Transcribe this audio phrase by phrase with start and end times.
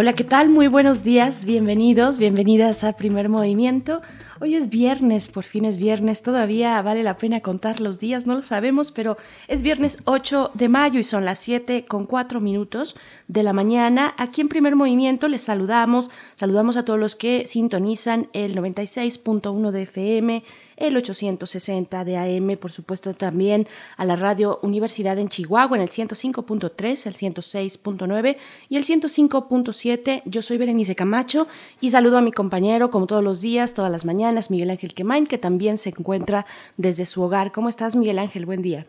[0.00, 0.48] Hola, ¿qué tal?
[0.48, 4.00] Muy buenos días, bienvenidos, bienvenidas a Primer Movimiento.
[4.40, 8.36] Hoy es viernes, por fin es viernes, todavía vale la pena contar los días, no
[8.36, 9.16] lo sabemos, pero
[9.48, 12.94] es viernes 8 de mayo y son las 7 con 4 minutos
[13.26, 14.14] de la mañana.
[14.18, 19.82] Aquí en Primer Movimiento les saludamos, saludamos a todos los que sintonizan el 96.1 de
[19.82, 20.44] FM
[20.78, 25.90] el 860 de AM, por supuesto también a la Radio Universidad en Chihuahua en el
[25.90, 28.36] 105.3, el 106.9
[28.68, 30.22] y el 105.7.
[30.24, 31.48] Yo soy Berenice Camacho
[31.80, 35.26] y saludo a mi compañero como todos los días, todas las mañanas, Miguel Ángel Quemain,
[35.26, 37.52] que también se encuentra desde su hogar.
[37.52, 38.46] ¿Cómo estás, Miguel Ángel?
[38.46, 38.86] Buen día.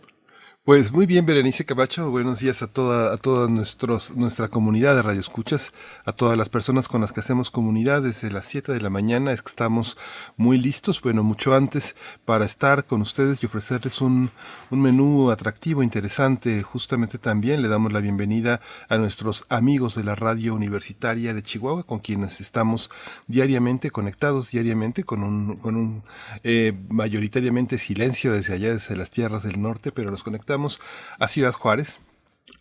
[0.70, 5.02] Pues muy bien, Berenice Cabacho, buenos días a toda, a toda nuestros, nuestra comunidad de
[5.02, 5.74] Radio Escuchas,
[6.06, 9.32] a todas las personas con las que hacemos comunidad desde las 7 de la mañana,
[9.32, 9.98] es que estamos
[10.38, 14.30] muy listos, bueno, mucho antes para estar con ustedes y ofrecerles un,
[14.70, 20.14] un menú atractivo, interesante, justamente también le damos la bienvenida a nuestros amigos de la
[20.14, 22.92] radio universitaria de Chihuahua, con quienes estamos
[23.26, 26.04] diariamente conectados, diariamente con un, con un
[26.44, 30.59] eh, mayoritariamente silencio desde allá, desde las tierras del norte, pero los conectamos
[31.20, 32.00] a Ciudad Juárez,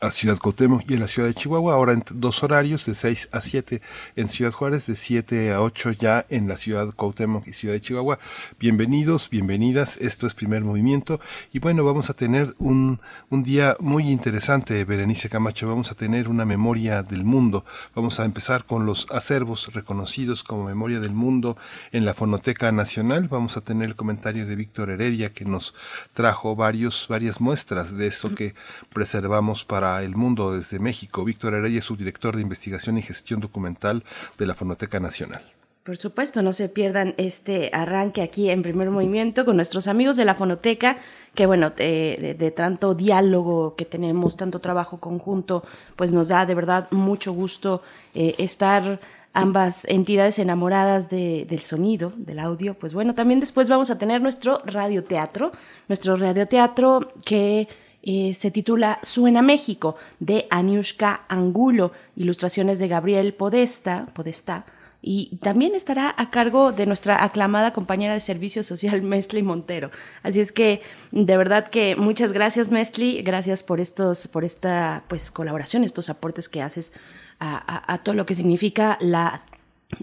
[0.01, 3.31] a Ciudad Cuauhtémoc y en la ciudad de Chihuahua, ahora en dos horarios, de 6
[3.33, 3.81] a 7
[4.17, 7.81] en Ciudad Juárez, de 7 a 8 ya en la ciudad Cuauhtémoc y ciudad de
[7.81, 8.19] Chihuahua.
[8.59, 11.21] Bienvenidos, bienvenidas, esto es Primer Movimiento.
[11.53, 13.01] Y bueno, vamos a tener un,
[13.31, 18.25] un día muy interesante, Berenice Camacho, vamos a tener una memoria del mundo, vamos a
[18.25, 21.57] empezar con los acervos reconocidos como memoria del mundo
[21.93, 25.75] en la Fonoteca Nacional, vamos a tener el comentario de Víctor Heredia que nos
[26.15, 28.55] trajo varios, varias muestras de eso que
[28.93, 31.25] preservamos para el mundo desde México.
[31.25, 34.05] Víctor Heredia, subdirector de investigación y gestión documental
[34.37, 35.43] de la Fonoteca Nacional.
[35.85, 40.27] Por supuesto, no se pierdan este arranque aquí en primer movimiento con nuestros amigos de
[40.27, 40.99] la Fonoteca,
[41.35, 45.65] que bueno, de, tanto diálogo que tenemos, tanto trabajo conjunto,
[45.97, 47.83] pues nos da de verdad mucho gusto
[48.15, 49.01] eh, estar
[49.33, 52.75] ambas entidades enamoradas del sonido, del audio.
[52.75, 55.53] Pues bueno, también después vamos a tener nuestro radioteatro,
[55.89, 57.67] nuestro radioteatro que
[58.03, 64.67] eh, se titula Suena México, de Aniushka Angulo, ilustraciones de Gabriel Podesta, Podesta
[65.01, 69.91] y también estará a cargo de nuestra aclamada compañera de servicio social, Mesli Montero.
[70.23, 70.83] Así es que,
[71.13, 76.49] de verdad que muchas gracias, Mesli, gracias por estos, por esta pues colaboración, estos aportes
[76.49, 76.95] que haces
[77.41, 79.45] a todo lo que significa la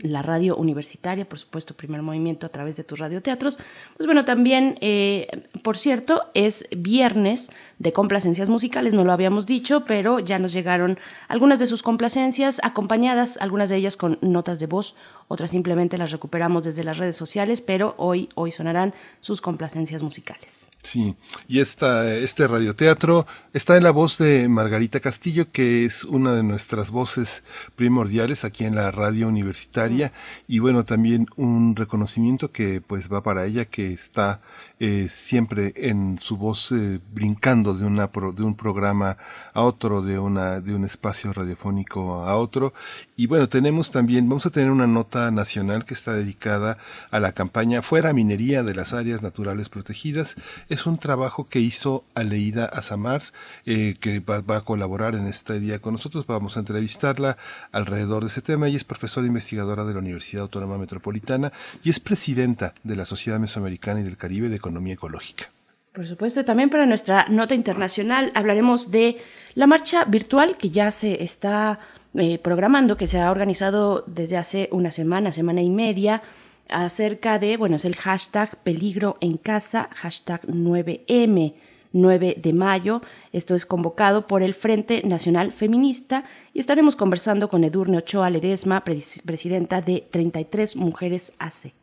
[0.02, 3.60] la radio universitaria, por supuesto, primer movimiento a través de tus radioteatros.
[3.98, 9.86] Pues bueno, también, eh, por cierto, es viernes de complacencias musicales, no lo habíamos dicho,
[9.86, 10.98] pero ya nos llegaron
[11.28, 14.96] algunas de sus complacencias acompañadas, algunas de ellas con notas de voz,
[15.28, 20.68] otras simplemente las recuperamos desde las redes sociales, pero hoy, hoy sonarán sus complacencias musicales.
[20.84, 21.16] Sí,
[21.48, 26.44] y esta, este radioteatro está en la voz de Margarita Castillo, que es una de
[26.44, 27.44] nuestras voces
[27.76, 30.14] primordiales aquí en la radio universitaria,
[30.48, 34.42] y bueno, también un reconocimiento que pues va para ella, que está
[34.80, 39.18] eh, siempre en su voz eh, brincando de, una de un programa
[39.54, 42.74] a otro, de, una, de un espacio radiofónico a otro.
[43.18, 46.78] Y bueno, tenemos también, vamos a tener una nota nacional que está dedicada
[47.12, 50.36] a la campaña Fuera Minería de las Áreas Naturales Protegidas
[50.68, 53.24] es un trabajo que hizo Aleida Azamar,
[53.66, 56.28] eh, que va, a colaborar en este día con nosotros.
[56.28, 57.38] Vamos a entrevistarla
[57.72, 58.68] alrededor de ese tema.
[58.68, 61.54] Ella es profesora investigadora de la Universidad Autónoma Metropolitana
[61.86, 65.46] y es presidenta de la Sociedad Mesoamericana y del Caribe de Economía Ecológica.
[65.94, 69.16] Por supuesto, también para nuestra nota internacional hablaremos de
[69.54, 71.80] la marcha virtual que ya se está
[72.18, 76.22] eh, programando, que se ha organizado desde hace una semana, semana y media
[76.70, 81.54] acerca de, bueno, es el hashtag peligro en casa, hashtag 9M.
[81.96, 83.02] 9 de mayo.
[83.32, 88.84] Esto es convocado por el Frente Nacional Feminista y estaremos conversando con Edurne Ochoa Ledesma,
[88.84, 91.74] presidenta de 33 Mujeres ACE.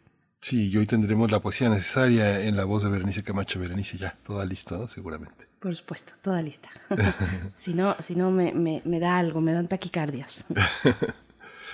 [0.40, 3.58] Sí, y hoy tendremos la poesía necesaria en la voz de Berenice Camacho.
[3.58, 4.86] Berenice, ya, toda lista, ¿no?
[4.86, 5.51] Seguramente.
[5.62, 6.68] Por supuesto, toda lista.
[7.56, 10.44] si no, si no me, me, me da algo, me dan taquicardias.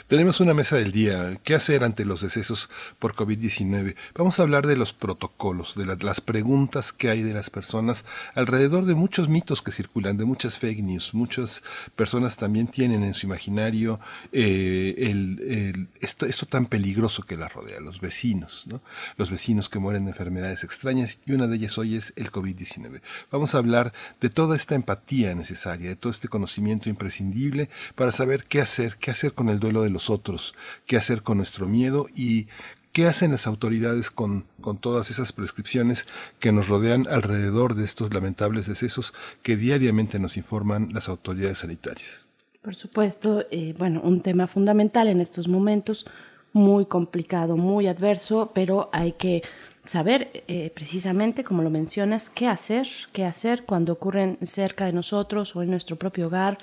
[0.08, 1.38] Tenemos una mesa del día.
[1.44, 3.94] ¿Qué hacer ante los decesos por COVID-19?
[4.14, 8.86] Vamos a hablar de los protocolos, de las preguntas que hay de las personas alrededor
[8.86, 11.12] de muchos mitos que circulan, de muchas fake news.
[11.12, 11.62] Muchas
[11.94, 14.00] personas también tienen en su imaginario
[14.32, 18.80] eh, el, esto, esto tan peligroso que las rodea, los vecinos, ¿no?
[19.18, 23.02] los vecinos que mueren de enfermedades extrañas y una de ellas hoy es el COVID-19.
[23.30, 28.44] Vamos a hablar de toda esta empatía necesaria, de todo este conocimiento imprescindible para saber
[28.44, 30.54] qué hacer, qué hacer con el duelo de los otros,
[30.86, 32.48] qué hacer con nuestro miedo y
[32.92, 36.06] ¿Qué hacen las autoridades con, con, todas esas prescripciones
[36.40, 39.12] que nos rodean alrededor de estos lamentables decesos
[39.42, 42.26] que diariamente nos informan las autoridades sanitarias?
[42.62, 46.06] Por supuesto, eh, bueno, un tema fundamental en estos momentos,
[46.52, 49.42] muy complicado, muy adverso, pero hay que
[49.84, 55.54] saber eh, precisamente, como lo mencionas, qué hacer, qué hacer cuando ocurren cerca de nosotros
[55.54, 56.58] o en nuestro propio hogar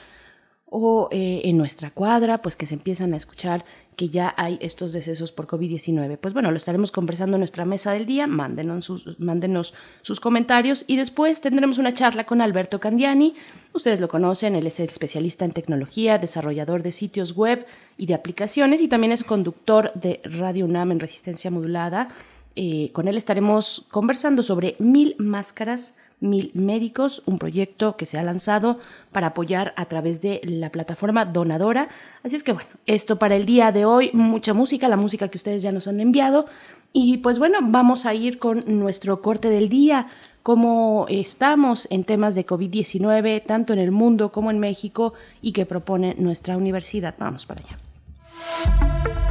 [0.76, 3.64] o eh, en nuestra cuadra, pues que se empiezan a escuchar
[3.96, 6.18] que ya hay estos decesos por COVID-19.
[6.18, 10.84] Pues bueno, lo estaremos conversando en nuestra mesa del día, mándenos sus, mándenos sus comentarios
[10.86, 13.36] y después tendremos una charla con Alberto Candiani.
[13.72, 17.66] Ustedes lo conocen, él es especialista en tecnología, desarrollador de sitios web
[17.98, 22.10] y de aplicaciones y también es conductor de Radio UNAM en resistencia modulada.
[22.56, 28.24] Eh, con él estaremos conversando sobre mil máscaras mil médicos, un proyecto que se ha
[28.24, 28.80] lanzado
[29.12, 31.90] para apoyar a través de la plataforma donadora.
[32.24, 35.38] Así es que bueno, esto para el día de hoy, mucha música, la música que
[35.38, 36.46] ustedes ya nos han enviado.
[36.94, 40.08] Y pues bueno, vamos a ir con nuestro corte del día,
[40.44, 45.66] cómo estamos en temas de COVID-19, tanto en el mundo como en México, y que
[45.66, 47.16] propone nuestra universidad.
[47.20, 49.25] Vamos para allá.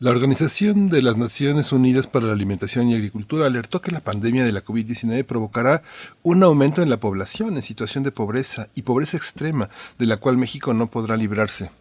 [0.00, 4.44] La Organización de las Naciones Unidas para la Alimentación y Agricultura alertó que la pandemia
[4.44, 5.82] de la COVID-19 provocará
[6.22, 10.36] un aumento en la población en situación de pobreza y pobreza extrema, de la cual
[10.36, 11.72] México no podrá librarse.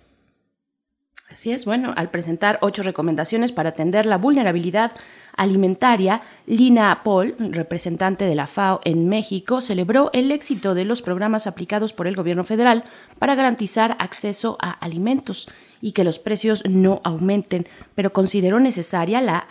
[1.30, 4.94] Así es, bueno, al presentar ocho recomendaciones para atender la vulnerabilidad
[5.36, 11.46] alimentaria, Lina Paul, representante de la FAO en México, celebró el éxito de los programas
[11.46, 12.84] aplicados por el gobierno federal
[13.20, 15.48] para garantizar acceso a alimentos
[15.82, 19.46] y que los precios no aumenten, pero consideró necesaria la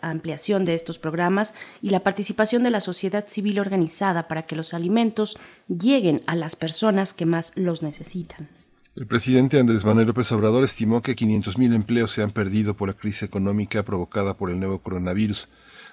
[0.00, 4.74] ampliación de estos programas y la participación de la sociedad civil organizada para que los
[4.74, 5.36] alimentos
[5.68, 8.48] lleguen a las personas que más los necesitan.
[8.96, 12.94] El presidente Andrés Manuel López Obrador estimó que 500.000 empleos se han perdido por la
[12.94, 15.50] crisis económica provocada por el nuevo coronavirus.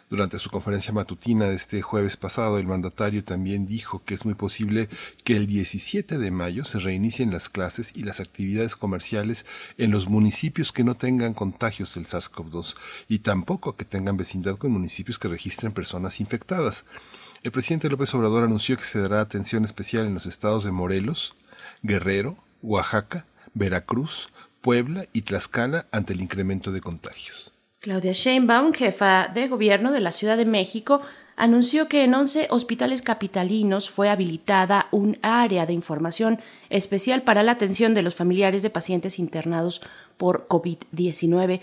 [0.09, 4.35] Durante su conferencia matutina de este jueves pasado, el mandatario también dijo que es muy
[4.35, 4.89] posible
[5.23, 9.45] que el 17 de mayo se reinicien las clases y las actividades comerciales
[9.77, 12.75] en los municipios que no tengan contagios del SARS-CoV-2
[13.07, 16.85] y tampoco que tengan vecindad con municipios que registren personas infectadas.
[17.43, 21.35] El presidente López Obrador anunció que se dará atención especial en los estados de Morelos,
[21.81, 24.29] Guerrero, Oaxaca, Veracruz,
[24.61, 27.52] Puebla y Tlaxcala ante el incremento de contagios.
[27.83, 31.01] Claudia Sheinbaum, jefa de gobierno de la Ciudad de México,
[31.35, 36.39] anunció que en 11 hospitales capitalinos fue habilitada un área de información
[36.69, 39.81] especial para la atención de los familiares de pacientes internados
[40.15, 41.59] por COVID-19.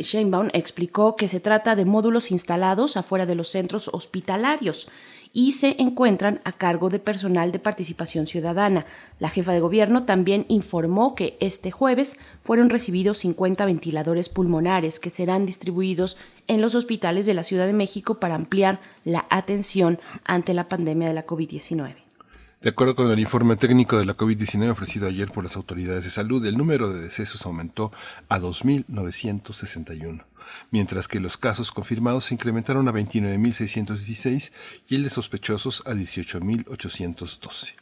[0.00, 4.88] Sheinbaum explicó que se trata de módulos instalados afuera de los centros hospitalarios
[5.32, 8.86] y se encuentran a cargo de personal de participación ciudadana.
[9.18, 15.10] La jefa de gobierno también informó que este jueves fueron recibidos 50 ventiladores pulmonares que
[15.10, 16.16] serán distribuidos
[16.48, 21.08] en los hospitales de la Ciudad de México para ampliar la atención ante la pandemia
[21.08, 21.94] de la COVID-19.
[22.60, 26.10] De acuerdo con el informe técnico de la COVID-19 ofrecido ayer por las autoridades de
[26.10, 27.90] salud, el número de decesos aumentó
[28.28, 30.22] a 2.961
[30.70, 34.52] mientras que los casos confirmados se incrementaron a 29.616
[34.88, 37.74] y el de sospechosos a 18.812.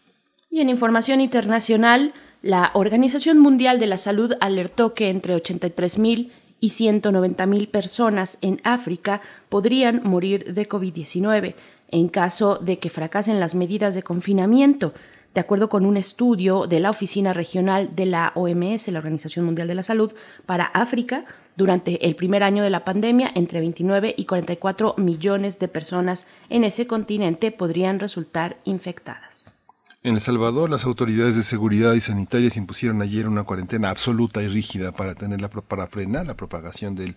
[0.50, 2.12] Y en información internacional,
[2.42, 9.22] la Organización Mundial de la Salud alertó que entre 83.000 y 190.000 personas en África
[9.48, 11.54] podrían morir de COVID-19
[11.90, 14.94] en caso de que fracasen las medidas de confinamiento.
[15.34, 19.68] De acuerdo con un estudio de la Oficina Regional de la OMS, la Organización Mundial
[19.68, 20.12] de la Salud,
[20.46, 21.24] para África,
[21.60, 26.64] durante el primer año de la pandemia, entre 29 y 44 millones de personas en
[26.64, 29.54] ese continente podrían resultar infectadas.
[30.02, 34.48] En El Salvador, las autoridades de seguridad y sanitarias impusieron ayer una cuarentena absoluta y
[34.48, 35.38] rígida para, tener
[35.68, 37.16] para frenar la propagación del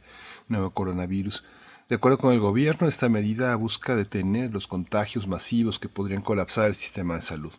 [0.49, 1.45] nuevo coronavirus.
[1.87, 6.67] De acuerdo con el gobierno, esta medida busca detener los contagios masivos que podrían colapsar
[6.67, 7.53] el sistema de salud.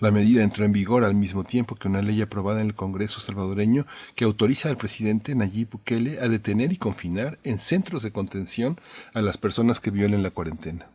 [0.00, 3.18] La medida entró en vigor al mismo tiempo que una ley aprobada en el Congreso
[3.18, 8.80] salvadoreño que autoriza al presidente Nayib Bukele a detener y confinar en centros de contención
[9.12, 10.86] a las personas que violen la cuarentena.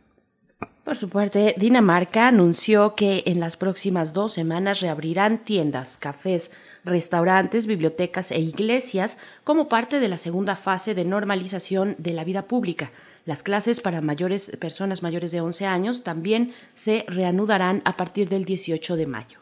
[0.84, 6.52] Por su parte, Dinamarca anunció que en las próximas dos semanas reabrirán tiendas, cafés,
[6.84, 12.42] restaurantes, bibliotecas e iglesias como parte de la segunda fase de normalización de la vida
[12.42, 12.90] pública.
[13.26, 18.44] Las clases para mayores, personas mayores de 11 años también se reanudarán a partir del
[18.44, 19.38] 18 de mayo.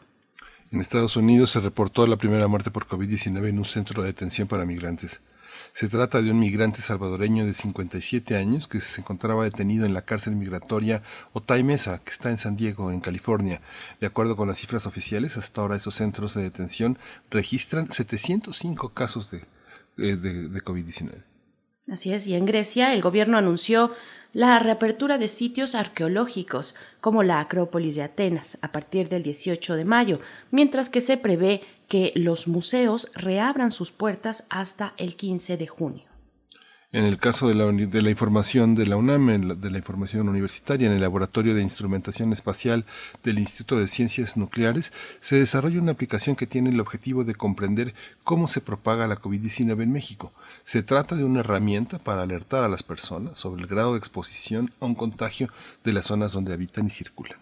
[0.71, 4.47] En Estados Unidos se reportó la primera muerte por COVID-19 en un centro de detención
[4.47, 5.21] para migrantes.
[5.73, 10.03] Se trata de un migrante salvadoreño de 57 años que se encontraba detenido en la
[10.03, 13.59] cárcel migratoria Otay Mesa, que está en San Diego, en California.
[13.99, 16.97] De acuerdo con las cifras oficiales, hasta ahora esos centros de detención
[17.29, 19.39] registran 705 casos de,
[19.97, 21.32] eh, de, de COVID-19.
[21.91, 23.91] Así es, y en Grecia el gobierno anunció
[24.31, 29.85] la reapertura de sitios arqueológicos como la Acrópolis de Atenas a partir del 18 de
[29.85, 35.67] mayo, mientras que se prevé que los museos reabran sus puertas hasta el 15 de
[35.67, 36.12] junio.
[36.93, 41.01] En el caso de la, información de la UNAM, de la información universitaria, en el
[41.01, 42.85] Laboratorio de Instrumentación Espacial
[43.23, 47.95] del Instituto de Ciencias Nucleares, se desarrolla una aplicación que tiene el objetivo de comprender
[48.23, 50.33] cómo se propaga la COVID-19 en México.
[50.65, 54.71] Se trata de una herramienta para alertar a las personas sobre el grado de exposición
[54.79, 55.47] a un contagio
[55.83, 57.39] de las zonas donde habitan y circulan.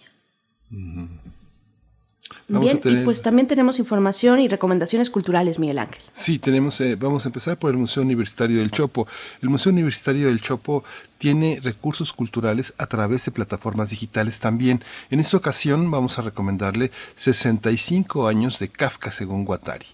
[2.47, 6.03] Bien, y pues también tenemos información y recomendaciones culturales, Miguel Ángel.
[6.13, 9.09] Sí, tenemos, eh, vamos a empezar por el Museo Universitario del Chopo.
[9.41, 10.85] El Museo Universitario del Chopo
[11.17, 14.85] tiene recursos culturales a través de plataformas digitales también.
[15.11, 19.87] En esta ocasión vamos a recomendarle 65 años de Kafka según Guattari.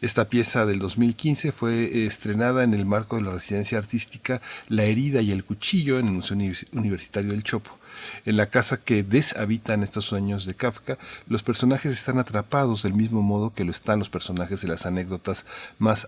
[0.00, 4.84] Esta pieza del 2015 fue eh, estrenada en el marco de la residencia artística La
[4.84, 6.36] herida y el cuchillo en el Museo
[6.72, 7.78] Universitario del Chopo.
[8.24, 10.98] En la casa que deshabitan estos sueños de Kafka,
[11.28, 15.46] los personajes están atrapados del mismo modo que lo están los personajes de las anécdotas
[15.78, 16.06] más,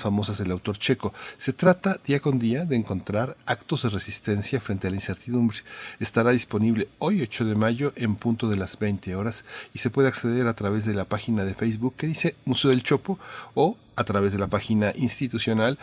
[0.00, 1.14] famosas del autor checo.
[1.38, 5.58] Se trata día con día de encontrar actos de resistencia frente a la incertidumbre.
[6.00, 10.08] Estará disponible hoy 8 de mayo en punto de las 20 horas y se puede
[10.08, 13.18] acceder a través de la página de Facebook que dice Museo del Chopo
[13.54, 15.78] o a través de la página institucional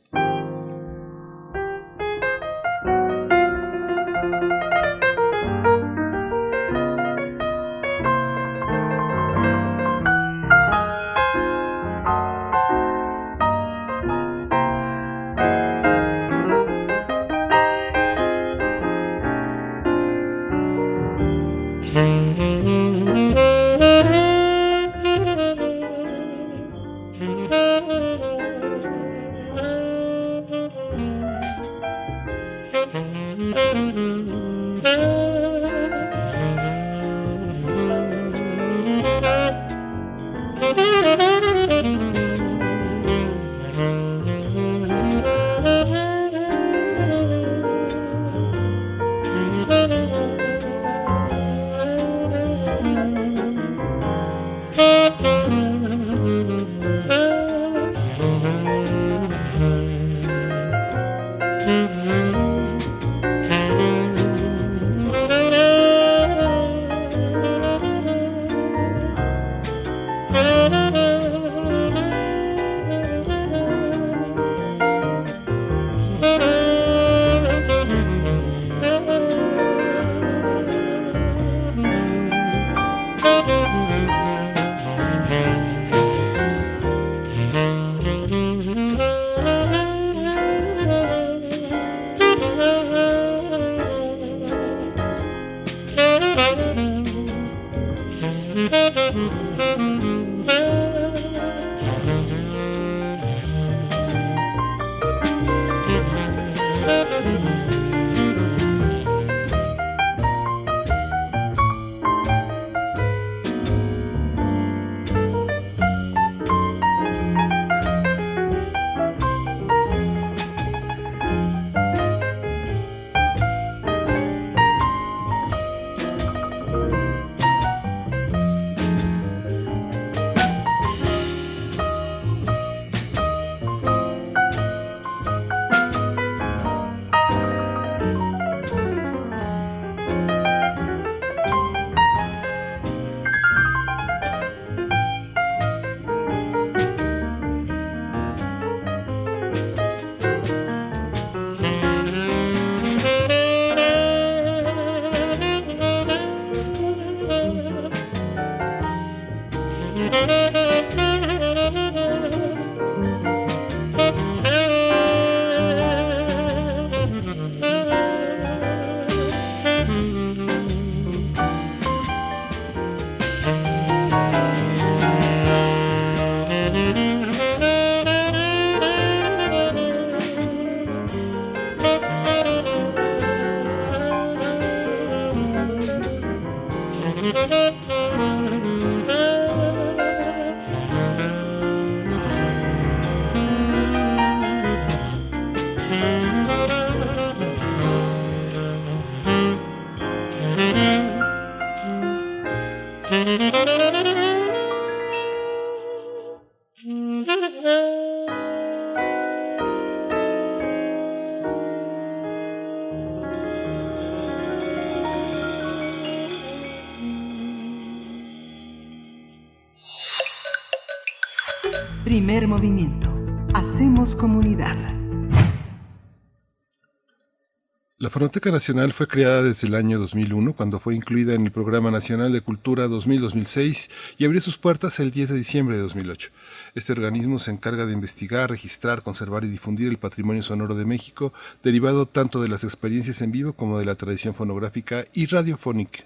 [228.20, 232.34] Fonoteca Nacional fue creada desde el año 2001, cuando fue incluida en el Programa Nacional
[232.34, 236.30] de Cultura 2000-2006 y abrió sus puertas el 10 de diciembre de 2008.
[236.76, 241.32] Este organismo se encarga de investigar, registrar, conservar y difundir el patrimonio sonoro de México,
[241.64, 246.04] derivado tanto de las experiencias en vivo como de la tradición fonográfica y radiofónica.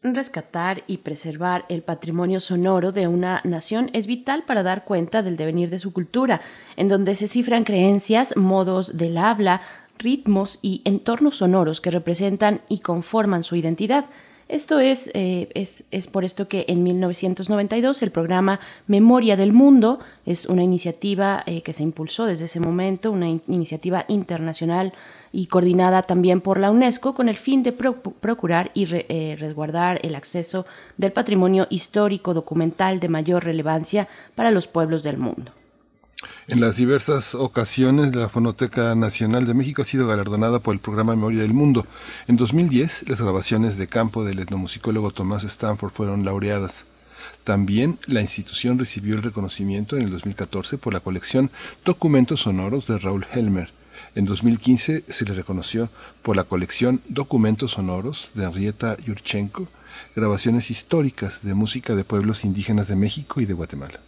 [0.00, 5.36] Rescatar y preservar el patrimonio sonoro de una nación es vital para dar cuenta del
[5.36, 6.40] devenir de su cultura,
[6.76, 9.60] en donde se cifran creencias, modos del habla,
[9.98, 14.06] ritmos y entornos sonoros que representan y conforman su identidad.
[14.48, 19.98] Esto es, eh, es, es, por esto que en 1992 el programa Memoria del Mundo
[20.24, 24.94] es una iniciativa eh, que se impulsó desde ese momento, una in iniciativa internacional
[25.32, 29.36] y coordinada también por la UNESCO con el fin de pro procurar y re eh,
[29.38, 30.64] resguardar el acceso
[30.96, 35.57] del patrimonio histórico documental de mayor relevancia para los pueblos del mundo.
[36.48, 41.14] En las diversas ocasiones, la Fonoteca Nacional de México ha sido galardonada por el programa
[41.14, 41.86] Memoria del Mundo.
[42.26, 46.86] En 2010, las grabaciones de campo del etnomusicólogo Tomás Stanford fueron laureadas.
[47.44, 51.50] También la institución recibió el reconocimiento en el 2014 por la colección
[51.84, 53.70] Documentos Sonoros de Raúl Helmer.
[54.14, 55.90] En 2015 se le reconoció
[56.22, 59.68] por la colección Documentos Sonoros de Henrietta Yurchenko,
[60.16, 64.00] grabaciones históricas de música de pueblos indígenas de México y de Guatemala.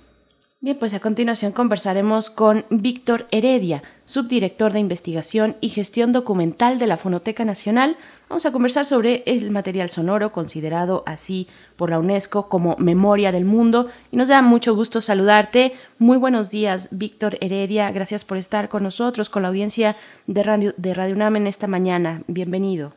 [0.62, 6.86] Bien, pues a continuación conversaremos con Víctor Heredia, subdirector de investigación y gestión documental de
[6.86, 7.96] la Fonoteca Nacional.
[8.28, 13.46] Vamos a conversar sobre el material sonoro, considerado así por la UNESCO como Memoria del
[13.46, 13.88] Mundo.
[14.12, 15.72] Y nos da mucho gusto saludarte.
[15.98, 17.90] Muy buenos días, Víctor Heredia.
[17.90, 19.96] Gracias por estar con nosotros, con la audiencia
[20.26, 22.20] de Radio, de Radio UNAM en esta mañana.
[22.26, 22.92] Bienvenido.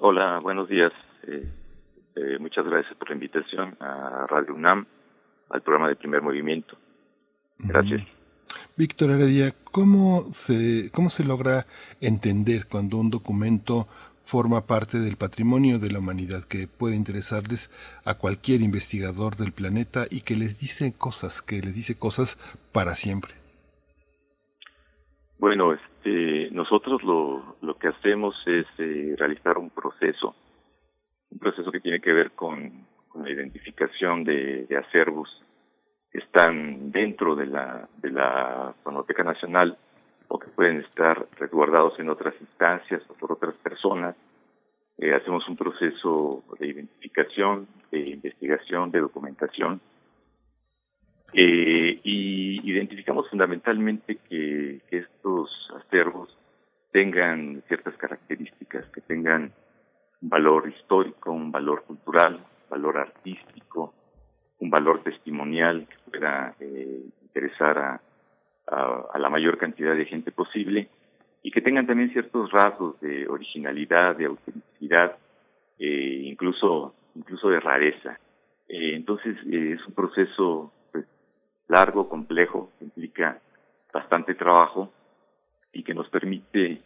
[0.00, 0.92] Hola, buenos días.
[1.28, 1.46] Eh,
[2.16, 4.84] eh, muchas gracias por la invitación a Radio UNAM,
[5.50, 6.76] al programa de primer movimiento.
[7.58, 8.02] Gracias.
[8.76, 11.66] Víctor Heredia, ¿cómo se, ¿cómo se logra
[12.00, 13.86] entender cuando un documento
[14.20, 17.70] forma parte del patrimonio de la humanidad que puede interesarles
[18.04, 22.38] a cualquier investigador del planeta y que les dice cosas, que les dice cosas
[22.72, 23.34] para siempre?
[25.38, 30.34] Bueno, este, nosotros lo, lo que hacemos es eh, realizar un proceso,
[31.30, 35.28] un proceso que tiene que ver con, con la identificación de, de acervos
[36.14, 39.76] están dentro de la, de la Fonoteca Nacional
[40.28, 44.16] o que pueden estar resguardados en otras instancias o por otras personas.
[44.96, 49.80] Eh, hacemos un proceso de identificación, de investigación, de documentación
[51.32, 56.38] eh, y identificamos fundamentalmente que, que estos acervos
[56.92, 59.52] tengan ciertas características, que tengan
[60.22, 62.38] un valor histórico, un valor cultural,
[62.70, 63.92] valor artístico,
[64.64, 68.00] un valor testimonial que pueda eh, interesar a,
[69.12, 70.88] a, la mayor cantidad de gente posible
[71.42, 75.18] y que tengan también ciertos rasgos de originalidad, de autenticidad,
[75.78, 78.18] eh, incluso incluso de rareza.
[78.66, 81.04] Eh, entonces es un proceso pues,
[81.68, 83.38] largo, complejo, que implica
[83.92, 84.90] bastante trabajo
[85.74, 86.80] y que nos permite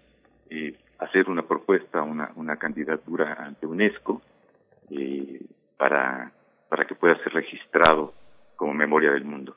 [0.99, 4.21] hacer una propuesta, una, una candidatura ante UNESCO
[5.77, 6.33] para
[6.69, 8.13] para que pueda ser registrado
[8.57, 9.57] como memoria del mundo.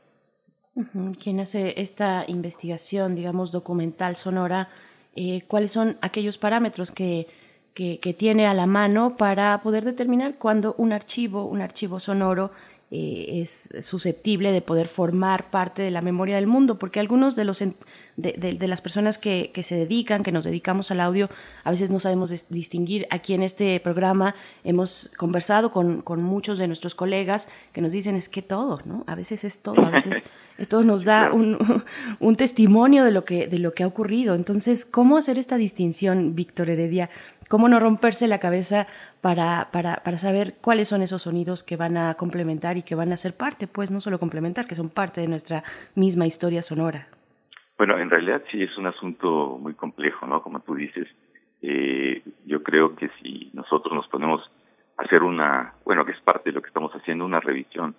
[0.76, 4.70] Uh ¿Quién hace esta investigación, digamos, documental, sonora?
[5.16, 7.28] Eh, ¿Cuáles son aquellos parámetros que,
[7.74, 12.52] que, que, tiene a la mano para poder determinar cuándo un archivo, un archivo sonoro,
[12.94, 17.46] eh, es susceptible de poder formar parte de la memoria del mundo, porque algunos de
[17.46, 17.74] los de,
[18.18, 21.30] de, de las personas que, que, se dedican, que nos dedicamos al audio,
[21.64, 23.08] a veces no sabemos distinguir.
[23.10, 28.18] Aquí en este programa hemos conversado con, con, muchos de nuestros colegas que nos dicen
[28.18, 29.06] es que todo, ¿no?
[29.08, 30.22] A veces es todo, a veces
[30.68, 31.58] todo nos da un,
[32.20, 34.36] un testimonio de lo que de lo que ha ocurrido.
[34.36, 37.10] Entonces, ¿cómo hacer esta distinción, Víctor Heredia?
[37.52, 38.88] ¿Cómo no romperse la cabeza
[39.20, 43.12] para, para, para saber cuáles son esos sonidos que van a complementar y que van
[43.12, 45.62] a ser parte, pues no solo complementar, que son parte de nuestra
[45.94, 47.10] misma historia sonora?
[47.78, 50.42] Bueno, en realidad sí es un asunto muy complejo, ¿no?
[50.42, 51.10] Como tú dices,
[51.62, 54.50] eh, yo creo que si nosotros nos ponemos
[54.98, 57.96] a hacer una, bueno, que es parte de lo que estamos haciendo, una revisión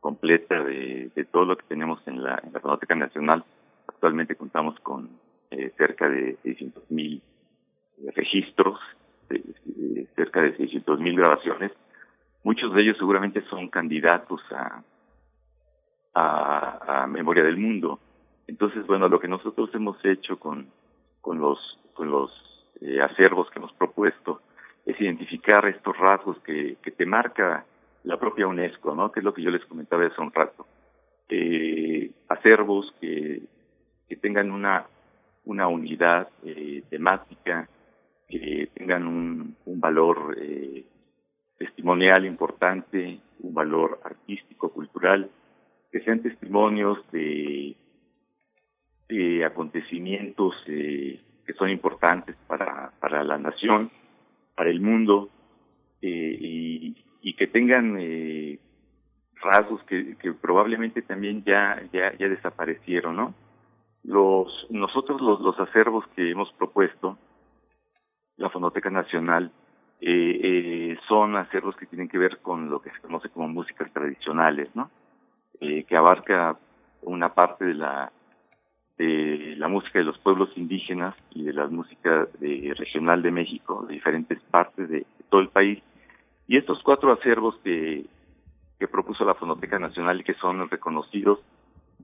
[0.00, 3.44] completa de, de todo lo que tenemos en la, en la Fonoteca Nacional,
[3.86, 5.08] actualmente contamos con
[5.52, 7.22] eh, cerca de 600 mil
[8.14, 8.78] registros,
[9.28, 11.72] de, cerca de 600 mil grabaciones.
[12.44, 14.82] Muchos de ellos seguramente son candidatos a,
[16.14, 18.00] a, a, Memoria del Mundo.
[18.46, 20.68] Entonces, bueno, lo que nosotros hemos hecho con,
[21.20, 21.58] con los,
[21.94, 22.30] con los
[22.80, 24.40] eh, acervos que hemos propuesto
[24.86, 27.66] es identificar estos rasgos que, que te marca
[28.04, 29.12] la propia UNESCO, ¿no?
[29.12, 30.66] Que es lo que yo les comentaba hace un rato.
[31.28, 33.42] Eh, acervos que,
[34.08, 34.86] que tengan una,
[35.44, 37.68] una unidad eh, temática,
[38.28, 40.84] que tengan un, un valor eh,
[41.56, 45.30] testimonial importante, un valor artístico, cultural,
[45.90, 47.74] que sean testimonios de,
[49.08, 53.90] de acontecimientos eh, que son importantes para, para la nación,
[54.54, 55.30] para el mundo,
[56.02, 57.98] eh, y, y, que tengan
[59.40, 63.34] rasgos que, que, probablemente también ya, ya, ya desaparecieron, ¿no?
[64.04, 67.18] Los, nosotros los, los acervos que hemos propuesto,
[68.38, 69.52] la Fonoteca Nacional,
[70.00, 73.92] eh, eh, son acervos que tienen que ver con lo que se conoce como músicas
[73.92, 74.90] tradicionales, ¿no?
[75.60, 76.56] Eh, que abarca
[77.02, 78.12] una parte de la
[78.96, 83.84] de la música de los pueblos indígenas y de la música de, regional de México,
[83.86, 85.80] de diferentes partes de, de, todo el país.
[86.48, 88.06] Y estos cuatro acervos que,
[88.78, 91.40] que propuso la Fonoteca Nacional y que son reconocidos,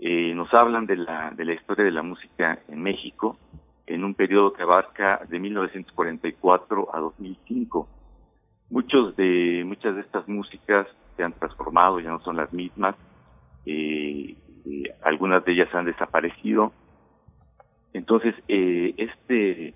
[0.01, 3.37] eh, nos hablan de la, de la historia de la música en México,
[3.87, 7.88] en un periodo que abarca de 1944 a 2005.
[8.70, 12.97] Muchos de, muchas de estas músicas se han transformado, ya no son las mismas,
[13.66, 16.73] eh, eh, algunas de ellas han desaparecido.
[17.92, 19.75] Entonces, eh, este,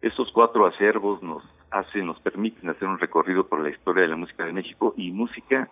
[0.00, 4.16] estos cuatro acervos nos hacen, nos permiten hacer un recorrido por la historia de la
[4.16, 5.70] música de México y música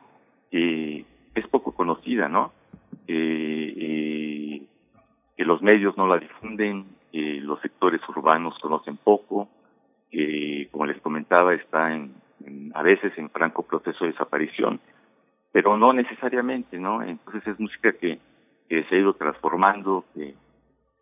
[0.51, 2.53] que es poco conocida, ¿no?
[3.07, 4.67] que
[5.39, 9.49] los medios no la difunden, que los sectores urbanos conocen poco,
[10.11, 12.15] que como les comentaba está en,
[12.75, 14.81] a veces en franco proceso de desaparición,
[15.53, 17.03] pero no necesariamente, ¿no?
[17.03, 18.19] Entonces es música que,
[18.69, 20.35] que se ha ido transformando, que,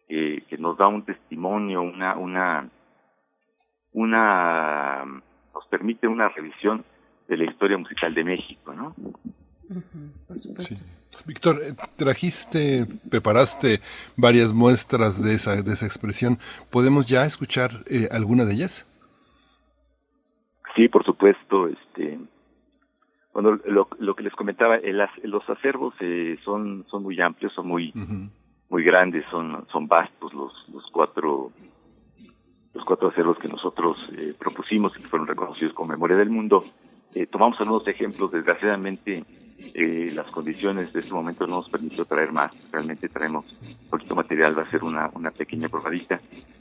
[0.09, 2.69] que, que nos da un testimonio, una, una,
[3.93, 5.05] una,
[5.55, 6.85] nos permite una revisión
[7.29, 8.95] de la historia musical de México, ¿no?
[9.71, 10.77] Uh -huh, sí.
[11.27, 13.81] Víctor, eh, trajiste, preparaste
[14.17, 16.39] varias muestras de esa, de esa expresión.
[16.71, 18.87] ¿Podemos ya escuchar eh, alguna de ellas?
[20.77, 21.69] Sí, por supuesto.
[21.69, 22.19] Este,
[23.33, 27.67] bueno, lo, lo que les comentaba, el, los acervos eh, son, son muy amplios, son
[27.67, 28.31] muy, uh -huh.
[28.71, 31.53] muy grandes, son, son vastos los, los cuatro
[32.75, 36.65] los cuatro acervos que nosotros eh, propusimos y que fueron reconocidos como Memoria del Mundo.
[37.15, 39.25] Eh, tomamos algunos ejemplos, desgraciadamente
[39.59, 43.45] eh, las condiciones de este momento no nos permitió traer más, realmente traemos
[43.91, 46.21] poquito material, va a ser una, una pequeña probadita,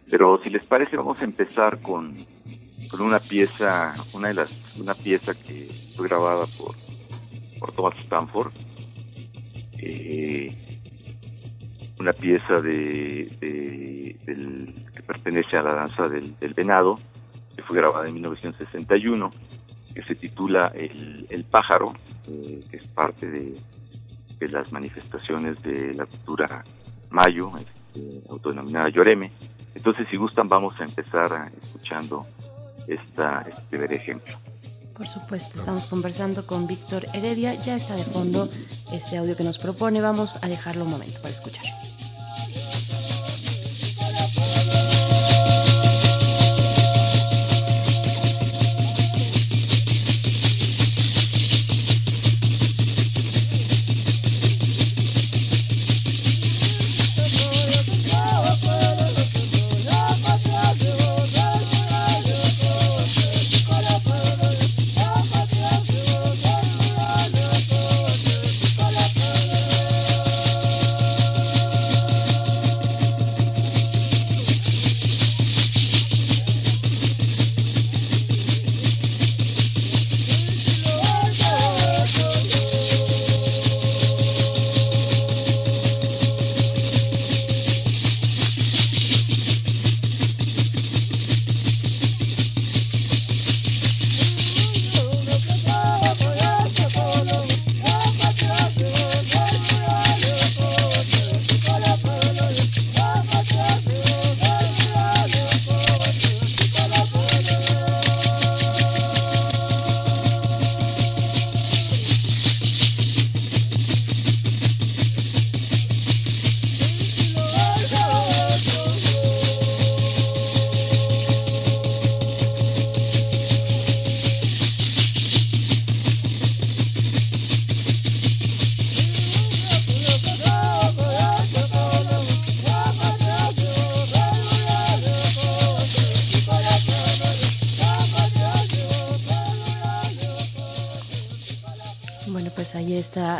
[0.09, 2.25] pero si les parece vamos a empezar con,
[2.89, 6.75] con una pieza, una de las, una pieza que fue grabada por,
[7.59, 8.51] por Thomas Stanford,
[9.79, 10.55] eh,
[11.99, 16.99] una pieza de, de, que pertenece a la danza del venado,
[17.55, 19.31] que fue grabada en 1961,
[19.97, 21.91] que se titula El, el pájaro,
[22.27, 23.57] eh, que es parte de,
[24.37, 26.63] de, las manifestaciones de la cultura
[27.09, 29.31] mayo, este, autodenominada Lloreme.
[29.73, 32.27] Entonces, si gustan, vamos a empezar escuchando
[32.87, 34.37] esta, este primer ejemplo.
[34.95, 37.55] Por supuesto, estamos conversando con Víctor Heredia.
[37.55, 38.49] Ya está de fondo
[38.91, 39.99] este audio que nos propone.
[39.99, 41.65] Vamos a dejarlo un momento para escuchar.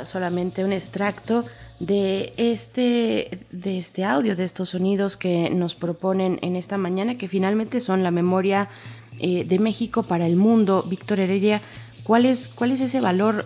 [0.06, 1.46] Solamente un extracto
[1.80, 7.28] de este, de este audio, de estos sonidos que nos proponen en esta mañana, que
[7.28, 8.70] finalmente son la memoria
[9.20, 10.84] eh, de México para el mundo.
[10.88, 11.62] Víctor Heredia,
[12.04, 13.46] ¿cuál es, cuál es ese valor?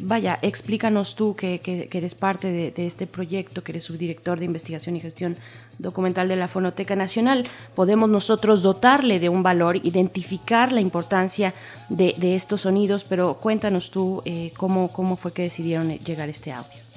[0.00, 4.96] Vaya, explícanos tú que, que, eres parte de, este proyecto, que eres subdirector de investigación
[4.96, 5.38] y gestión
[5.78, 7.46] documental de la Fonoteca Nacional.
[7.74, 11.54] Podemos nosotros dotarle de un valor, identificar la importancia
[11.88, 16.88] de, estos sonidos, pero cuéntanos tú eh, cómo, cómo fue que decidieron llegar este audio.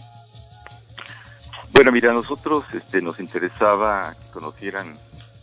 [1.74, 4.98] Bueno, mira, a nosotros este, nos interesaba que conocieran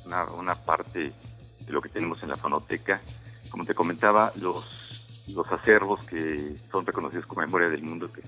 [0.05, 1.13] una, parte
[1.61, 3.01] de lo que tenemos en la fonoteca.
[3.51, 4.65] Como te comentaba, los,
[5.29, 8.23] los acervos que son reconocidos como memoria del mundo que,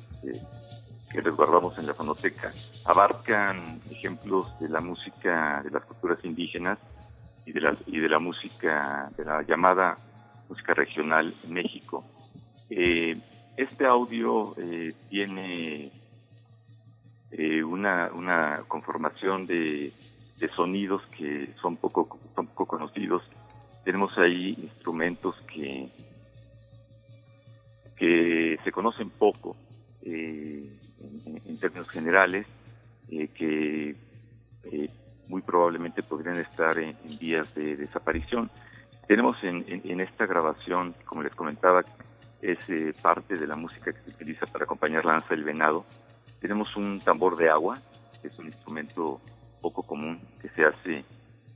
[1.10, 2.52] que, resguardamos en la fonoteca
[2.84, 6.78] abarcan ejemplos de la música de las culturas indígenas
[7.46, 9.98] y de la, y de la música, de la llamada
[10.48, 12.04] música regional en México.
[12.68, 13.16] Eh,
[13.56, 15.90] este audio eh, tiene
[17.30, 19.92] eh, una, una conformación de,
[20.38, 23.22] de, sonidos que son poco, son poco conocidos.
[23.84, 25.88] Tenemos ahí instrumentos que,
[28.00, 29.54] que se conocen poco
[30.00, 30.72] eh,
[31.46, 32.46] en, términos generales,
[33.10, 33.94] eh, que
[35.28, 38.50] muy probablemente podrían estar en, vías de desaparición.
[39.06, 41.84] Tenemos en, en, esta grabación, como les comentaba,
[42.40, 42.58] es
[43.02, 45.84] parte de la música que se utiliza para acompañar la danza del venado,
[46.40, 47.78] tenemos un tambor de agua,
[48.22, 49.20] que es un instrumento
[49.60, 51.04] poco común que se hace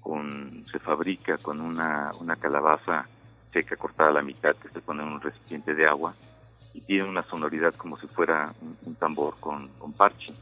[0.03, 3.09] con, se fabrica con una, una calabaza
[3.51, 6.15] seca cortada a la mitad que se pone en un recipiente de agua
[6.75, 8.53] y tiene una sonoridad como si fuera
[8.85, 10.35] un, tambor con, con, parche.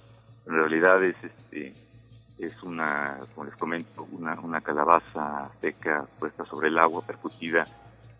[0.47, 1.75] En realidad es este
[2.39, 7.67] es una, como les comento, una, una calabaza seca puesta sobre el agua, percutida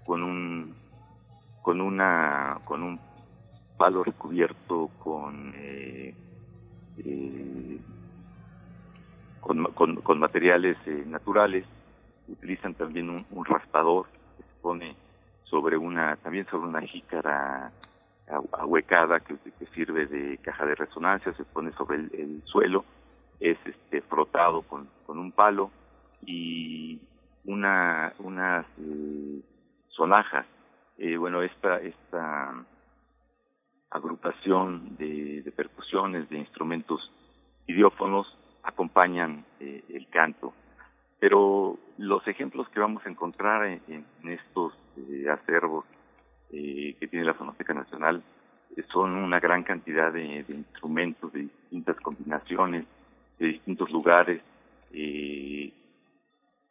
[0.05, 0.75] con un
[1.63, 3.01] con una con un
[3.83, 6.15] palo recubierto con, eh,
[6.99, 7.81] eh,
[9.41, 11.65] con, materiales eh, naturales.
[12.29, 14.95] Utilizan también un, raspador que se pone
[15.43, 17.73] sobre una, también sobre una jícara
[18.53, 19.37] ahuecada que,
[19.75, 22.85] sirve de caja de resonancia, se pone sobre el, suelo,
[23.41, 25.71] es este, frotado con, un palo
[26.25, 27.01] y
[27.45, 28.67] una, unas
[29.89, 30.47] sonajas.
[31.19, 32.65] bueno, esta, esta
[33.93, 37.11] agrupación de, percusiones, de instrumentos
[37.67, 38.27] idiófonos
[38.63, 40.55] acompañan eh, el canto.
[41.21, 45.85] Pero los ejemplos que vamos a encontrar en, estos eh, acervos
[46.53, 48.23] eh, que tiene la Fonoteca Nacional
[48.91, 52.87] son una gran cantidad de, instrumentos, de distintas combinaciones,
[53.39, 54.41] de distintos lugares.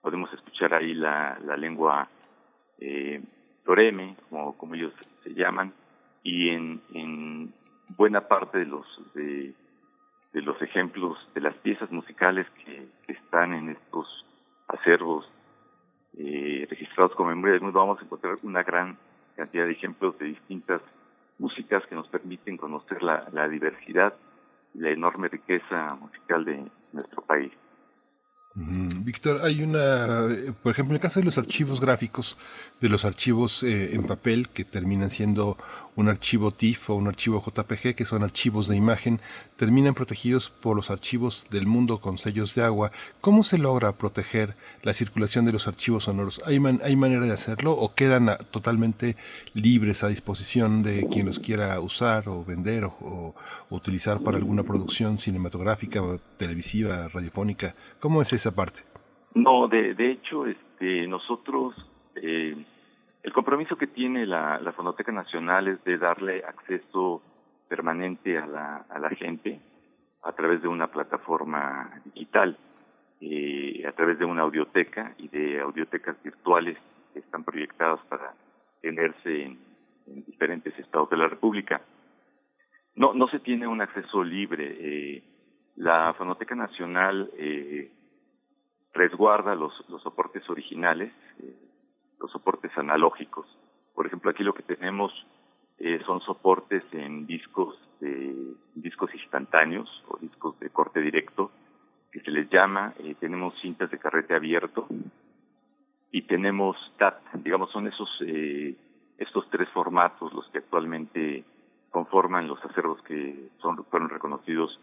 [0.02, 2.08] podemos escuchar ahí la, lengua
[3.63, 5.74] toreme, como, como ellos se llaman,
[6.24, 7.54] y en, en
[7.98, 9.54] buena parte de los de,
[10.34, 14.08] los ejemplos de las piezas musicales que, están en estos
[14.67, 15.30] acervos
[16.17, 18.98] eh, registrados como memoria del mundo vamos a encontrar una gran
[19.36, 20.82] cantidad de ejemplos de distintas
[21.39, 24.13] músicas que nos permiten conocer la, la diversidad
[24.74, 26.63] y la enorme riqueza musical de
[26.94, 27.52] nuestro país.
[28.53, 30.27] Víctor, hay una,
[30.61, 32.37] por ejemplo, en el caso de los archivos gráficos,
[32.81, 35.57] de los archivos eh, en papel que terminan siendo
[35.95, 39.21] un archivo TIFF o un archivo JPG, que son archivos de imagen,
[39.55, 42.91] terminan protegidos por los archivos del mundo con sellos de agua.
[43.21, 46.41] ¿Cómo se logra proteger la circulación de los archivos sonoros?
[46.45, 49.15] ¿Hay, hay manera de hacerlo o quedan totalmente
[49.53, 53.35] libres a disposición de quien los quiera usar o vender o,
[53.69, 56.01] utilizar para alguna producción cinematográfica,
[56.37, 57.75] televisiva, radiofónica?
[58.01, 58.81] ¿Cómo es esa parte?
[59.35, 61.75] No, de, de hecho, este, nosotros
[62.15, 62.55] eh,
[63.21, 67.21] el compromiso que tiene la, Fonoteca Nacional es de darle acceso
[67.69, 69.61] permanente a la, a la gente
[70.23, 72.57] a través de una plataforma digital,
[73.21, 76.77] eh, a través de una audioteca y de audiotecas virtuales
[77.13, 78.33] que están proyectadas para
[78.81, 79.59] tenerse en,
[80.25, 81.81] diferentes estados de la República.
[82.95, 84.73] No, no se tiene un acceso libre.
[84.77, 85.23] Eh,
[85.75, 87.91] la Fonoteca Nacional eh,
[88.93, 91.13] resguarda los, soportes originales,
[92.19, 93.47] los soportes analógicos.
[93.95, 95.12] Por ejemplo, aquí lo que tenemos
[95.79, 98.36] eh, son soportes en discos de
[98.75, 101.51] discos instantáneos o discos de corte directo
[102.12, 102.93] que se les llama.
[102.99, 104.88] Eh, tenemos cintas de carrete abierto
[106.12, 107.19] y tenemos TAT.
[107.36, 108.75] Digamos, son esos eh,
[109.17, 111.43] estos tres formatos los que actualmente
[111.89, 114.79] conforman los acervos que son fueron reconocidos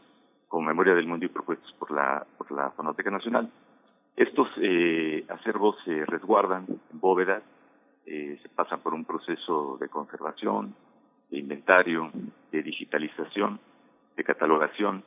[0.49, 3.51] como memoria del mundo y propuestos por la por la Fonoteca Nacional.
[4.17, 7.43] Estos eh, acervos se resguardan en bóvedas,
[8.07, 10.75] eh, se pasan por un proceso de conservación,
[11.31, 12.11] de inventario,
[12.51, 13.61] de digitalización,
[14.17, 15.05] de catalogación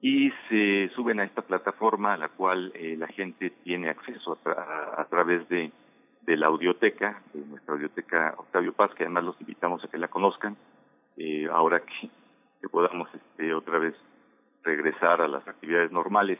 [0.00, 5.04] y se suben a esta plataforma a la cual eh, la gente tiene acceso a,
[5.06, 5.72] través de,
[6.22, 10.08] de, la audioteca, de nuestra audioteca Octavio Paz, que además los invitamos a que la
[10.08, 10.56] conozcan,
[11.16, 12.08] eh, ahora que,
[12.60, 13.94] que podamos este, otra vez
[14.62, 16.38] regresar a las actividades normales.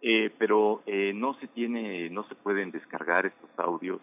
[0.00, 4.00] Eh, pero eh, no se tiene, no se pueden descargar estos audios.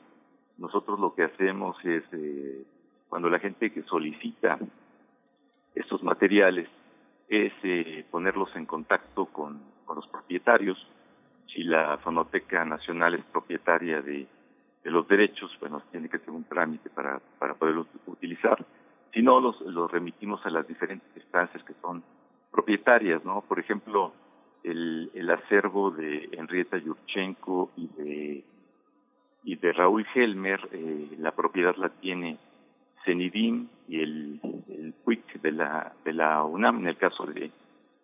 [0.58, 2.64] Nosotros lo que hacemos es, eh,
[3.10, 4.60] cuando la gente que solicita
[5.76, 6.70] estos materiales,
[7.30, 10.78] es eh, ponerlos en contacto con, con, los propietarios.
[11.54, 14.28] Si la Fonoteca Nacional es propietaria de,
[14.84, 18.66] de, los derechos, bueno, tiene que hacer un trámite para, para poderlos utilizar.
[19.14, 22.04] Si no, los, los remitimos a las diferentes instancias que son
[22.52, 23.42] propietarias, ¿no?
[23.42, 24.14] Por ejemplo,
[24.64, 28.44] el, el acervo de Henrietta Yurchenko y de,
[29.44, 32.38] y de Raúl Helmer, eh, la propiedad la tiene
[33.06, 37.52] CENIDIM y el, el PUIC de la, de la UNAM, en el caso de,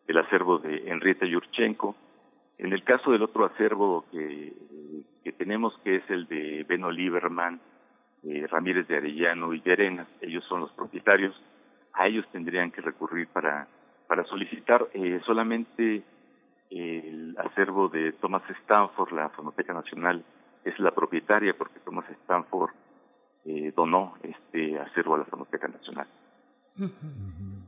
[0.08, 1.96] del acervo de Henrietta Yurchenko.
[2.58, 4.54] En el caso del otro acervo que,
[5.24, 7.60] que tenemos, que es el de Beno Lieberman,
[8.24, 11.36] eh, Ramírez de Arellano y de ellos son los propietarios,
[11.94, 13.68] a ellos tendrían que recurrir para,
[14.08, 16.04] para solicitar eh, solamente
[16.70, 20.24] el acervo de Thomas Stanford, la Fonoteca Nacional
[20.64, 22.72] es la propietaria porque Thomas Stanford
[23.46, 26.08] eh, donó este acervo a la Fonoteca Nacional.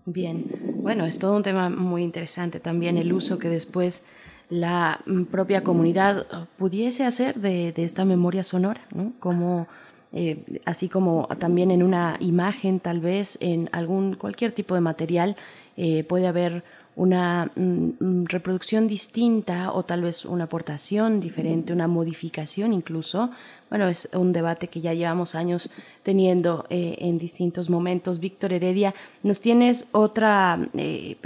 [0.06, 0.44] Bien,
[0.82, 4.06] bueno, es todo un tema muy interesante también el uso que después
[4.50, 9.14] la mm, propia comunidad pudiese hacer de, esta memoria sonora, ¿no?
[9.20, 9.68] Como
[10.12, 15.36] eh, así como también en una imagen, tal vez en algún cualquier tipo de material
[15.78, 16.64] eh, puede haber
[16.98, 23.30] una mm, mm, reproducción distinta o tal vez una aportación diferente, una modificación incluso.
[23.70, 25.70] Bueno, es un debate que ya llevamos años
[26.02, 28.20] teniendo eh, en distintos momentos.
[28.20, 31.18] Víctor Heredia, ¿nos tienes otra, eh,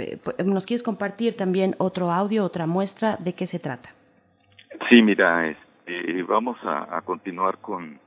[0.44, 3.16] nos quieres compartir también otro audio, otra muestra?
[3.16, 3.88] ¿De qué se trata?
[4.90, 7.98] Sí, mira, este, vamos a, continuar con,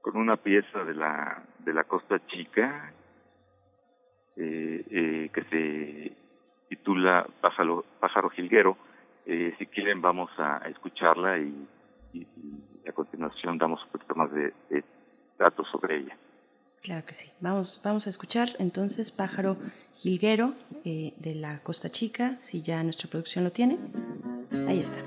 [0.00, 2.92] con una pieza de la, de la Costa Chica
[4.38, 6.12] que se
[6.68, 8.76] titula Pájaro, Pájaro Jilguero.
[9.26, 11.68] Eh, si quieren vamos a, escucharla y,
[12.88, 14.52] a continuación damos un poquito más de,
[15.38, 16.16] datos sobre ella.
[16.82, 17.30] Claro que sí.
[17.40, 19.56] Vamos, vamos a escuchar entonces Pájaro
[19.94, 23.78] Jilguero eh, de la Costa Chica, si ya nuestra producción lo tiene.
[24.66, 25.02] Ahí está.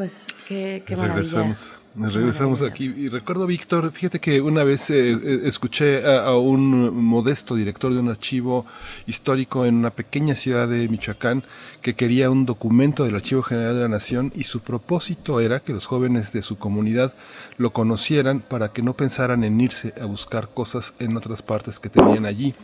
[0.00, 2.86] Pues qué, qué Regresamos, regresamos aquí.
[2.86, 8.00] Y recuerdo, Víctor, fíjate que una vez eh, eh, escuché a, un modesto director de
[8.00, 8.64] un archivo
[9.06, 11.44] histórico en una pequeña ciudad de Michoacán
[11.82, 15.74] que quería un documento del Archivo General de la Nación y su propósito era que
[15.74, 17.12] los jóvenes de su comunidad
[17.58, 21.90] lo conocieran para que no pensaran en irse a buscar cosas en otras partes que
[21.90, 22.54] tenían allí.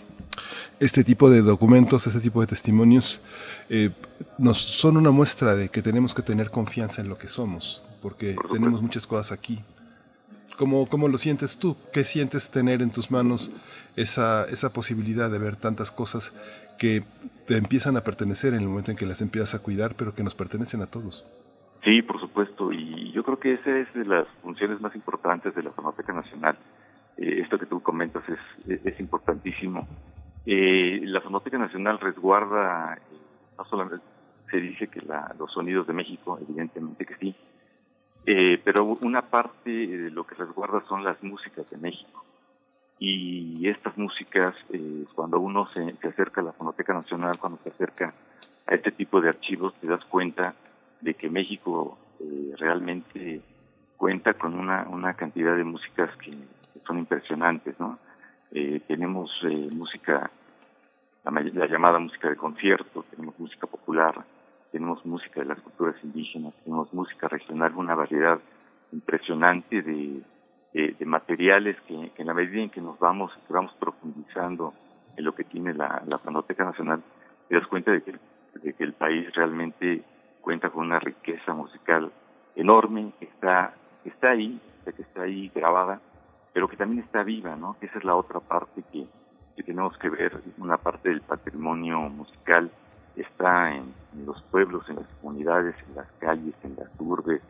[0.80, 3.20] Este tipo de documentos, este tipo de testimonios,
[3.68, 3.90] eh,
[4.38, 8.36] nos son una muestra de que tenemos que tener confianza en lo que somos, porque
[8.52, 9.60] tenemos muchas cosas aquí.
[10.56, 11.76] ¿Cómo, ¿Cómo, lo sientes tú?
[11.92, 13.52] ¿Qué sientes tener en tus manos
[13.94, 16.34] esa, esa posibilidad de ver tantas cosas
[16.78, 17.04] que
[17.46, 20.22] te empiezan a pertenecer en el momento en que las empiezas a cuidar, pero que
[20.22, 21.26] nos pertenecen a todos?
[21.84, 25.62] Sí, por supuesto, y yo creo que esa es de las funciones más importantes de
[25.62, 26.56] la Fonoteca Nacional.
[27.18, 29.86] Eh, esto que tú comentas es, es importantísimo
[30.48, 32.98] eh, la Fonoteca Nacional resguarda,
[33.56, 34.04] no solamente
[34.50, 35.00] se dice que
[35.38, 37.34] los sonidos de México, evidentemente que sí,
[38.26, 42.24] eh, pero una parte de lo que resguarda son las músicas de México.
[42.98, 48.14] Y estas músicas, eh, cuando uno se, acerca a la Fonoteca Nacional, cuando se acerca
[48.66, 50.54] a este tipo de archivos, te das cuenta
[51.00, 51.98] de que México
[52.58, 53.42] realmente
[53.96, 57.98] cuenta con una, una cantidad de músicas que, que son impresionantes, ¿no?
[58.52, 60.30] Eh, tenemos eh, música,
[61.30, 64.24] la, llamada música de concierto, tenemos música popular,
[64.70, 68.38] tenemos música de las culturas indígenas, tenemos música regional, una variedad
[68.92, 70.22] impresionante de,
[70.72, 74.72] de, materiales que, en la medida en que nos vamos, que vamos profundizando
[75.16, 77.02] en lo que tiene la, la Panoteca Nacional,
[77.48, 78.14] te das cuenta de que,
[78.62, 80.02] de que el país realmente
[80.40, 82.12] cuenta con una riqueza musical
[82.54, 83.74] enorme, que está,
[84.04, 86.00] está ahí, que está ahí grabada,
[86.52, 87.76] pero que también está viva, ¿no?
[87.80, 89.06] Esa es la otra parte que,
[89.62, 92.70] tenemos que ver, una parte del patrimonio musical
[93.16, 93.94] está en,
[94.24, 97.42] los pueblos, en las comunidades, en las calles, en las urbes,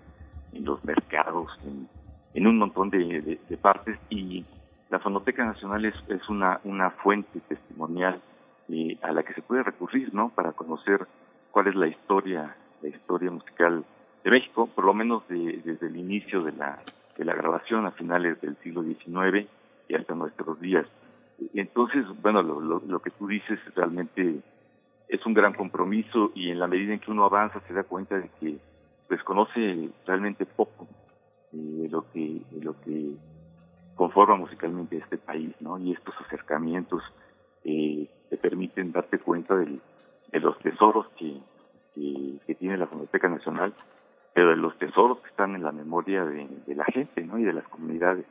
[0.52, 4.44] en los mercados, en, un montón de, partes y
[4.90, 8.20] la Fonoteca Nacional es, es una, una fuente testimonial
[8.68, 10.28] eh, a la que se puede recurrir, ¿no?
[10.28, 11.06] Para conocer
[11.50, 13.84] cuál es la historia, la historia musical
[14.22, 16.78] de México, por lo menos desde el inicio de la
[17.16, 19.48] de la grabación a finales del siglo XIX
[19.88, 20.86] y hasta nuestros días.
[21.54, 24.40] Entonces, bueno, lo, lo, que tú dices realmente
[25.08, 28.18] es un gran compromiso y en la medida en que uno avanza se da cuenta
[28.18, 28.58] de que
[29.08, 30.88] pues conoce realmente poco
[31.52, 33.14] de lo que de lo que
[33.94, 35.78] conforma musicalmente este país, ¿no?
[35.78, 37.02] Y estos acercamientos
[37.64, 39.80] eh, te permiten darte cuenta de
[40.32, 41.40] los tesoros que,
[41.94, 43.74] que, tiene la Fonoteca Nacional
[44.36, 47.38] pero de los tesoros que están en la memoria de, la gente ¿no?
[47.38, 48.26] y de las comunidades.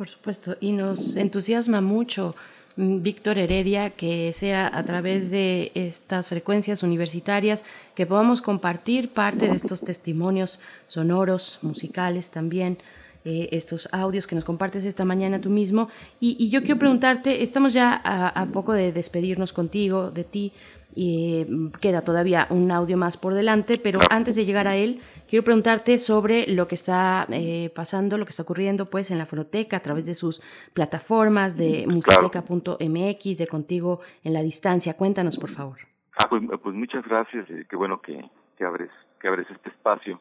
[0.00, 2.34] Por supuesto, y nos entusiasma mucho,
[2.76, 9.46] mm, Víctor Heredia, que sea a través de estas frecuencias universitarias que podamos compartir parte
[9.46, 12.78] de estos testimonios sonoros, musicales también.
[13.26, 15.90] Eh, estos audios que nos compartes esta mañana tú mismo.
[16.18, 20.52] Y, yo quiero preguntarte, estamos ya a, poco de despedirnos contigo, de ti,
[20.96, 25.44] mm, queda todavía un audio más por delante, pero antes de llegar a él, quiero
[25.44, 29.78] preguntarte sobre lo que está eh, pasando, lo que está ocurriendo pues en la fonoteca
[29.78, 30.42] a través de sus
[30.74, 34.96] plataformas de musicoteca.mx, de Contigo en la Distancia.
[34.96, 35.78] Cuéntanos, por favor.
[36.18, 37.48] Ah, pues, pues muchas gracias.
[37.48, 38.20] Eh, qué bueno que,
[38.58, 40.20] que, abres, que abres este espacio.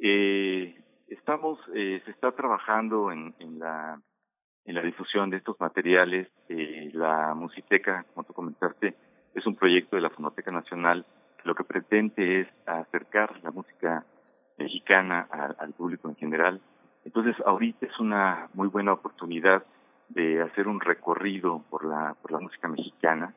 [0.00, 0.74] Eh,
[1.06, 4.00] estamos, eh, se está trabajando en, en la
[4.68, 6.28] en la difusión de estos materiales.
[6.48, 8.94] Eh, la Musiteca, como tú comentaste,
[9.34, 11.06] es un proyecto de la Fonoteca Nacional
[11.38, 14.04] que lo que pretende es acercar la música
[14.58, 15.26] mexicana
[15.58, 16.60] al, público en general.
[17.04, 19.64] Entonces, ahorita es una muy buena oportunidad
[20.08, 23.34] de hacer un recorrido por la, por la música mexicana.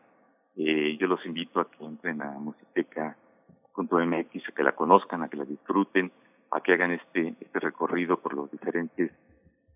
[0.58, 5.38] Eh, yo los invito a que entren a musiteca.mx, a que la conozcan, a que
[5.38, 6.12] la disfruten,
[6.52, 9.12] a que hagan este, este recorrido por los diferentes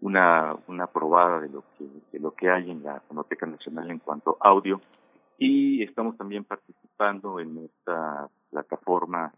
[0.00, 3.98] una una probada de lo que de lo que hay en la Fonoteca Nacional en
[3.98, 4.80] cuanto audio
[5.38, 9.32] y estamos también participando en esta plataforma,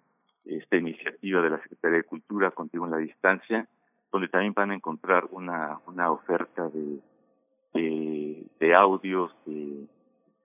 [0.47, 3.69] esta iniciativa de la Secretaría de Cultura, Contigo en la Distancia,
[4.13, 7.01] donde también van a encontrar una, una oferta de,
[8.59, 9.87] de, audios, de,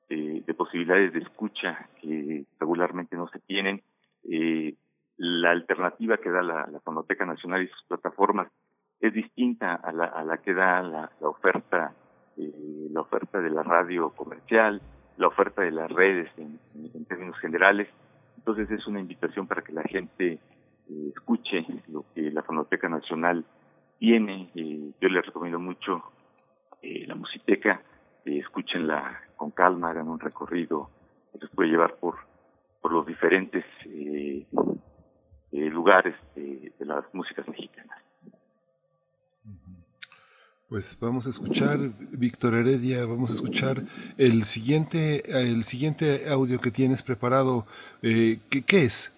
[0.09, 3.81] de, posibilidades de escucha que regularmente no se tienen.
[4.29, 4.75] Eh,
[5.17, 8.47] la alternativa que da la, la Fonoteca Nacional y sus plataformas
[9.01, 11.93] es distinta a la, a la que da la, oferta
[12.37, 14.81] eh, la oferta de la radio comercial,
[15.17, 16.59] la oferta de las redes en,
[17.05, 17.87] términos generales.
[18.41, 20.39] Entonces es una invitación para que la gente
[20.89, 23.45] eh, escuche lo que la Fonoteca Nacional
[23.99, 24.49] tiene.
[24.55, 26.01] Eh, yo les recomiendo mucho
[26.81, 27.83] eh, la musiteca,
[28.25, 30.89] escúchenla con calma, hagan un recorrido
[31.31, 32.15] que les puede llevar por,
[32.81, 33.63] por los diferentes
[35.51, 37.99] lugares de las músicas mexicanas.
[40.71, 41.79] Pues vamos a escuchar,
[42.13, 43.83] Víctor Heredia, vamos a escuchar
[44.17, 47.65] el siguiente, el siguiente audio que tienes preparado.
[48.01, 49.11] Eh, ¿qué, ¿qué, es?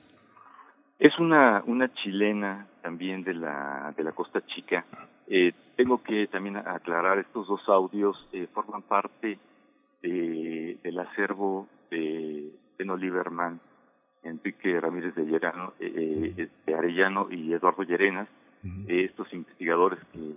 [0.97, 4.83] Es una, una chilena también de la, de la Costa Chica.
[5.27, 9.37] Eh, tengo que también aclarar, estos dos audios eh, forman parte
[10.01, 12.49] de, del acervo de
[12.79, 13.59] Beno Lieberman,
[14.23, 15.21] Enrique Ramírez de,
[15.81, 18.27] eh, de Arellano y Eduardo Llerenas,
[18.87, 20.33] estos investigadores que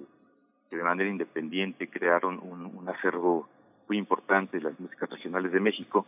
[0.70, 3.48] que de manera independiente crearon un, acervo
[3.88, 6.06] muy importante de las músicas regionales de México.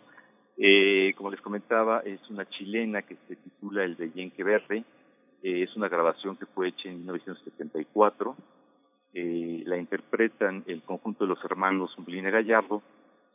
[0.56, 4.84] Eh, como les comentaba, es una chilena que se titula El de Yenque Verde.
[5.42, 8.36] Eh, es una grabación que fue hecha en 1974.
[9.14, 12.82] Eh, la interpretan el conjunto de los hermanos Umblina Gallardo.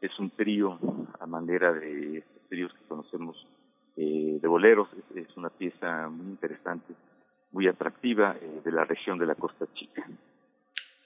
[0.01, 0.79] Es un trío
[1.19, 3.47] a manera de estos tríos que conocemos
[3.95, 4.89] de boleros.
[4.93, 6.93] Es, es, una pieza muy interesante,
[7.51, 10.05] muy atractiva de la región de la Costa Chica.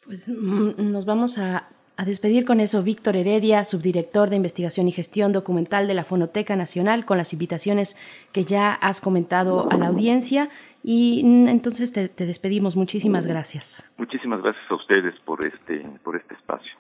[0.08, 1.68] Pues mm, nos vamos a,
[2.06, 2.82] despedir con eso.
[2.82, 7.98] Víctor Heredia, subdirector de investigación y gestión documental de la Fonoteca Nacional, con las invitaciones
[8.32, 10.50] que ya has comentado a la audiencia.
[10.84, 12.76] Y mm, entonces te, despedimos.
[12.76, 13.90] Muchísimas gracias.
[13.98, 16.72] Muchísimas gracias a ustedes por este, por este espacio.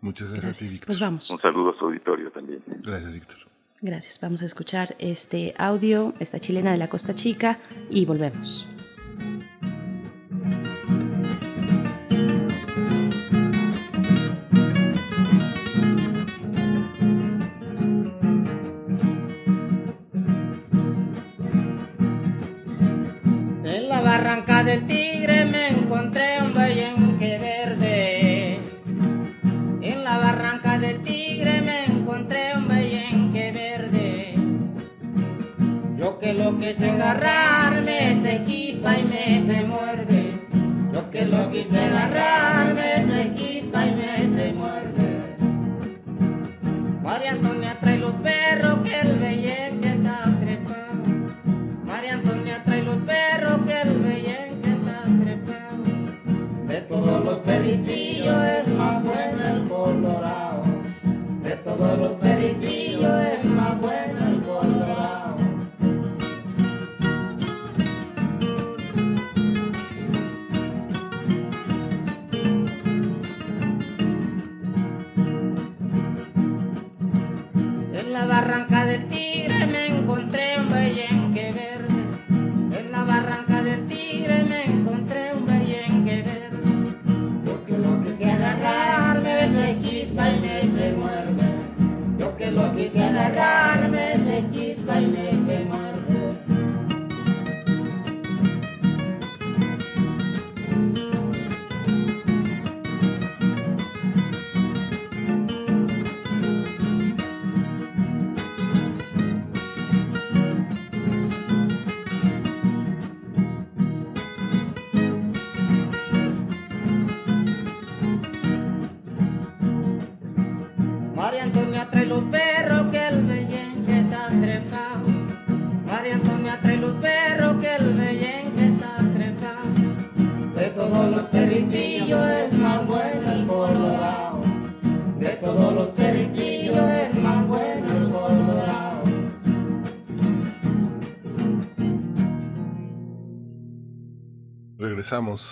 [0.00, 0.86] Muchas gracias, Víctor.
[0.86, 1.30] Pues vamos.
[1.30, 2.62] Un saludo a su auditorio también.
[2.84, 3.38] Gracias, Víctor.
[3.80, 4.20] Gracias.
[4.20, 7.58] Vamos a escuchar este audio, esta chilena de la Costa Chica,
[7.90, 8.68] y volvemos.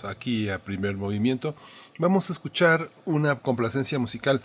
[0.04, 1.54] Aquí a primer movimiento.
[1.98, 4.40] Vamos a escuchar una complacencia musical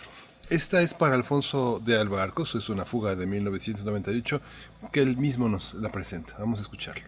[0.50, 4.40] esta es para Alfonso de Albarcos, es una fuga de 1998
[4.92, 6.34] que él mismo nos la presenta.
[6.40, 7.04] Vamos a escucharlo.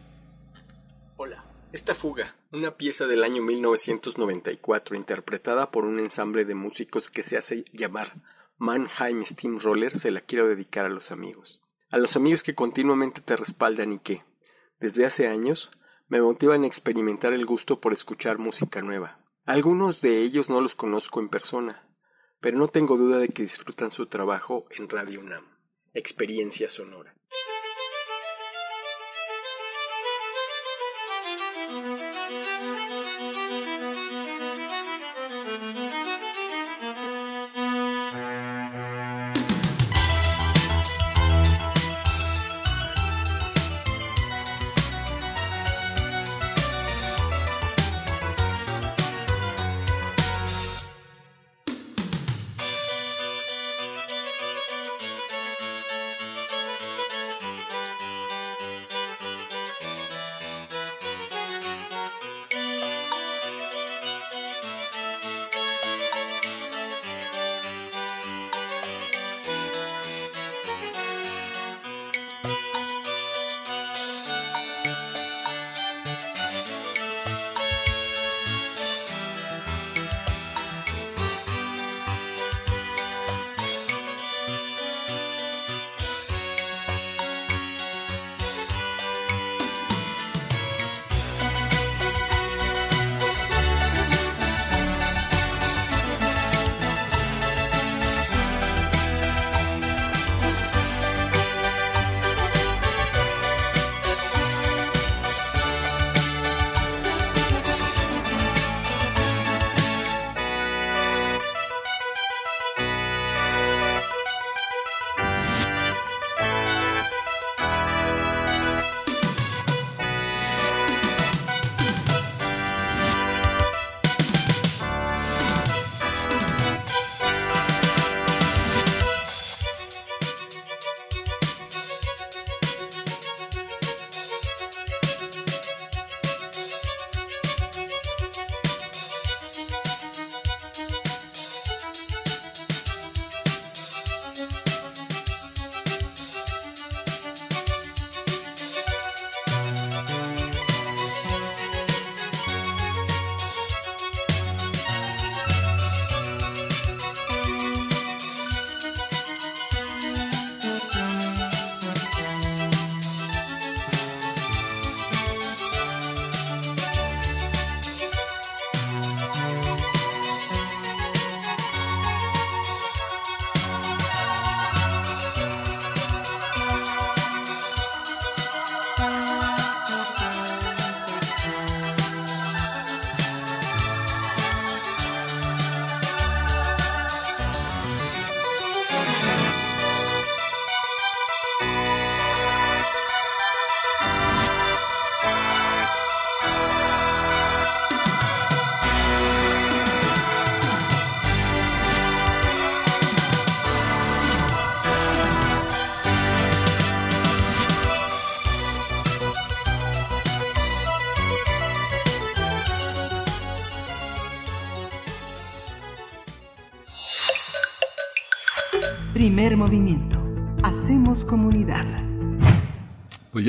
[1.16, 7.24] Hola, esta fuga, una pieza del año 1994 interpretada por un ensamble de músicos que
[7.24, 8.12] se hace llamar
[8.58, 11.62] Mannheim Steamroller, se la quiero dedicar a los amigos.
[11.90, 14.22] A los amigos que continuamente te respaldan y que,
[14.78, 15.72] desde hace años,
[16.12, 19.18] me motivan a experimentar el gusto por escuchar música nueva.
[19.46, 21.88] Algunos de ellos no los conozco en persona,
[22.38, 25.46] pero no tengo duda de que disfrutan su trabajo en Radio UNAM.
[25.94, 27.16] Experiencia sonora.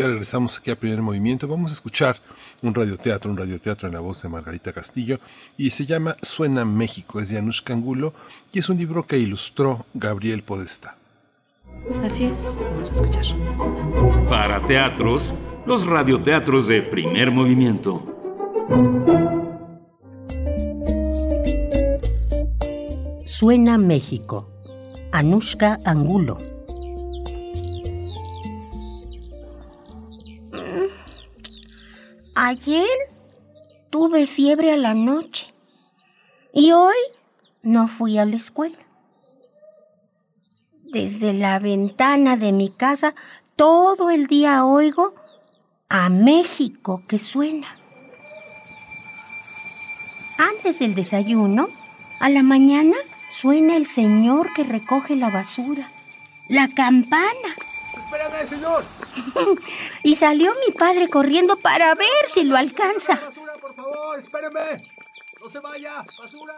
[0.04, 1.47] Ya regresamos aquí a primer movimiento.
[1.47, 2.18] Vamos a escuchar
[2.62, 5.18] un radioteatro, un radioteatro en la voz de Margarita Castillo
[5.58, 7.22] y se llama Suena México.
[7.22, 8.14] Es de Anush Cangulo
[8.51, 10.97] y es un libro que ilustró Gabriel Podesta.
[12.04, 13.26] Así es, vamos a escuchar.
[14.30, 15.36] Para teatros,
[15.66, 18.04] los radioteatros de primer movimiento.
[23.26, 24.49] Suena México.
[25.14, 26.53] Anushka Angulo.
[32.45, 32.89] Ayer
[33.89, 35.53] tuve fiebre a la noche
[36.51, 36.97] y hoy
[37.61, 38.77] no fui a la escuela.
[40.91, 43.15] Desde la ventana de mi casa
[43.55, 45.13] todo el día oigo
[45.87, 47.67] a México que suena.
[50.37, 51.65] Antes del desayuno,
[52.19, 52.97] a la mañana,
[53.31, 55.87] suena el señor que recoge la basura.
[56.49, 57.55] La campana.
[57.95, 58.83] Espérame, señor.
[60.03, 63.16] y salió mi padre corriendo para ver si lo alcanza.
[63.16, 64.82] Basura, por favor, espérame.
[65.41, 66.53] No se vaya, basura.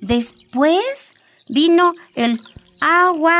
[0.00, 1.14] Después
[1.48, 2.40] vino el
[2.80, 3.32] agua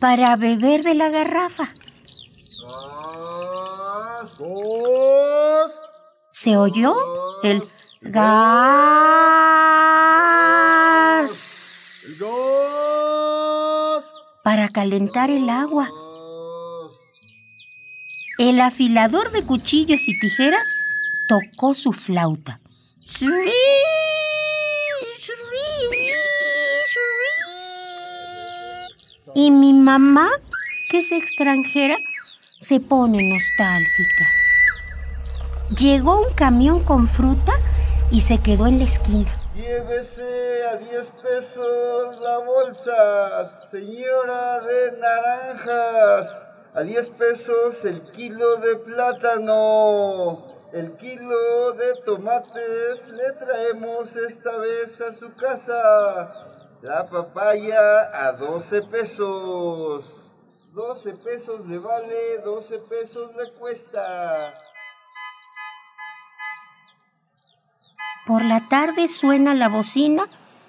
[0.00, 1.68] para beber de la garrafa.
[6.30, 6.96] Se oyó
[7.42, 7.62] el
[8.00, 8.40] gas.
[14.42, 15.88] Para calentar el agua.
[18.38, 20.72] El afilador de cuchillos y tijeras
[21.28, 22.60] tocó su flauta.
[29.34, 30.28] Y mi mamá,
[30.90, 31.98] que es extranjera,
[32.60, 34.24] se pone nostálgica.
[35.78, 37.52] Llegó un camión con fruta
[38.10, 39.30] y se quedó en la esquina.
[39.54, 46.46] Llévese a 10 pesos la bolsa, señora de naranjas.
[46.74, 50.46] A 10 pesos el kilo de plátano.
[50.72, 56.46] El kilo de tomates le traemos esta vez a su casa.
[56.82, 60.30] La papaya a 12 pesos.
[60.72, 64.54] 12 pesos le vale, 12 pesos le cuesta.
[68.30, 70.22] Por la tarde suena la bocina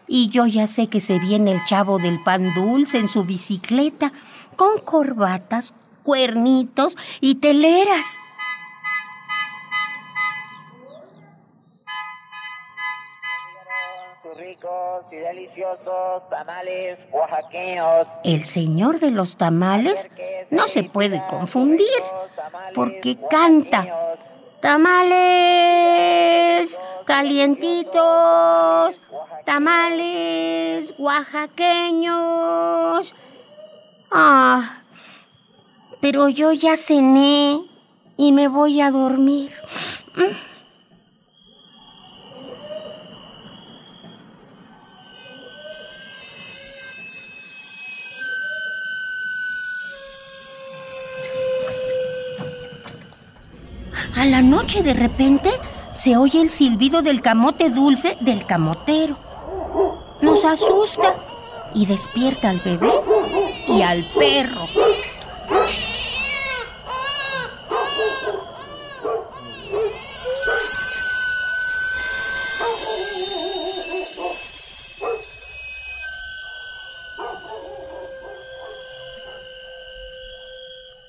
[0.07, 4.11] y yo ya sé que se viene el chavo del pan dulce en su bicicleta
[4.55, 8.17] con corbatas, cuernitos y teleras.
[14.35, 18.07] ricos y deliciosos tamales oaxaqueños.
[18.23, 20.09] El señor de los tamales
[20.49, 21.85] no se puede confundir
[22.73, 23.85] porque canta
[24.61, 25.01] tamales
[27.05, 29.01] calientitos,
[29.45, 33.13] tamales oaxaqueños.
[34.11, 34.83] Ah,
[35.99, 37.65] pero yo ya cené
[38.17, 39.51] y me voy a dormir.
[54.21, 55.49] A la noche de repente
[55.93, 59.17] se oye el silbido del camote dulce del camotero.
[60.21, 61.15] Nos asusta
[61.73, 62.91] y despierta al bebé
[63.67, 64.61] y al perro.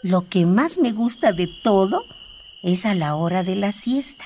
[0.01, 2.07] Lo que más me gusta de todo
[2.63, 4.25] es a la hora de la siesta,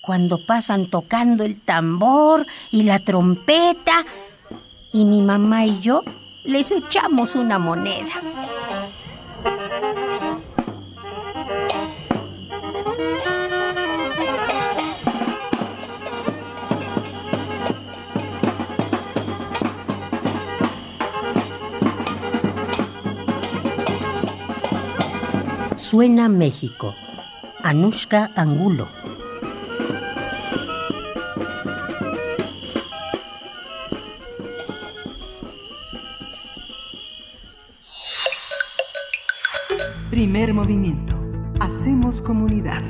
[0.00, 4.04] cuando pasan tocando el tambor y la trompeta,
[4.92, 6.02] y mi mamá y yo
[6.44, 8.22] les echamos una moneda.
[25.76, 26.94] Suena México.
[27.66, 28.88] Anushka Angulo.
[40.10, 41.16] Primer movimiento.
[41.58, 42.82] Hacemos comunidad.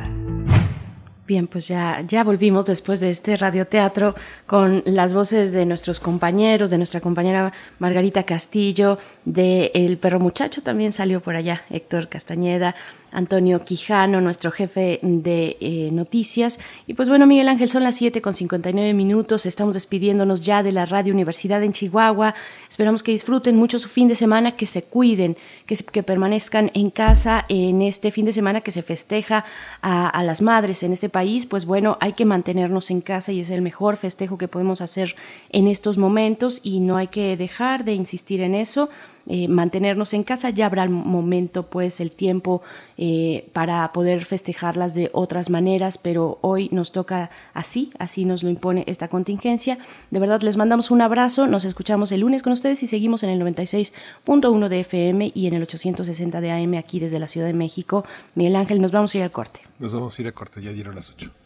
[1.26, 4.14] Bien, pues ya, ya volvimos después de este radioteatro
[4.46, 10.62] con las voces de nuestros compañeros, de nuestra compañera Margarita Castillo, de El Perro Muchacho
[10.62, 12.76] también salió por allá, Héctor Castañeda,
[13.12, 16.58] Antonio Quijano, nuestro jefe de eh, noticias.
[16.86, 19.46] Y pues bueno, Miguel Ángel, son las 7 con 59 minutos.
[19.46, 22.34] Estamos despidiéndonos ya de la Radio Universidad en Chihuahua.
[22.68, 25.36] Esperamos que disfruten mucho su fin de semana, que se cuiden,
[25.66, 29.44] que, permanezcan en casa en este fin de semana que se festeja
[29.82, 31.46] a, a las madres en este país.
[31.46, 35.16] Pues bueno, hay que mantenernos en casa y es el mejor festejo que podemos hacer
[35.50, 38.88] en estos momentos y no hay que dejar de insistir en eso
[39.28, 42.62] eh, mantenernos en casa, ya habrá el momento, pues el tiempo
[42.96, 48.50] eh, para poder festejarlas de otras maneras, pero hoy nos toca así, así nos lo
[48.50, 49.78] impone esta contingencia.
[50.10, 53.30] De verdad, les mandamos un abrazo, nos escuchamos el lunes con ustedes y seguimos en
[53.30, 57.54] el 96.1 de FM y en el 860 de AM aquí desde la Ciudad de
[57.54, 58.04] México.
[58.34, 59.60] Miguel Ángel, nos vamos a ir al corte.
[59.78, 61.45] Nos vamos a ir al corte, ya dieron las 8.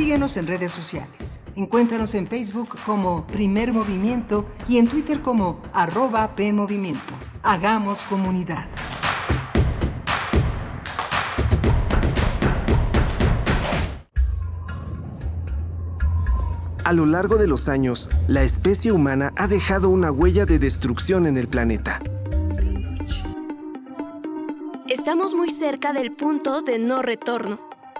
[0.00, 1.40] Síguenos en redes sociales.
[1.56, 7.12] Encuéntranos en Facebook como Primer Movimiento y en Twitter como arroba PMovimiento.
[7.42, 8.66] Hagamos comunidad.
[16.82, 21.26] A lo largo de los años, la especie humana ha dejado una huella de destrucción
[21.26, 22.00] en el planeta.
[24.88, 27.69] Estamos muy cerca del punto de no retorno.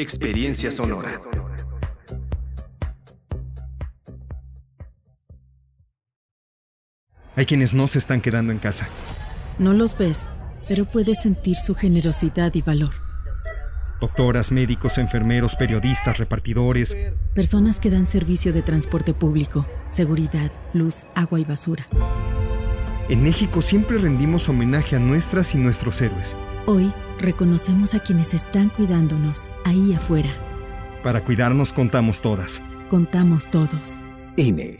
[0.00, 1.20] Experiencia sonora.
[7.36, 8.88] Hay quienes no se están quedando en casa.
[9.58, 10.30] No los ves,
[10.66, 12.92] pero puedes sentir su generosidad y valor.
[14.00, 16.96] Doctoras, médicos, enfermeros, periodistas, repartidores.
[17.34, 21.86] Personas que dan servicio de transporte público, seguridad, luz, agua y basura.
[23.10, 26.38] En México siempre rendimos homenaje a nuestras y nuestros héroes.
[26.64, 26.90] Hoy
[27.20, 30.30] reconocemos a quienes están cuidándonos ahí afuera.
[31.02, 32.62] Para cuidarnos contamos todas.
[32.88, 34.00] Contamos todos.
[34.36, 34.79] INE.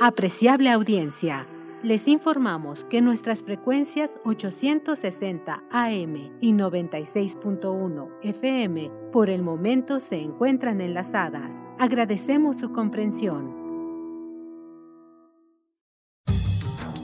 [0.00, 1.44] Apreciable audiencia,
[1.82, 10.80] les informamos que nuestras frecuencias 860 AM y 96.1 FM por el momento se encuentran
[10.80, 11.64] enlazadas.
[11.80, 13.52] Agradecemos su comprensión.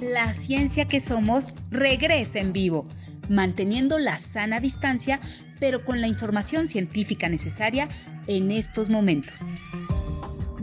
[0.00, 2.86] La ciencia que somos regresa en vivo,
[3.28, 5.18] manteniendo la sana distancia,
[5.58, 7.88] pero con la información científica necesaria
[8.28, 9.40] en estos momentos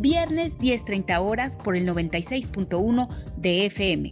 [0.01, 4.11] viernes 10.30 horas por el 96.1 de FM.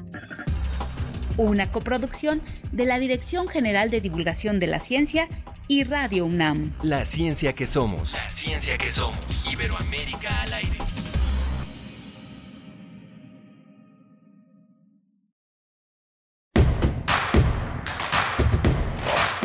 [1.37, 5.27] Una coproducción de la Dirección General de Divulgación de la Ciencia
[5.67, 6.73] y Radio UNAM.
[6.83, 8.13] La ciencia que somos.
[8.13, 9.45] La ciencia que somos.
[9.51, 10.88] Iberoamérica al aire.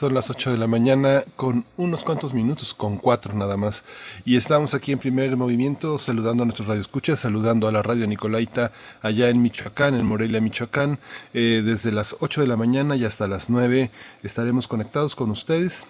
[0.00, 3.84] Son las 8 de la mañana con unos cuantos minutos, con cuatro nada más.
[4.24, 8.72] Y estamos aquí en primer movimiento saludando a nuestros radioescuchas, saludando a la radio Nicolaita
[9.02, 10.98] allá en Michoacán, en Morelia, Michoacán.
[11.34, 13.90] Eh, desde las 8 de la mañana y hasta las 9
[14.22, 15.86] estaremos conectados con ustedes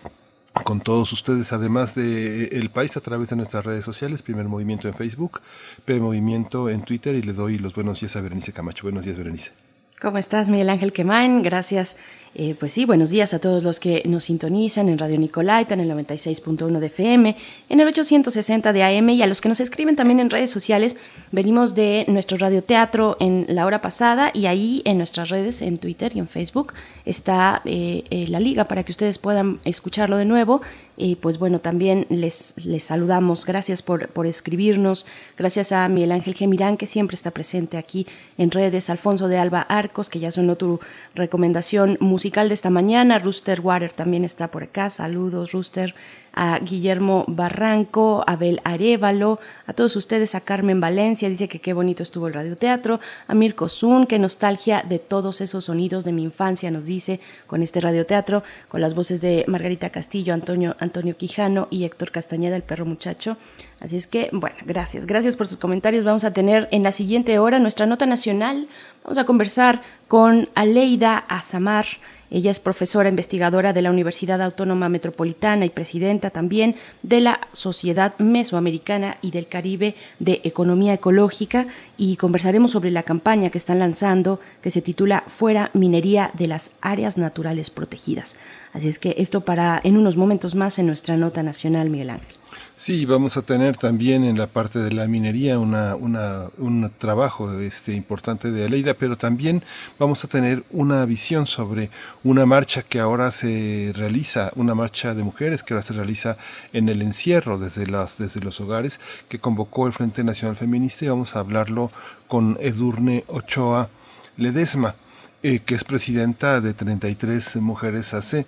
[0.64, 4.88] con todos ustedes, además de El País, a través de nuestras redes sociales, Primer Movimiento
[4.88, 5.40] en Facebook,
[5.84, 8.82] P Movimiento en Twitter, y le doy los buenos días a Berenice Camacho.
[8.82, 9.52] Buenos días, Berenice.
[10.00, 11.42] ¿Cómo estás, Miguel Ángel Quemain?
[11.42, 11.96] Gracias
[12.32, 15.80] eh, pues sí, buenos días a todos los que nos sintonizan en Radio Nicolaita, en
[15.80, 17.36] el 96.1 de FM,
[17.68, 20.96] en el 860 de AM y a los que nos escriben también en redes sociales.
[21.32, 26.12] Venimos de nuestro radioteatro en la hora pasada y ahí en nuestras redes, en Twitter
[26.14, 26.72] y en Facebook,
[27.04, 30.60] está eh, eh, la liga para que ustedes puedan escucharlo de nuevo.
[30.96, 33.46] Y pues bueno, también les, les saludamos.
[33.46, 35.06] Gracias por, por escribirnos.
[35.38, 38.06] Gracias a Miguel Ángel Gemirán, que siempre está presente aquí
[38.36, 38.90] en redes.
[38.90, 40.78] Alfonso de Alba Arcos, que ya sonó tu
[41.14, 43.18] recomendación musical de esta mañana.
[43.18, 44.90] Rooster Water también está por acá.
[44.90, 45.94] Saludos, Rooster
[46.32, 52.02] a Guillermo Barranco, Abel Arevalo, a todos ustedes, a Carmen Valencia, dice que qué bonito
[52.02, 56.70] estuvo el radioteatro, a Mirko Zun, qué nostalgia de todos esos sonidos de mi infancia,
[56.70, 61.84] nos dice, con este radioteatro, con las voces de Margarita Castillo, Antonio, Antonio Quijano y
[61.84, 63.36] Héctor Castañeda, el perro muchacho.
[63.80, 66.04] Así es que, bueno, gracias, gracias por sus comentarios.
[66.04, 68.68] Vamos a tener en la siguiente hora nuestra nota nacional.
[69.02, 71.86] Vamos a conversar con Aleida Azamar.
[72.30, 78.16] Ella es profesora investigadora de la Universidad Autónoma Metropolitana y presidenta también de la Sociedad
[78.18, 81.66] Mesoamericana y del Caribe de Economía Ecológica
[81.96, 86.70] y conversaremos sobre la campaña que están lanzando que se titula Fuera minería de las
[86.80, 88.36] áreas naturales protegidas.
[88.72, 92.39] Así es que esto para en unos momentos más en nuestra nota nacional, Miguel Ángel.
[92.80, 97.92] Sí, vamos a tener también en la parte de la minería una, un trabajo este,
[97.92, 99.62] importante de Aleida, pero también
[99.98, 101.90] vamos a tener una visión sobre
[102.24, 106.38] una marcha que ahora se realiza, una marcha de mujeres que ahora se realiza
[106.72, 111.08] en el encierro desde, las, desde los hogares, que convocó el Frente Nacional Feminista y
[111.08, 111.92] vamos a hablarlo
[112.28, 113.90] con Edurne Ochoa
[114.38, 114.94] Ledesma,
[115.42, 118.46] eh, que es presidenta de 33 Mujeres AC.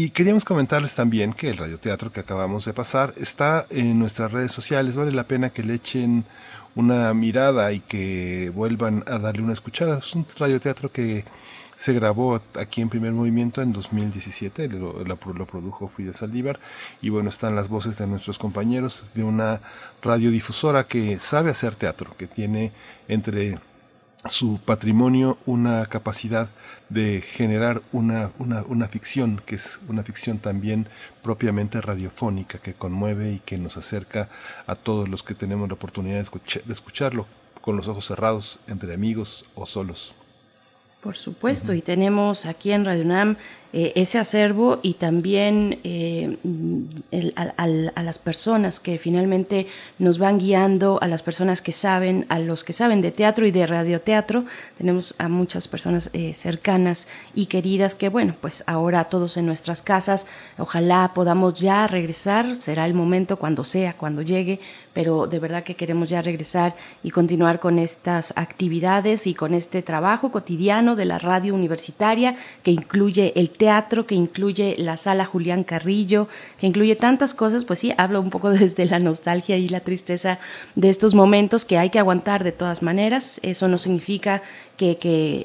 [0.00, 4.52] Y queríamos comentarles también que el radioteatro que acabamos de pasar está en nuestras redes
[4.52, 4.94] sociales.
[4.94, 6.24] Vale la pena que le echen
[6.76, 9.98] una mirada y que vuelvan a darle una escuchada.
[9.98, 11.24] Es un radioteatro que
[11.74, 16.60] se grabó aquí en primer movimiento en 2017, lo, lo, produjo Frida Saldívar
[17.02, 19.60] y bueno, están las voces de nuestros compañeros de una
[20.00, 22.70] radiodifusora que sabe hacer teatro, que tiene
[23.08, 23.58] entre
[24.26, 26.48] su patrimonio una capacidad
[26.88, 30.88] de generar una, una, una, ficción, que es una ficción también
[31.22, 34.28] propiamente radiofónica, que conmueve y que nos acerca
[34.66, 37.26] a todos los que tenemos la oportunidad de, de escucharlo
[37.60, 40.14] con los ojos cerrados, entre amigos o solos.
[41.02, 43.36] Por supuesto, y tenemos aquí en Radio UNAM
[43.74, 46.38] eh, ese acervo y también eh,
[47.36, 47.66] a,
[48.02, 49.66] las personas que finalmente
[49.98, 53.50] nos van guiando, a las personas que saben, a los que saben de teatro y
[53.50, 54.46] de radioteatro.
[54.78, 59.82] Tenemos a muchas personas eh, cercanas y queridas que, bueno, pues ahora todos en nuestras
[59.82, 64.60] casas, ojalá podamos ya regresar, será el momento cuando sea, cuando llegue,
[64.98, 66.74] pero de verdad que queremos ya regresar
[67.04, 72.34] y continuar con estas actividades y con este trabajo cotidiano de la radio universitaria
[72.64, 76.26] que incluye el teatro, que incluye la sala Julián Carrillo,
[76.58, 80.40] que incluye tantas cosas, pues sí, hablo un poco desde la nostalgia y la tristeza
[80.74, 83.38] de estos momentos que hay que aguantar de todas maneras.
[83.44, 84.42] Eso no significa
[84.78, 84.96] que,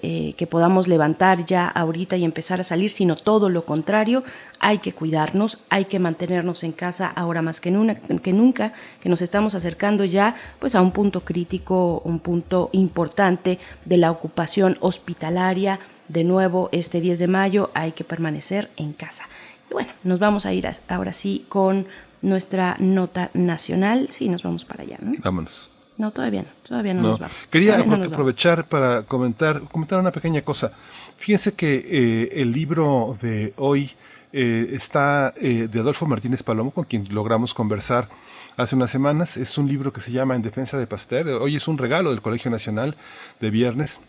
[0.04, 4.24] eh, que, podamos levantar ya ahorita y empezar a salir, sino todo lo contrario.
[4.60, 9.56] Hay que cuidarnos, hay que mantenernos en casa ahora más que, nunca, que nos estamos
[9.56, 15.80] acercando ya pues a un punto crítico, un punto importante de la ocupación hospitalaria.
[16.08, 19.26] De nuevo, este 10 de mayo hay que permanecer en casa.
[19.72, 21.88] Bueno, nos vamos a ir ahora sí con
[22.22, 24.08] nuestra nota nacional.
[24.12, 24.98] Sí, nos vamos para allá.
[25.02, 25.14] ¿no?
[25.24, 25.73] Vámonos.
[25.98, 27.10] No, todavía no, todavía no, no.
[27.10, 27.38] nos vamos.
[27.50, 28.70] Quería Todavía no nos aprovechar vamos.
[28.70, 30.72] para comentar, comentar una pequeña cosa.
[31.18, 33.92] Fíjense que eh, el libro de hoy
[34.32, 38.10] eh, está eh, de Adolfo Martínez Palomo, con quien logramos conversar
[38.58, 39.38] hace unas semanas.
[39.38, 41.28] Es un libro que se llama En Defensa de Pasteur.
[41.28, 42.98] Hoy es un regalo del Colegio Nacional
[43.40, 44.00] de viernes.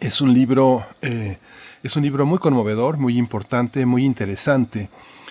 [0.00, 4.90] Es un libro, es un libro muy conmovedor, muy importante, muy interesante.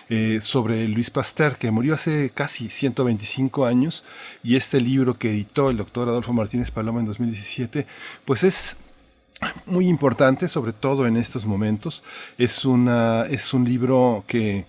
[0.09, 4.05] Eh, sobre Luis Pasteur, que murió hace casi 125 años,
[4.41, 7.85] y este libro que editó el doctor Adolfo Martínez Paloma en 2017,
[8.23, 8.77] pues es
[9.65, 12.03] muy importante, sobre todo en estos momentos.
[12.37, 14.65] Es, una, es un libro que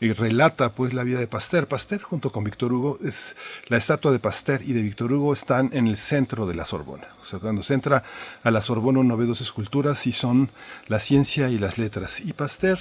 [0.00, 1.68] eh, relata pues la vida de Pasteur.
[1.68, 3.36] Pasteur junto con Víctor Hugo es
[3.68, 7.08] la estatua de Pasteur y de Víctor Hugo están en el centro de la Sorbona.
[7.20, 8.02] O sea, cuando se entra
[8.42, 10.50] a la Sorbona uno ve dos esculturas y son
[10.88, 12.20] la ciencia y las letras.
[12.20, 12.80] Y Pasteur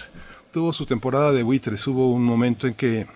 [0.51, 1.85] tuvo su temporada de buitres.
[1.87, 3.07] Hubo un momento en que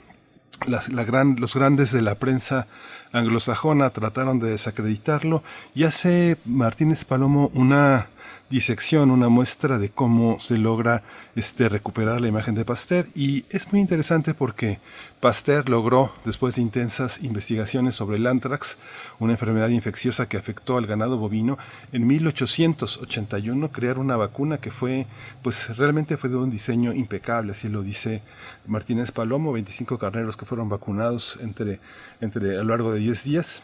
[0.67, 2.67] las, la gran, los grandes de la prensa
[3.11, 5.43] anglosajona trataron de desacreditarlo
[5.75, 8.07] y hace Martínez Palomo una
[8.49, 11.03] disección, una muestra de cómo se logra
[11.36, 13.07] este, recuperar la imagen de Pasteur.
[13.15, 14.79] Y es muy interesante porque
[15.19, 18.77] Pasteur logró, después de intensas investigaciones sobre el anthrax,
[19.19, 21.57] una enfermedad infecciosa que afectó al ganado bovino,
[21.91, 25.07] en 1881 crear una vacuna que fue,
[25.41, 28.21] pues realmente fue de un diseño impecable, así lo dice
[28.67, 31.79] Martínez Palomo, 25 carneros que fueron vacunados entre,
[32.21, 33.63] entre a lo largo de 10 días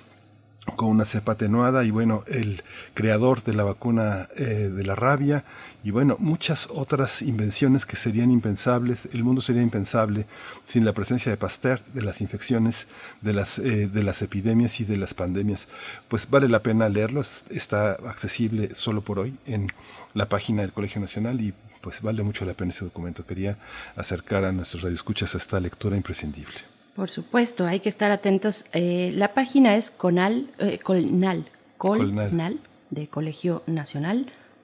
[0.76, 2.64] con una cepa atenuada y bueno, el
[2.94, 5.44] creador de la vacuna eh, de la rabia
[5.82, 10.26] y bueno, muchas otras invenciones que serían impensables, el mundo sería impensable
[10.66, 12.88] sin la presencia de Pasteur, de las infecciones,
[13.22, 15.70] de las, eh, de las epidemias y de las pandemias.
[16.10, 19.72] Pues vale la pena leerlo, está accesible solo por hoy en
[20.14, 23.26] la página del Colegio Nacional y pues vale mucho la pena ese documento.
[23.26, 23.58] Quería
[23.96, 26.56] acercar a nuestros radioescuchas a esta lectura imprescindible.
[26.96, 28.66] Por supuesto, hay que estar atentos.
[28.74, 32.60] Eh, la página es conal, eh, colnal, colnal,
[32.90, 33.64] de Colegio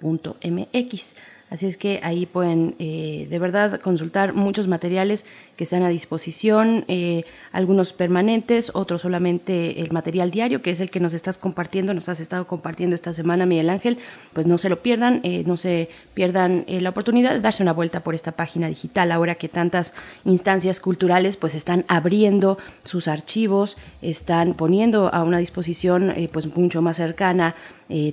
[0.02, 1.16] Nacional.mx.
[1.52, 5.26] Así es que ahí pueden eh, de verdad consultar muchos materiales
[5.56, 10.90] que están a disposición, eh, algunos permanentes, otros solamente el material diario, que es el
[10.90, 14.00] que nos estás compartiendo, nos has estado compartiendo esta semana, Miguel Ángel.
[14.34, 18.00] Pues no se lo pierdan, eh, no se pierdan la oportunidad de darse una vuelta
[18.00, 19.94] por esta página digital, ahora que tantas
[20.26, 26.98] instancias culturales pues están abriendo sus archivos, están poniendo a una disposición pues mucho más
[26.98, 27.56] cercana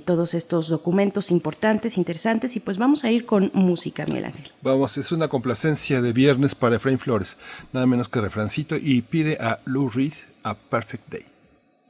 [0.05, 4.51] todos estos documentos importantes, interesantes, y pues vamos a ir con música, Miguel Ángel.
[4.61, 7.37] Vamos, es una complacencia de viernes para Efraín Flores,
[7.71, 10.13] nada menos que refrancito, y pide a Lou Reed
[10.43, 11.25] a Perfect Day.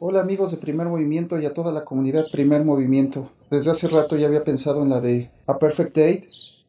[0.05, 3.31] Hola amigos de Primer Movimiento y a toda la comunidad Primer Movimiento.
[3.49, 6.27] Desde hace rato ya había pensado en la de A Perfect Day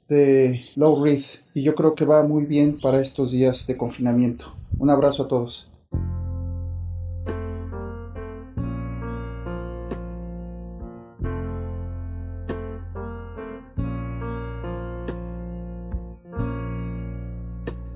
[0.09, 4.55] de Lou Reed y yo creo que va muy bien para estos días de confinamiento.
[4.79, 5.69] Un abrazo a todos.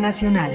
[0.00, 0.50] Nacional.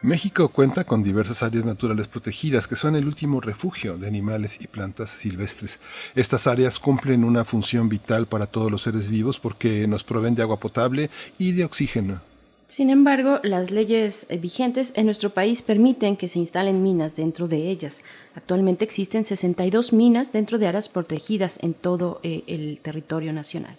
[0.00, 4.68] México cuenta con diversas áreas naturales protegidas que son el último refugio de animales y
[4.68, 5.80] plantas silvestres.
[6.14, 10.42] Estas áreas cumplen una función vital para todos los seres vivos porque nos proveen de
[10.42, 12.20] agua potable y de oxígeno.
[12.68, 17.48] Sin embargo, las leyes eh, vigentes en nuestro país permiten que se instalen minas dentro
[17.48, 18.02] de ellas.
[18.34, 23.76] Actualmente existen 62 minas dentro de áreas protegidas en todo eh, el territorio nacional.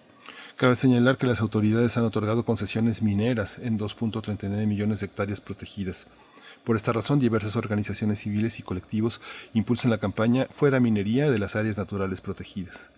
[0.60, 6.07] Cabe señalar que las autoridades han otorgado concesiones mineras en 2.39 millones de hectáreas protegidas.
[6.65, 9.22] Por esta razón, diversas organizaciones civiles y colectivos
[9.53, 12.91] impulsan la campaña Fuera Minería de las áreas naturales protegidas.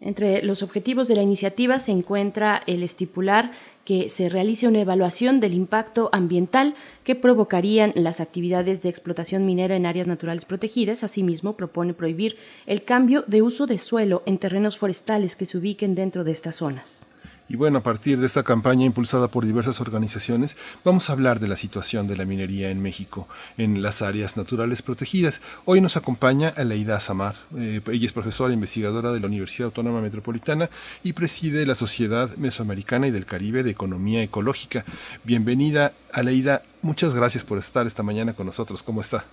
[0.00, 3.52] Entre los objetivos de la iniciativa se encuentra el estipular
[3.84, 6.74] que se realice una evaluación del impacto ambiental
[7.04, 11.04] que provocarían las actividades de explotación minera en áreas naturales protegidas.
[11.04, 15.94] Asimismo, propone prohibir el cambio de uso de suelo en terrenos forestales que se ubiquen
[15.94, 17.09] dentro de estas zonas.
[17.50, 21.48] Y bueno, a partir de esta campaña impulsada por diversas organizaciones, vamos a hablar de
[21.48, 23.26] la situación de la minería en México,
[23.58, 25.42] en las áreas naturales protegidas.
[25.64, 27.34] Hoy nos acompaña Aleida Samar.
[27.58, 30.70] Eh, ella es profesora e investigadora de la Universidad Autónoma Metropolitana
[31.02, 34.84] y preside la Sociedad Mesoamericana y del Caribe de Economía Ecológica.
[35.24, 36.62] Bienvenida, Aleida.
[36.82, 38.84] Muchas gracias por estar esta mañana con nosotros.
[38.84, 39.24] ¿Cómo está?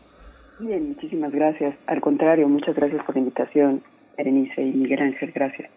[0.58, 1.76] Bien, muchísimas gracias.
[1.86, 3.84] Al contrario, muchas gracias por la invitación,
[4.18, 5.32] Berenice y Miguel Ángel.
[5.36, 5.70] Gracias.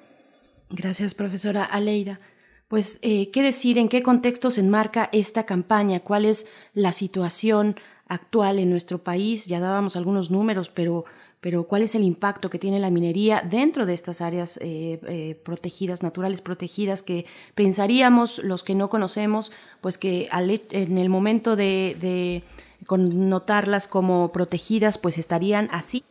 [0.71, 2.21] Gracias, profesora Aleida.
[2.69, 3.77] Pues, eh, ¿qué decir?
[3.77, 6.01] ¿En qué contexto se enmarca esta campaña?
[6.01, 7.75] ¿Cuál es la situación
[8.07, 9.47] actual en nuestro país?
[9.47, 11.05] Ya dábamos algunos números, pero,
[11.41, 15.41] pero ¿cuál es el impacto que tiene la minería dentro de estas áreas eh, eh,
[15.45, 17.27] protegidas, naturales protegidas, que
[17.57, 22.45] pensaríamos los que no conocemos, pues que al, en el momento de, de
[22.87, 26.05] connotarlas como protegidas, pues estarían así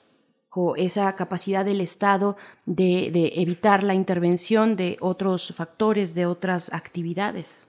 [0.77, 2.35] esa capacidad del Estado
[2.65, 7.67] de, evitar la intervención de otros factores, de otras actividades.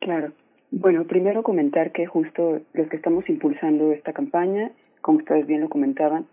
[0.00, 0.32] Claro.
[0.70, 5.68] Bueno, primero comentar que justo los que estamos impulsando esta campaña, como ustedes bien lo
[5.68, 6.26] comentaban,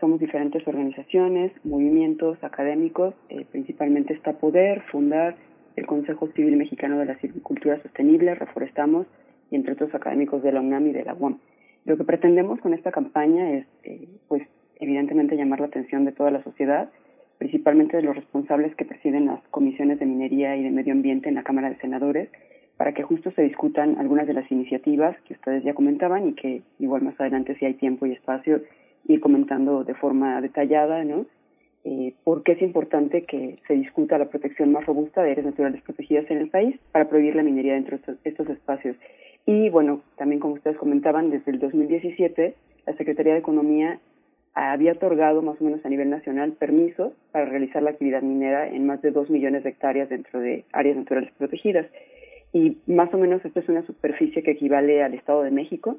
[0.00, 5.36] somos diferentes organizaciones, movimientos académicos, eh, principalmente está Poder, Fundar,
[5.76, 9.06] el Consejo Civil Mexicano de la Silvicultura Sostenible, Reforestamos,
[9.50, 11.38] y entre otros académicos de la UNAM y de la UAM.
[11.84, 14.42] Lo que pretendemos con esta campaña es, eh, pues,
[14.80, 16.90] evidentemente llamar la atención de toda la sociedad,
[17.38, 21.34] principalmente de los responsables que presiden las comisiones de minería y de medio ambiente en
[21.34, 22.28] la Cámara de Senadores,
[22.76, 26.62] para que justo se discutan algunas de las iniciativas que ustedes ya comentaban y que
[26.78, 28.60] igual más adelante si hay tiempo y espacio
[29.08, 31.26] ir comentando de forma detallada, ¿no?
[31.84, 35.80] Eh, por qué es importante que se discuta la protección más robusta de áreas naturales
[35.82, 38.96] protegidas en el país para prohibir la minería dentro de estos, estos espacios.
[39.46, 42.54] Y bueno, también como ustedes comentaban, desde el 2017
[42.86, 44.00] la Secretaría de Economía
[44.56, 48.86] había otorgado más o menos a nivel nacional permisos para realizar la actividad minera en
[48.86, 51.86] más de dos millones de hectáreas dentro de áreas naturales protegidas.
[52.54, 55.98] Y más o menos esto es una superficie que equivale al Estado de México.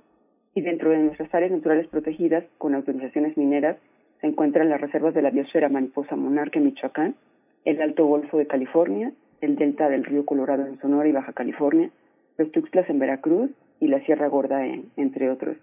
[0.56, 3.78] Y dentro de nuestras áreas naturales protegidas, con autorizaciones mineras,
[4.22, 7.16] se encuentran las reservas de la biosfera Mariposa Monarca en Michoacán,
[7.64, 11.92] el Alto Golfo de California, el delta del río Colorado en Sonora y Baja California,
[12.40, 15.58] los Tuxtlas en Veracruz y la Sierra Gorda, en, entre otros.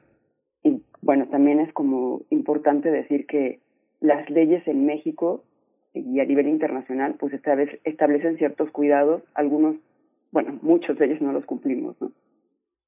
[0.64, 3.60] Y bueno, también es como importante decir que
[4.00, 5.44] las leyes en México
[5.92, 7.32] y a nivel internacional pues
[7.84, 9.76] establecen ciertos cuidados, algunos,
[10.32, 12.10] bueno, muchos de ellos no los cumplimos, ¿no?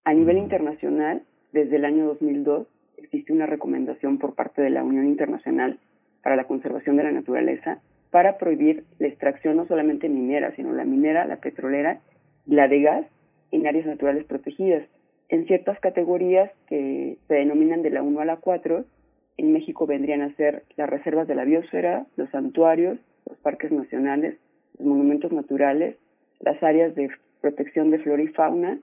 [0.05, 1.23] A nivel internacional,
[1.53, 2.67] desde el año 2002
[2.97, 5.79] existe una recomendación por parte de la Unión Internacional
[6.23, 7.81] para la Conservación de la Naturaleza
[8.11, 12.01] para prohibir la extracción no solamente minera, sino la minera, la petrolera
[12.47, 13.07] y la de gas
[13.51, 14.89] en áreas naturales protegidas
[15.29, 18.85] en ciertas categorías que se denominan de la 1 a la 4,
[19.39, 22.99] en México vendrían a ser las reservas de la biosfera, los santuarios,
[23.29, 24.37] los parques nacionales,
[24.79, 25.97] los monumentos naturales,
[26.41, 28.79] las áreas de protección de flora y fauna.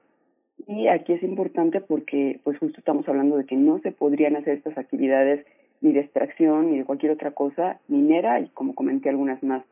[0.68, 4.58] Y aquí es importante porque pues justo estamos hablando de que no se podrían hacer
[4.58, 5.46] estas actividades
[5.82, 9.64] ni de extracción ni de cualquier otra cosa minera y como comenté algunas más.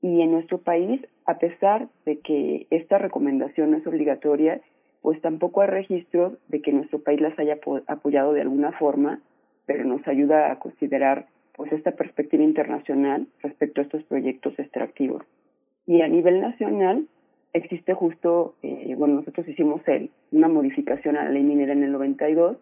[0.00, 4.60] Y en nuestro país, a pesar de que esta recomendación no es obligatoria,
[5.02, 9.20] pues tampoco hay registro de que nuestro país las haya apoyado de alguna forma,
[9.66, 15.22] pero nos ayuda a considerar pues esta perspectiva internacional respecto a estos proyectos extractivos.
[15.86, 17.06] Y a nivel nacional
[17.52, 21.92] existe justo, eh, bueno, nosotros hicimos el, una modificación a la ley minera en el
[21.92, 22.58] 92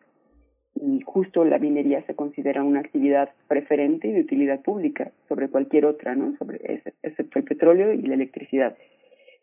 [0.75, 5.87] y justo la minería se considera una actividad preferente y de utilidad pública sobre cualquier
[5.87, 6.37] otra, ¿no?
[6.37, 8.77] Sobre, excepto el petróleo y la electricidad.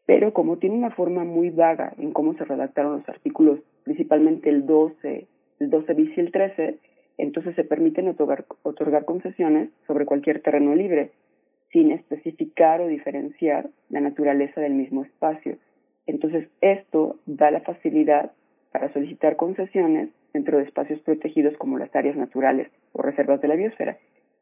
[0.05, 4.65] Pero como tiene una forma muy vaga en cómo se redactaron los artículos, principalmente el
[4.65, 5.27] 12,
[5.59, 6.79] el 12 bis y el 13,
[7.17, 11.11] entonces se permiten otorgar, concesiones sobre cualquier terreno libre,
[11.71, 15.57] sin especificar o diferenciar la naturaleza del mismo espacio.
[16.05, 18.31] Entonces, esto da la facilidad
[18.71, 23.55] para solicitar concesiones dentro de espacios protegidos como las áreas naturales o reservas de la
[23.55, 23.97] biosfera.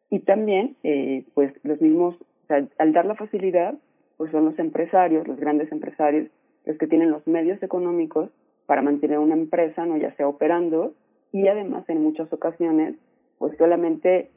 [0.09, 2.15] Y también, eh, pues los mismos,
[2.49, 3.75] al dar la facilidad,
[4.21, 6.29] pues son los empresarios, los grandes empresarios,
[6.65, 8.29] los que tienen los medios económicos
[8.67, 10.93] para mantener una empresa, no ya sea operando,
[11.31, 12.93] y además en muchas ocasiones,
[13.39, 14.29] pues solamente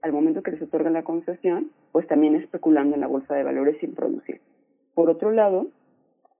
[0.00, 3.78] al momento que les otorgan la concesión, pues también especulando en la bolsa de valores
[3.80, 4.40] sin producir.
[4.94, 5.66] Por otro lado,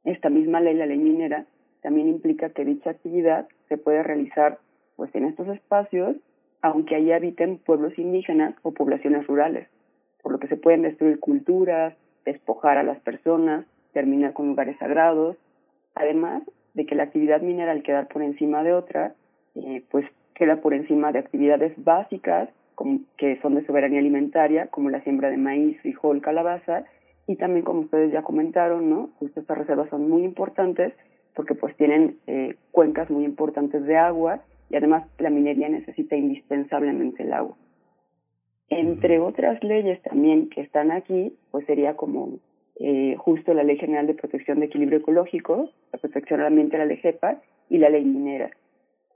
[0.05, 1.47] esta misma ley, la ley minera,
[1.83, 4.61] también implica que dicha actividad se puede realizar
[4.95, 6.15] pues en estos espacios,
[6.61, 9.67] aunque allí habiten pueblos indígenas o poblaciones rurales,
[10.23, 15.37] por lo que se pueden destruir culturas, despojar a las personas, terminar con lugares sagrados,
[15.95, 16.43] además
[16.75, 19.15] de que la actividad minera al quedar por encima de otra,
[19.55, 24.91] eh, pues queda por encima de actividades básicas como, que son de soberanía alimentaria, como
[24.91, 26.85] la siembra de maíz, frijol, calabaza,
[27.27, 29.11] y también como ustedes ya comentaron, ¿no?
[29.21, 30.99] Estas reservas son muy importantes
[31.35, 34.41] porque pues tienen eh, cuencas muy importantes de agua
[34.71, 37.57] y además la minería necesita indispensablemente el agua.
[38.75, 42.39] Entre otras leyes también que están aquí, pues sería como
[42.81, 46.87] eh, justo la Ley General de Protección de Equilibrio Ecológico, la protección al ambiente, la
[46.87, 48.49] ley GEPA y la ley minera.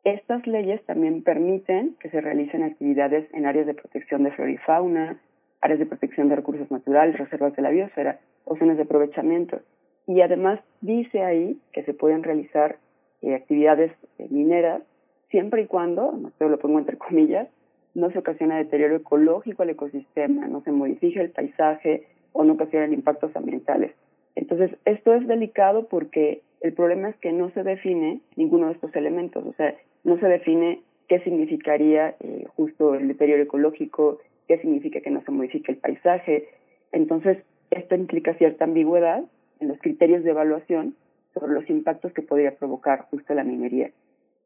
[0.04, 4.58] Estas leyes también permiten que se realicen actividades en áreas de protección de flora y
[4.58, 5.22] fauna,
[5.62, 9.60] áreas de protección de recursos naturales, reservas de la biosfera o zonas de aprovechamiento.
[10.06, 12.76] Y además dice ahí que se pueden realizar
[13.22, 14.82] eh, actividades eh, mineras
[15.30, 17.48] siempre y cuando, no lo pongo entre comillas,
[17.96, 22.92] no se ocasiona deterioro ecológico al ecosistema, no se modifica el paisaje o no ocasionan
[22.92, 23.92] impactos ambientales.
[24.34, 28.94] Entonces, esto es delicado porque el problema es que no se define ninguno de estos
[28.94, 29.74] elementos, o sea,
[30.04, 35.30] no se define qué significaría eh, justo el deterioro ecológico, qué significa que no se
[35.30, 36.48] modifique el paisaje.
[36.92, 37.38] Entonces,
[37.70, 39.24] esto implica cierta ambigüedad
[39.58, 40.96] en los criterios de evaluación
[41.32, 43.90] sobre los impactos que podría provocar justo la minería.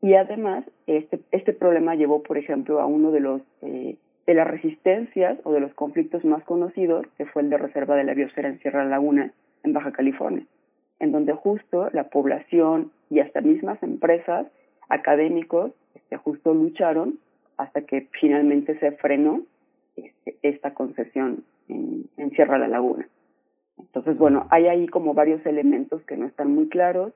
[0.03, 3.97] Y además, este, este problema llevó, por ejemplo, a uno de los eh,
[4.27, 8.05] de las resistencias o de los conflictos más conocidos, que fue el de reserva de
[8.05, 9.33] la biosfera en Sierra Laguna,
[9.65, 10.47] en Baja California,
[11.01, 14.47] en donde justo la población y hasta mismas empresas,
[14.89, 17.19] académicos, este, justo lucharon
[17.57, 19.43] hasta que finalmente se frenó
[19.97, 23.09] este, esta concesión en, en Sierra la Laguna.
[23.79, 27.13] Entonces, bueno, hay ahí como varios elementos que no están muy claros.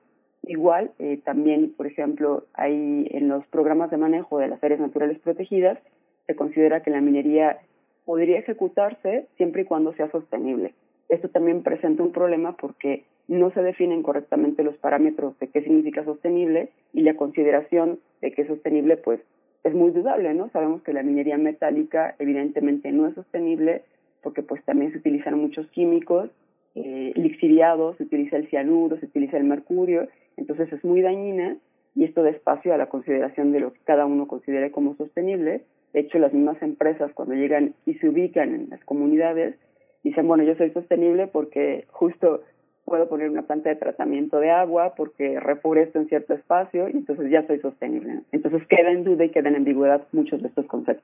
[0.47, 5.19] Igual, eh, también, por ejemplo, hay en los programas de manejo de las áreas naturales
[5.19, 5.79] protegidas,
[6.27, 7.59] se considera que la minería
[8.05, 10.73] podría ejecutarse siempre y cuando sea sostenible.
[11.09, 16.03] Esto también presenta un problema porque no se definen correctamente los parámetros de qué significa
[16.03, 19.19] sostenible y la consideración de que es sostenible pues
[19.63, 20.49] es muy dudable, ¿no?
[20.51, 23.81] Sabemos que la minería metálica evidentemente no es sostenible
[24.21, 26.29] porque pues también se utilizan muchos químicos
[26.75, 31.57] eh, lixiviados, se utiliza el cianuro, se utiliza el mercurio, entonces es muy dañina
[31.95, 35.63] y esto da espacio a la consideración de lo que cada uno considere como sostenible.
[35.93, 39.55] De hecho, las mismas empresas cuando llegan y se ubican en las comunidades
[40.03, 42.41] dicen, bueno, yo soy sostenible porque justo
[42.85, 47.31] puedo poner una planta de tratamiento de agua porque reforesto en cierto espacio y entonces
[47.31, 48.21] ya soy sostenible.
[48.31, 51.03] Entonces queda en duda y queda en ambigüedad muchos de estos conceptos.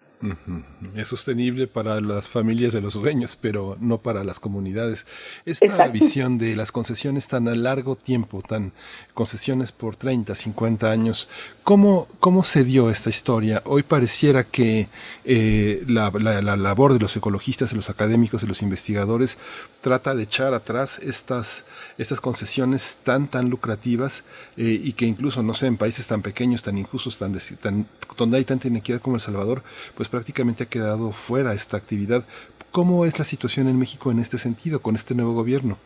[0.96, 5.08] Es sostenible para las familias de los dueños, pero no para las comunidades.
[5.46, 8.74] Esta visión de las concesiones tan a largo tiempo, tan
[9.16, 11.30] concesiones por 30, 50 años,
[11.64, 13.64] ¿cómo, cómo se dio esta historia?
[13.66, 14.88] Hoy pareciera que
[15.26, 19.40] eh, la, la, la labor de los ecologistas, de los académicos, de los investigadores
[19.82, 21.66] trata de echar atrás estas
[21.98, 24.24] estas concesiones tan, tan lucrativas
[24.58, 27.86] eh, y que incluso, no sé, en países tan pequeños, tan injustos, tan, tan,
[28.18, 29.62] donde hay tanta inequidad como El Salvador,
[29.96, 32.24] pues prácticamente ha quedado fuera esta actividad.
[32.72, 35.78] ¿Cómo es la situación en México en este sentido, con este nuevo gobierno?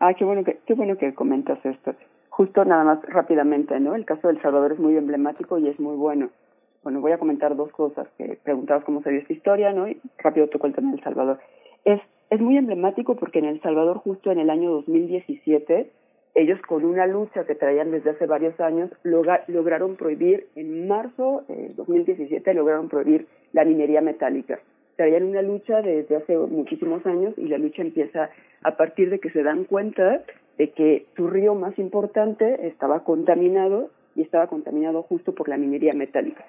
[0.00, 1.94] Ah, qué bueno que, qué bueno que comentas esto.
[2.30, 3.94] Justo nada más rápidamente, ¿no?
[3.94, 6.30] El caso de Salvador es muy emblemático y es muy bueno.
[6.82, 9.88] Bueno, voy a comentar dos cosas que preguntabas cómo se dio esta historia, ¿no?
[9.88, 11.40] Y rápido toco el tema de El Salvador.
[11.84, 12.00] Es
[12.30, 15.90] es muy emblemático porque en El Salvador, justo en el año 2017,
[16.34, 21.68] ellos con una lucha que traían desde hace varios años, lograron prohibir, en marzo de
[21.76, 24.58] 2017, lograron prohibir la minería metálica.
[24.96, 28.30] traían una lucha desde hace muchísimos años y la lucha empieza
[28.62, 30.22] a partir de que se dan cuenta
[30.56, 35.94] de que su río más importante estaba contaminado y estaba contaminado justo por la minería
[35.94, 36.44] metálica.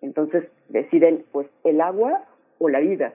[0.00, 2.24] Entonces deciden pues el agua
[2.58, 3.14] o la vida,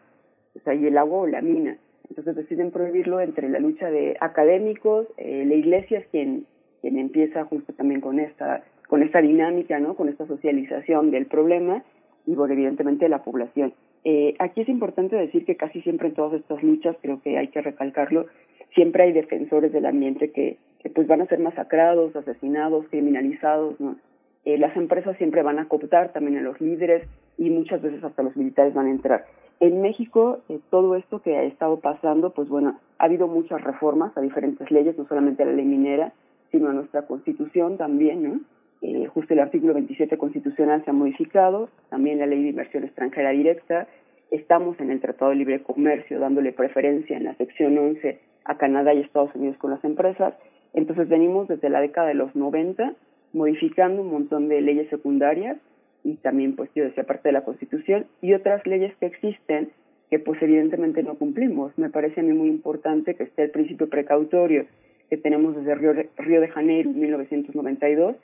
[0.55, 1.77] o sea, y el agua o la mina.
[2.09, 6.45] Entonces deciden prohibirlo entre la lucha de académicos, eh, la iglesia es quien,
[6.81, 9.95] quien empieza justo también con esta, con esta dinámica, ¿no?
[9.95, 11.83] con esta socialización del problema
[12.25, 13.73] y bueno, evidentemente la población.
[14.03, 17.47] Eh, aquí es importante decir que casi siempre en todas estas luchas, creo que hay
[17.47, 18.27] que recalcarlo,
[18.75, 23.95] siempre hay defensores del ambiente que, que pues van a ser masacrados, asesinados, criminalizados, ¿no?
[24.45, 27.07] Eh, las empresas siempre van a cooptar también a los líderes
[27.37, 29.25] y muchas veces hasta los militares van a entrar.
[29.59, 34.15] En México, eh, todo esto que ha estado pasando, pues bueno, ha habido muchas reformas
[34.17, 36.13] a diferentes leyes, no solamente a la ley minera,
[36.51, 38.39] sino a nuestra constitución también, ¿no?
[38.81, 43.31] Eh, justo el artículo 27 constitucional se ha modificado, también la ley de inversión extranjera
[43.31, 43.87] directa,
[44.29, 48.93] estamos en el Tratado de Libre Comercio dándole preferencia en la sección 11 a Canadá
[48.93, 50.33] y Estados Unidos con las empresas,
[50.73, 52.93] entonces venimos desde la década de los 90
[53.33, 55.57] modificando un montón de leyes secundarias
[56.05, 59.71] y también, pues yo decía, parte de la Constitución y otras leyes que existen
[60.11, 61.75] que pues evidentemente no cumplimos.
[61.79, 64.67] Me parece a mí muy importante que esté el principio precautorio
[65.09, 68.15] que tenemos desde Río de, Río de Janeiro en 1992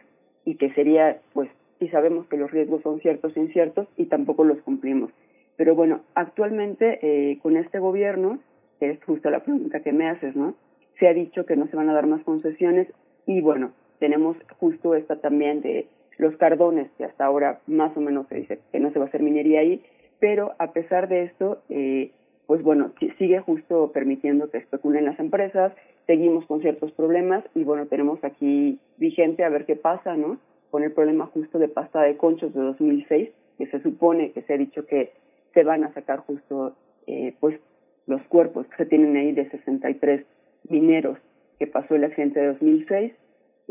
[0.45, 1.49] y que sería, pues,
[1.79, 5.11] si sabemos que los riesgos son ciertos e inciertos y tampoco los cumplimos.
[5.57, 8.39] Pero bueno, actualmente eh, con este gobierno,
[8.79, 10.53] que es justo la pregunta que me haces, ¿no?
[10.99, 12.87] Se ha dicho que no se van a dar más concesiones
[13.25, 15.87] y bueno, tenemos justo esta también de
[16.21, 19.07] los cardones, que hasta ahora más o menos se dice que no se va a
[19.07, 19.81] hacer minería ahí,
[20.19, 22.11] pero a pesar de esto, eh,
[22.45, 25.73] pues bueno, sigue justo permitiendo que especulen las empresas,
[26.05, 30.37] seguimos con ciertos problemas y bueno, tenemos aquí vigente a ver qué pasa, ¿no?
[30.69, 34.53] Con el problema justo de pasta de conchos de 2006, que se supone que se
[34.53, 35.13] ha dicho que
[35.55, 36.75] se van a sacar justo,
[37.07, 37.59] eh, pues,
[38.05, 40.23] los cuerpos que se tienen ahí de 63
[40.69, 41.17] mineros
[41.57, 43.11] que pasó el accidente de 2006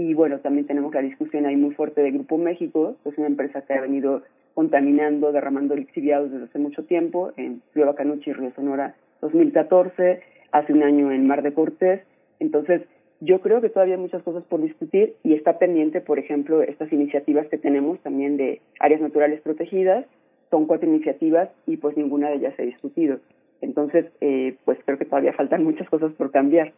[0.01, 3.27] y bueno, también tenemos la discusión ahí muy fuerte de Grupo México, que es una
[3.27, 4.23] empresa que ha venido
[4.55, 10.23] contaminando, derramando lixiviados desde hace mucho tiempo, en Río Bacanuchi Río Sonora 2014,
[10.53, 12.01] hace un año en Mar de Cortés.
[12.39, 12.81] Entonces,
[13.21, 16.91] yo creo que todavía hay muchas cosas por discutir y está pendiente, por ejemplo, estas
[16.95, 20.07] iniciativas que tenemos también de áreas naturales protegidas.
[20.51, 23.19] Son cuatro iniciativas y pues ninguna de ellas se ha discutido.
[23.61, 26.73] Entonces, eh, pues creo que todavía faltan muchas cosas por cambiar.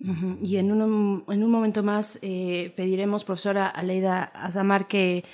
[0.00, 5.24] Y en un, en un momento más eh, pediremos, profesora Aleida Azamar, que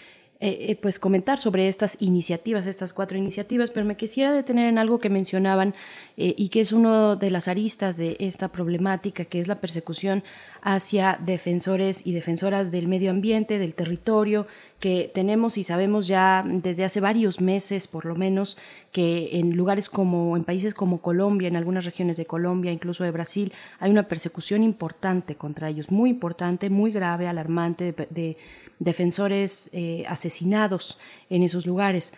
[0.47, 4.77] eh, eh, pues comentar sobre estas iniciativas, estas cuatro iniciativas, pero me quisiera detener en
[4.77, 5.75] algo que mencionaban
[6.16, 10.23] y que es una de las aristas de esta problemática, que es la persecución
[10.61, 14.47] hacia defensores y defensoras del medio ambiente, del territorio,
[14.81, 18.59] que tenemos y sabemos ya desde hace varios meses, por lo menos,
[18.93, 23.11] que en lugares como, en países como Colombia, en algunas regiones de Colombia, incluso de
[23.11, 23.51] Brasil,
[23.81, 28.37] hay una persecución importante contra ellos, muy importante, muy grave, alarmante, de,
[28.78, 30.98] defensores eh, asesinados
[31.30, 32.12] en esos lugares.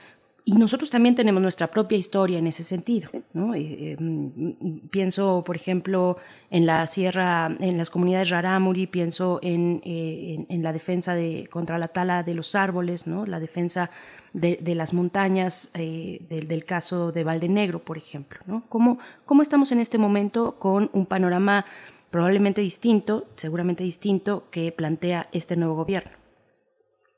[0.49, 3.11] Y nosotros también tenemos nuestra propia historia en ese sentido.
[3.33, 3.53] ¿no?
[3.57, 6.19] Eh, mm, pienso, por ejemplo,
[6.51, 11.79] en la sierra, en las comunidades Rarámuri, pienso en, eh, en, la defensa de, contra
[11.79, 13.27] la tala de los árboles, ¿no?
[13.27, 13.91] la defensa
[14.35, 18.39] de, de las montañas, eh, del, del, caso de Valdenegro, por ejemplo.
[18.47, 18.63] ¿no?
[18.69, 21.67] ¿Cómo, ¿Cómo estamos en este momento con un panorama
[22.11, 26.26] probablemente distinto, seguramente distinto, que plantea este nuevo gobierno?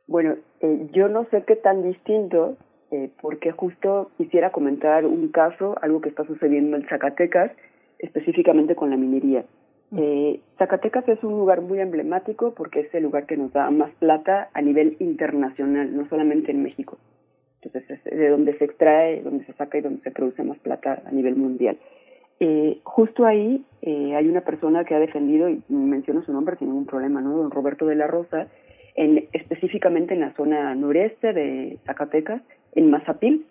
[0.09, 0.35] Bueno,
[0.93, 2.57] yo no sé qué tan distinto,
[2.91, 7.53] eh, porque justo quisiera comentar un caso, algo que está sucediendo en Zacatecas,
[7.99, 9.45] específicamente con la minería.
[9.97, 13.91] Eh, Zacatecas es un lugar muy emblemático porque es el lugar que nos da más
[13.99, 16.99] plata a nivel internacional, no solamente en México.
[17.61, 21.03] Entonces es de donde se extrae, donde se saca y donde se produce más plata
[21.05, 21.79] a nivel mundial.
[22.41, 26.69] Eh, justo ahí eh, hay una persona que ha defendido, y menciono su nombre sin
[26.69, 27.37] ningún problema, ¿no?
[27.37, 28.47] Don Roberto de la Rosa,
[28.99, 32.43] en, específicamente en la zona noreste de Zacatecas,
[32.75, 33.47] en Mazapil.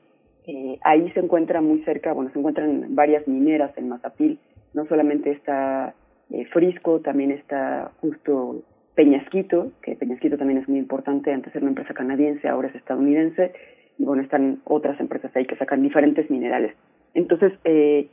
[0.46, 4.40] Eh, ahí se encuentra muy cerca, bueno, se encuentran varias mineras en Mazapil.
[4.74, 5.94] No solamente está
[6.32, 8.62] eh, Frisco, también está justo
[8.96, 13.54] Peñasquito, que Peñasquito también es muy importante, antes era una empresa canadiense, ahora es estadounidense,
[13.98, 16.74] y bueno, están otras empresas ahí que sacan diferentes minerales.
[17.14, 18.10] Entonces, eh,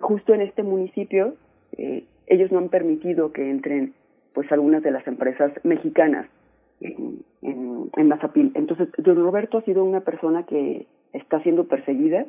[0.00, 1.34] justo en este municipio,
[1.76, 3.92] eh, ellos no han permitido que entren
[4.32, 6.26] pues algunas de las empresas mexicanas
[6.80, 8.52] en, en, Mazapil.
[8.54, 12.26] Entonces, don Roberto ha sido una persona que está siendo perseguida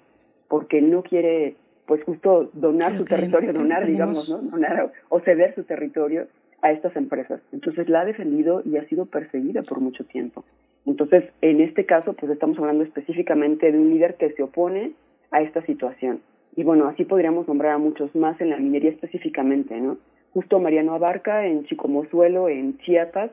[0.47, 1.55] porque no quiere,
[1.85, 4.49] pues justo donar su territorio, donar, digamos, ¿no?
[4.49, 6.27] Donar o ceder su territorio
[6.61, 7.41] a estas empresas.
[7.51, 10.43] Entonces la ha defendido y ha sido perseguida por mucho tiempo.
[10.85, 14.93] Entonces, en este caso, pues estamos hablando específicamente de un líder que se opone
[15.31, 16.21] a esta situación.
[16.55, 19.97] Y bueno, así podríamos nombrar a muchos más en la minería específicamente, ¿no?
[20.33, 23.31] Justo Mariano Abarca en Chicomozuelo, en Chiapas,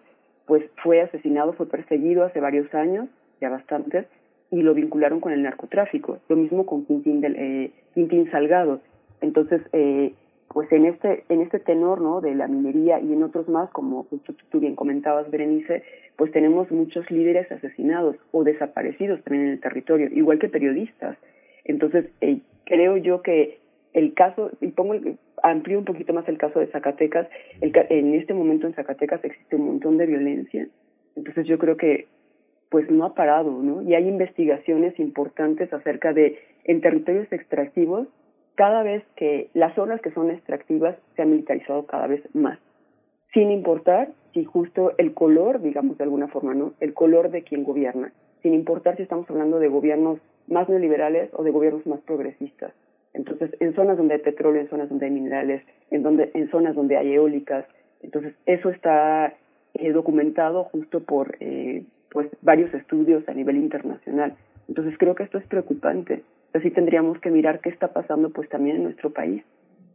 [0.48, 3.08] pues fue asesinado, fue perseguido hace varios años,
[3.40, 4.06] ya bastantes,
[4.50, 6.18] y lo vincularon con el narcotráfico.
[6.28, 8.80] Lo mismo con Quintín, del, eh, Quintín Salgado.
[9.20, 10.14] Entonces, eh,
[10.48, 14.06] pues en este en este tenor no de la minería y en otros más como
[14.50, 15.82] tú, bien comentabas Berenice
[16.16, 21.18] pues tenemos muchos líderes asesinados o desaparecidos también en el territorio igual que periodistas
[21.64, 23.58] entonces eh, creo yo que
[23.92, 27.28] el caso y pongo el, amplío un poquito más el caso de Zacatecas
[27.60, 30.68] el, en este momento en Zacatecas existe un montón de violencia
[31.16, 32.06] entonces yo creo que
[32.70, 38.08] pues no ha parado no y hay investigaciones importantes acerca de en territorios extractivos
[38.58, 42.58] cada vez que las zonas que son extractivas se han militarizado cada vez más,
[43.32, 46.72] sin importar si justo el color, digamos de alguna forma, ¿no?
[46.80, 48.12] El color de quien gobierna,
[48.42, 52.72] sin importar si estamos hablando de gobiernos más neoliberales o de gobiernos más progresistas.
[53.18, 56.74] Entonces, en zonas donde hay petróleo, en zonas donde hay minerales, en, donde, en zonas
[56.74, 57.66] donde hay eólicas,
[58.02, 59.34] entonces eso está
[59.74, 64.34] eh, documentado justo por eh, pues varios estudios a nivel internacional.
[64.68, 66.22] Entonces creo que esto es preocupante
[66.52, 69.42] así tendríamos que mirar qué está pasando pues también en nuestro país.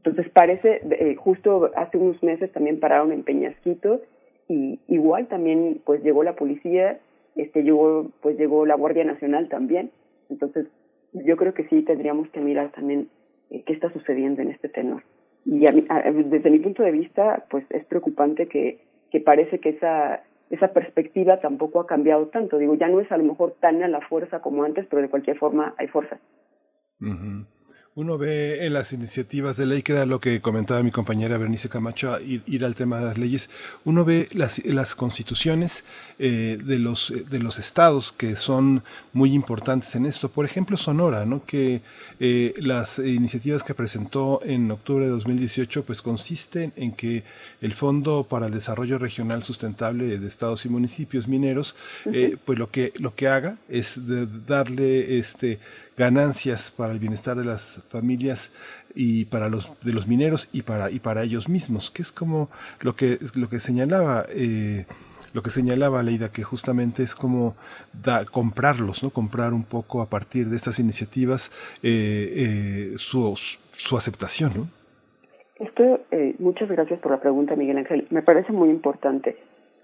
[0.04, 4.02] Entonces parece, eh, justo hace unos meses también pararon en Peñasquito
[4.50, 7.00] y igual también pues llegó la policía,
[7.36, 9.92] este llegó pues llegó la Guardia Nacional también.
[10.30, 10.68] Entonces
[11.14, 13.10] yo creo que sí tendríamos que mirar también
[13.50, 15.04] eh, qué está sucediendo en este tenor.
[15.46, 18.80] Y desde mi punto de vista pues es preocupante que,
[19.12, 22.60] que parece que esa esa perspectiva tampoco ha cambiado tanto.
[22.60, 25.10] Digo, ya no es a lo mejor tan a la fuerza como antes, pero de
[25.10, 26.20] cualquier forma hay fuerza.
[27.96, 31.70] Uno ve en las iniciativas de ley, que era lo que comentaba mi compañera Bernice
[31.70, 33.52] Camacho, ir, ir al tema de las leyes,
[33.86, 35.84] uno ve las, las constituciones
[36.18, 38.84] eh, de, los, de los estados que son
[39.14, 40.30] muy importantes en esto.
[40.30, 41.46] Por ejemplo, Sonora, ¿no?
[41.46, 41.82] que
[42.20, 47.24] eh, las iniciativas que presentó en octubre de 2018 pues consisten en que
[47.62, 51.76] el Fondo para el Desarrollo Regional Sustentable de Estados y Municipios Mineros,
[52.06, 54.00] eh, pues lo que, lo que haga es
[54.48, 55.60] darle este
[55.98, 58.52] ganancias para el bienestar de las familias
[58.96, 62.50] y para los de los mineros y para y para ellos mismos que es como
[62.82, 64.86] lo que lo que señalaba eh,
[65.34, 67.56] lo que señalaba Leida que justamente es como
[68.32, 71.52] comprarlos no comprar un poco a partir de estas iniciativas
[71.82, 74.68] eh, eh, su, su aceptación ¿no?
[75.60, 76.02] esto
[76.40, 78.08] muchas gracias por la pregunta Miguel Ángel.
[78.10, 79.38] Me parece muy importante.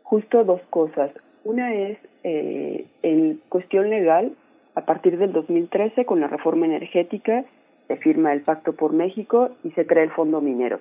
[0.03, 1.11] Justo dos cosas.
[1.43, 4.35] Una es en cuestión legal
[4.79, 7.43] a partir del 2013, con la reforma energética,
[7.87, 10.79] se firma el Pacto por México y se crea el Fondo Minero.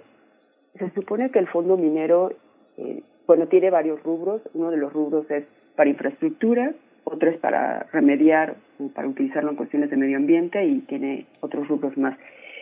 [0.79, 2.33] Se supone que el Fondo Minero,
[2.77, 4.41] eh, bueno, tiene varios rubros.
[4.55, 5.45] Uno de los rubros es
[5.75, 8.55] para infraestructura, otro es para remediar
[8.95, 12.17] para utilizarlo en cuestiones de medio ambiente y tiene otros rubros más.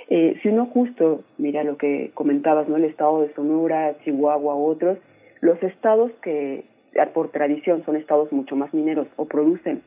[0.09, 2.77] Eh, si uno justo mira lo que comentabas, ¿no?
[2.77, 4.97] El estado de Sonora, Chihuahua, otros,
[5.43, 6.65] los estados que
[7.13, 9.83] por tradición son estados mucho más mineros o producen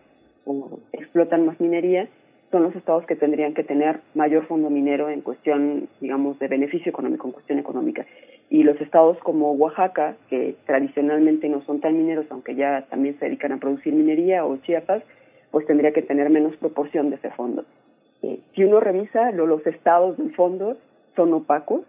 [0.49, 2.07] o explotan más minería,
[2.51, 6.89] son los estados que tendrían que tener mayor fondo minero en cuestión, digamos, de beneficio
[6.89, 8.05] económico, en cuestión económica.
[8.49, 13.25] Y los estados como Oaxaca, que tradicionalmente no son tan mineros, aunque ya también se
[13.25, 15.03] dedican a producir minería, o Chiapas,
[15.51, 17.65] pues tendría que tener menos proporción de ese fondo.
[18.23, 20.77] Eh, si uno revisa, lo, los estados del fondo
[21.15, 21.81] son opacos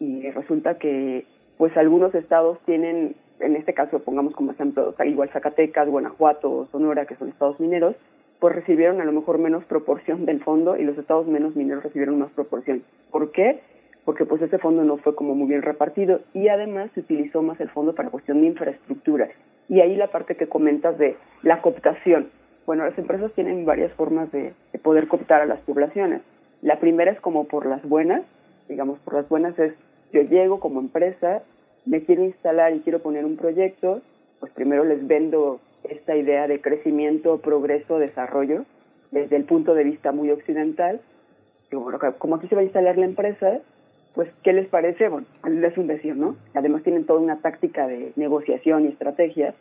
[0.00, 1.24] y resulta que
[1.58, 7.16] pues algunos estados tienen en este caso pongamos como ejemplo igual Zacatecas, Guanajuato, Sonora, que
[7.16, 7.96] son estados mineros,
[8.40, 12.18] pues recibieron a lo mejor menos proporción del fondo y los estados menos mineros recibieron
[12.18, 12.82] más proporción.
[13.10, 13.60] ¿Por qué?
[14.04, 17.60] Porque pues ese fondo no fue como muy bien repartido y además se utilizó más
[17.60, 19.28] el fondo para cuestión de infraestructura.
[19.68, 22.28] Y ahí la parte que comentas de la cooptación.
[22.66, 26.20] Bueno, las empresas tienen varias formas de, de poder cooptar a las poblaciones.
[26.62, 28.22] La primera es como por las buenas,
[28.68, 29.74] digamos, por las buenas es
[30.12, 31.42] yo llego como empresa,
[31.86, 34.02] me quiero instalar y quiero poner un proyecto,
[34.40, 38.64] pues primero les vendo esta idea de crecimiento, progreso, desarrollo,
[39.12, 41.00] desde el punto de vista muy occidental.
[42.18, 43.60] como aquí se va a instalar la empresa,
[44.14, 45.08] pues, ¿qué les parece?
[45.08, 46.36] Bueno, es un decir, ¿no?
[46.54, 49.54] Además tienen toda una táctica de negociación y estrategia.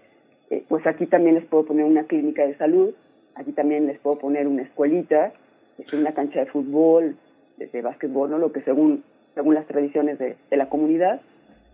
[0.49, 2.93] Eh, pues aquí también les puedo poner una clínica de salud,
[3.35, 5.33] aquí también les puedo poner una escuelita,
[5.93, 7.17] una cancha de fútbol,
[7.57, 8.37] de básquetbol, ¿no?
[8.37, 9.03] Lo que según,
[9.33, 11.21] según las tradiciones de la comunidad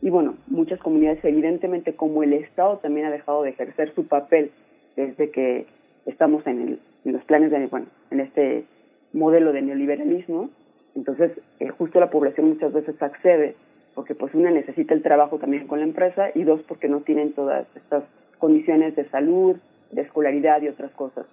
[0.01, 4.51] y bueno, muchas comunidades, evidentemente, como el Estado también ha dejado de ejercer su papel
[4.95, 5.67] desde que
[6.05, 8.65] estamos en, los planes de, bueno, en este
[9.13, 10.49] modelo de neoliberalismo,
[10.95, 13.55] entonces eh, justo la población muchas veces accede
[13.93, 17.33] porque pues una necesita el trabajo también con la empresa y dos porque no tienen
[17.33, 18.03] todas estas
[18.39, 19.57] condiciones de salud,
[19.91, 21.25] de escolaridad y otras cosas.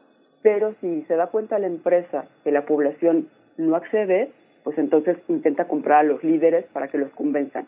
[0.43, 4.31] Pero si se da cuenta la empresa que la población no accede,
[4.65, 7.67] pues entonces intenta comprar a los líderes para que los convenzan.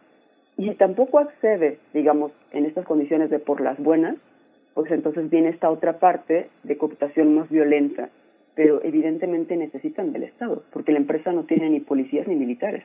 [0.60, 4.16] Y si tampoco accede, digamos, en estas condiciones de por las buenas,
[4.74, 8.10] pues entonces viene esta otra parte de cooptación más violenta,
[8.54, 12.84] pero evidentemente necesitan del Estado, porque la empresa no tiene ni policías ni militares,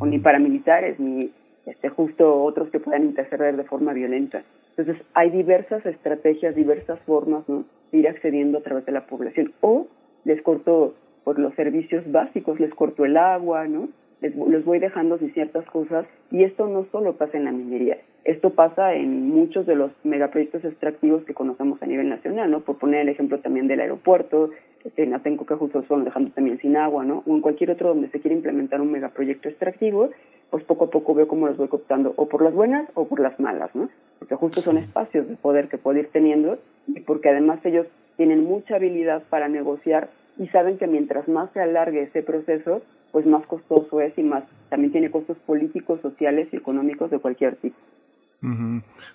[0.00, 1.30] o ni paramilitares, ni
[1.64, 4.42] este, justo otros que puedan interceder de forma violenta.
[4.76, 7.66] Entonces hay diversas estrategias, diversas formas ¿no?
[7.92, 9.52] de ir accediendo a través de la población.
[9.60, 9.86] O
[10.24, 13.90] les corto por los servicios básicos, les corto el agua, ¿no?
[14.20, 17.98] Les, les voy dejando sin ciertas cosas y esto no solo pasa en la minería,
[18.24, 22.60] esto pasa en muchos de los megaproyectos extractivos que conocemos a nivel nacional, ¿no?
[22.60, 24.50] Por poner el ejemplo también del aeropuerto,
[24.96, 27.22] en Atenco que justo son dejando también sin agua, ¿no?
[27.26, 30.10] O en cualquier otro donde se quiere implementar un megaproyecto extractivo,
[30.50, 33.20] pues poco a poco veo cómo los voy cooptando, o por las buenas o por
[33.20, 33.88] las malas, ¿no?
[34.18, 37.86] Porque justo son espacios de poder que puedo ir teniendo y porque además ellos
[38.16, 43.26] tienen mucha habilidad para negociar y saben que mientras más se alargue ese proceso, pues
[43.26, 47.76] más costoso es y más también tiene costos políticos, sociales y económicos de cualquier tipo.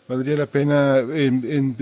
[0.08, 0.98] Valdría la pena,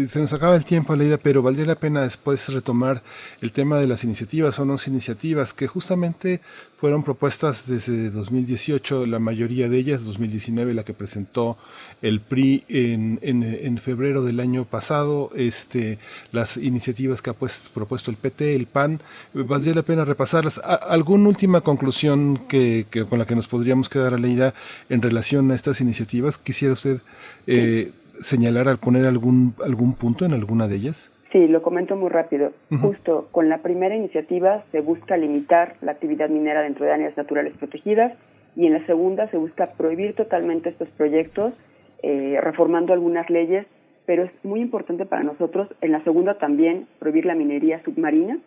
[0.08, 3.02] se nos acaba el tiempo, Leida, pero valdría la pena después retomar
[3.42, 6.40] el tema de las iniciativas o no iniciativas que justamente
[6.84, 11.58] fueron propuestas desde 2018, la mayoría de ellas, 2019, la que presentó
[12.02, 15.98] el PRI en, en, febrero del año pasado, este,
[16.34, 19.00] las iniciativas que ha pues, propuesto el PT, el PAN,
[19.34, 20.58] valdría la pena repasarlas.
[20.58, 24.54] ¿Alguna última conclusión que, con la que nos podríamos quedar, Leida,
[24.90, 26.38] en relación a estas iniciativas?
[26.38, 27.00] ¿Quisiera usted
[27.48, 31.12] eh, señalar al poner algún, algún punto en alguna de ellas?
[31.34, 32.52] Sí, lo comento muy rápido.
[32.80, 37.58] Justo con la primera iniciativa se busca limitar la actividad minera dentro de áreas naturales
[37.58, 38.14] protegidas
[38.56, 41.56] y en la segunda se busca prohibir totalmente estos proyectos,
[42.04, 43.66] eh, reformando algunas leyes,
[44.06, 48.38] pero es muy importante para nosotros en la segunda también prohibir la minería submarina,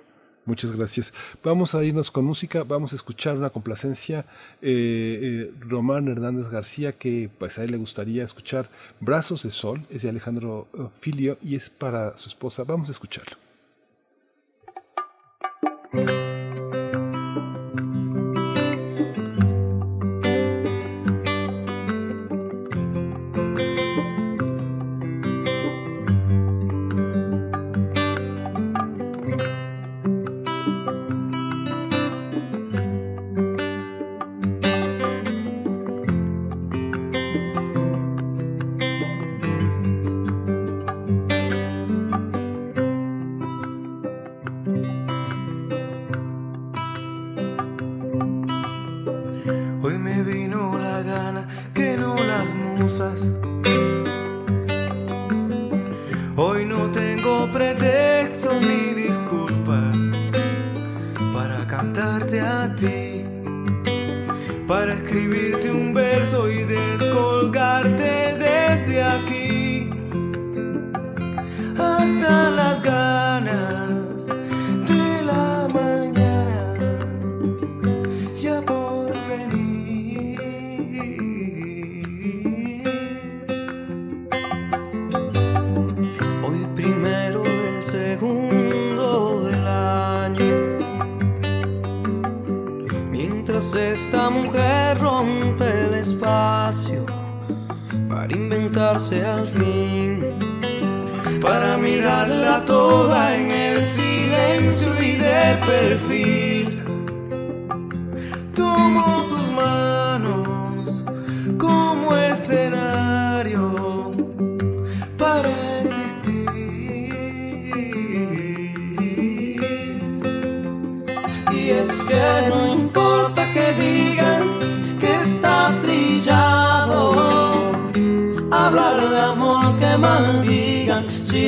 [0.49, 1.13] Muchas gracias.
[1.43, 4.25] Vamos a irnos con música, vamos a escuchar una complacencia.
[4.63, 8.67] Eh, eh, Román Hernández García, que pues a él le gustaría escuchar
[8.99, 12.63] Brazos de Sol, es de Alejandro eh, Filio y es para su esposa.
[12.63, 13.37] Vamos a escucharlo.
[61.79, 63.23] cantarte a ti,
[64.67, 67.28] para escribirte un verso y descubrir.
[98.81, 100.23] al fin
[101.41, 106.38] para mirarla toda en el silencio y de perfil.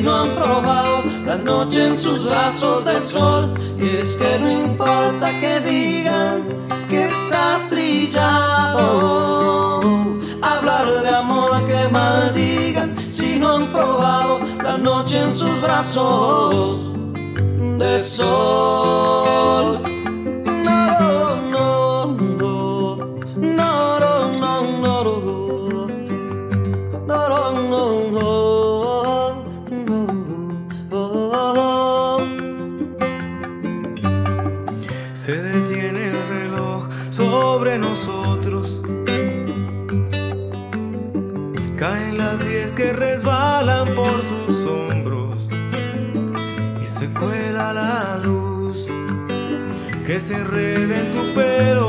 [0.02, 3.53] Si no han probado la noche en sus brazos de sol.
[3.78, 6.41] Y es que no importa que digan
[6.90, 9.11] que está trillado.
[10.41, 16.80] Hablar de amor que maldigan si no han probado la noche en sus brazos
[17.78, 19.20] de sol.
[50.22, 51.81] Se enreda en tu pelo,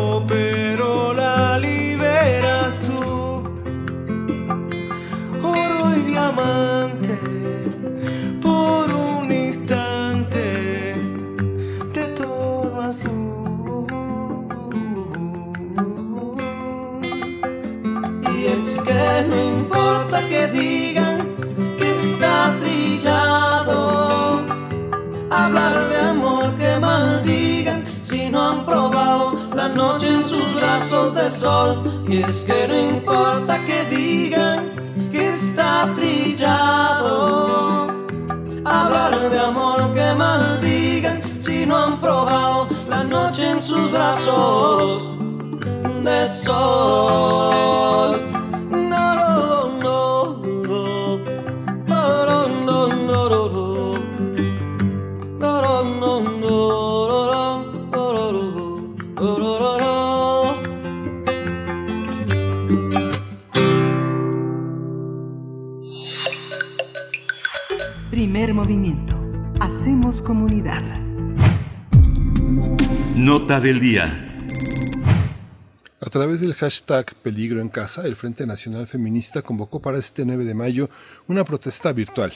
[76.62, 80.90] hashtag Peligro en Casa, el Frente Nacional Feminista convocó para este 9 de mayo
[81.26, 82.32] una protesta virtual.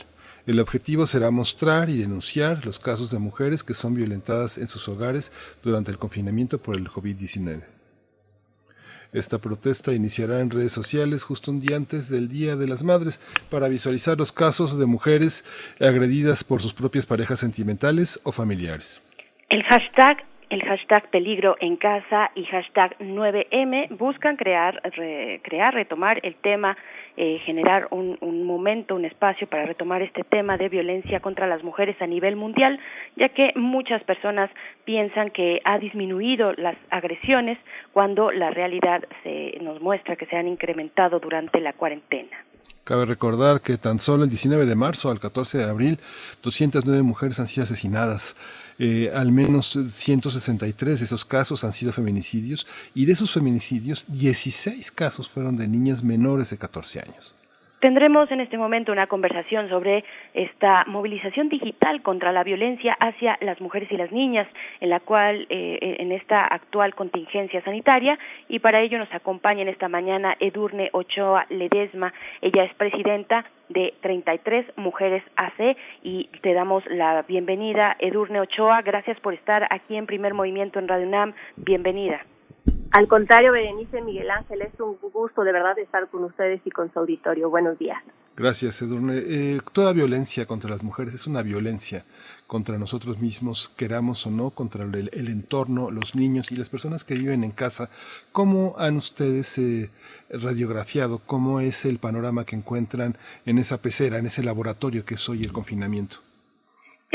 [0.49, 4.89] El objetivo será mostrar y denunciar los casos de mujeres que son violentadas en sus
[4.89, 5.31] hogares
[5.63, 7.63] durante el confinamiento por el COVID-19.
[9.13, 13.21] Esta protesta iniciará en redes sociales justo un día antes del Día de las Madres
[13.49, 15.45] para visualizar los casos de mujeres
[15.81, 19.01] agredidas por sus propias parejas sentimentales o familiares.
[19.51, 26.21] El hashtag el hashtag peligro en casa y hashtag 9M buscan crear, re- crear, retomar
[26.23, 26.77] el tema,
[27.17, 31.65] eh, generar un, un momento, un espacio para retomar este tema de violencia contra las
[31.65, 32.79] mujeres a nivel mundial,
[33.17, 34.49] ya que muchas personas
[34.85, 37.59] piensan que ha disminuido las agresiones
[37.93, 42.37] cuando la realidad se nos muestra que se han incrementado durante la cuarentena.
[42.85, 45.99] Cabe recordar que tan solo el 19 de marzo al 14 de abril,
[46.45, 48.37] 209 mujeres han sido asesinadas.
[48.79, 54.93] Eh, al menos 163 de esos casos han sido feminicidios y de esos feminicidios 16
[54.93, 57.36] casos fueron de niñas menores de 14 años.
[57.81, 63.61] Tendremos en este momento una conversación sobre esta movilización digital contra la violencia hacia las
[63.61, 64.49] mujeres y las niñas,
[64.81, 69.69] en la cual, eh, en esta actual contingencia sanitaria, y para ello nos acompaña en
[69.69, 72.15] esta mañana Edurne Ochoa Ledesma.
[72.41, 78.81] Ella es presidenta de 33 Mujeres AC y te damos la bienvenida, Edurne Ochoa.
[78.83, 81.35] Gracias por estar aquí en Primer Movimiento en Radio UNAM.
[81.57, 82.25] Bienvenida.
[82.97, 86.91] Al contrario, Berenice Miguel Ángel, es un gusto de verdad estar con ustedes y con
[86.93, 87.51] su auditorio.
[87.51, 88.03] Buenos días.
[88.37, 89.19] Gracias, Edurne.
[89.19, 92.07] Eh, toda violencia contra las mujeres es una violencia
[92.47, 97.05] contra nosotros mismos, queramos o no, contra el, el entorno, los niños y las personas
[97.05, 97.91] que viven en casa.
[98.33, 99.91] ¿Cómo han ustedes eh,
[100.31, 101.19] radiografiado?
[101.19, 105.45] ¿Cómo es el panorama que encuentran en esa pecera, en ese laboratorio que es hoy
[105.45, 106.19] el confinamiento?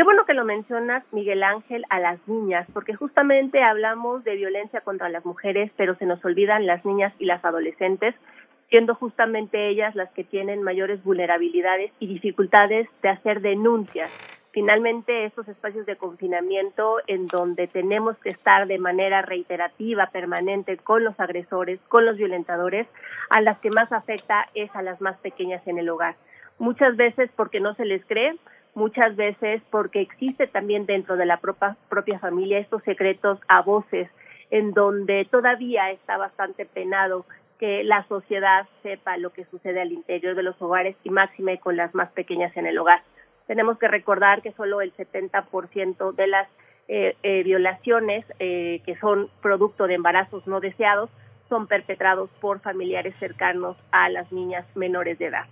[0.02, 4.82] Qué bueno que lo mencionas, Miguel Ángel, a las niñas, porque justamente hablamos de violencia
[4.82, 8.16] contra las mujeres, pero se nos olvidan las niñas y las adolescentes,
[8.72, 14.10] siendo justamente ellas las que tienen mayores vulnerabilidades y dificultades de hacer denuncias.
[14.50, 21.04] Finalmente, estos espacios de confinamiento en donde tenemos que estar de manera reiterativa, permanente con
[21.04, 22.88] los agresores, con los violentadores,
[23.30, 26.16] a las que más afecta es a las más pequeñas en el hogar.
[26.58, 28.36] Muchas veces porque no se les cree,
[28.74, 34.10] muchas veces porque existe también dentro de la propia, propia familia estos secretos a voces
[34.50, 37.26] en donde todavía está bastante penado
[37.60, 41.78] que la sociedad sepa lo que sucede al interior de los hogares y máxime con
[41.78, 43.04] las más pequeñas en el hogar.
[43.48, 46.48] Tenemos que recordar que solo el 70% de las
[46.88, 51.10] eh, eh, violaciones eh, que son producto de embarazos no deseados
[51.48, 55.46] son perpetrados por familiares cercanos a las niñas menores de edad.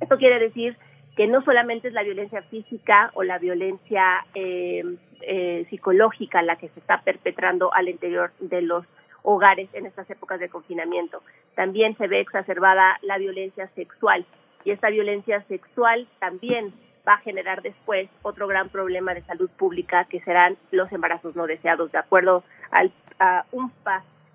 [0.00, 0.76] Esto quiere decir
[1.16, 4.24] que no solamente es la violencia física o la violencia
[5.68, 8.86] psicológica la que se está perpetrando al interior de los
[9.22, 11.20] hogares en estas épocas de confinamiento,
[11.54, 14.24] también se ve exacerbada la violencia sexual
[14.64, 16.72] y esta violencia sexual también
[17.06, 21.46] va a generar después otro gran problema de salud pública que serán los embarazos no
[21.46, 21.92] deseados.
[21.92, 23.44] De acuerdo al a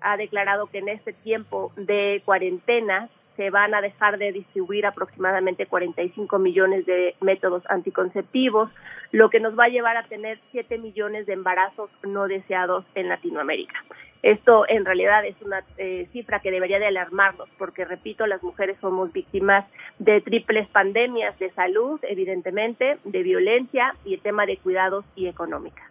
[0.00, 3.08] ha declarado que en este tiempo de cuarentena
[3.38, 8.68] se van a dejar de distribuir aproximadamente 45 millones de métodos anticonceptivos,
[9.12, 13.08] lo que nos va a llevar a tener 7 millones de embarazos no deseados en
[13.08, 13.80] Latinoamérica.
[14.24, 18.76] Esto en realidad es una eh, cifra que debería de alarmarnos porque, repito, las mujeres
[18.80, 19.66] somos víctimas
[20.00, 25.88] de triples pandemias de salud, evidentemente, de violencia y el tema de cuidados y económica.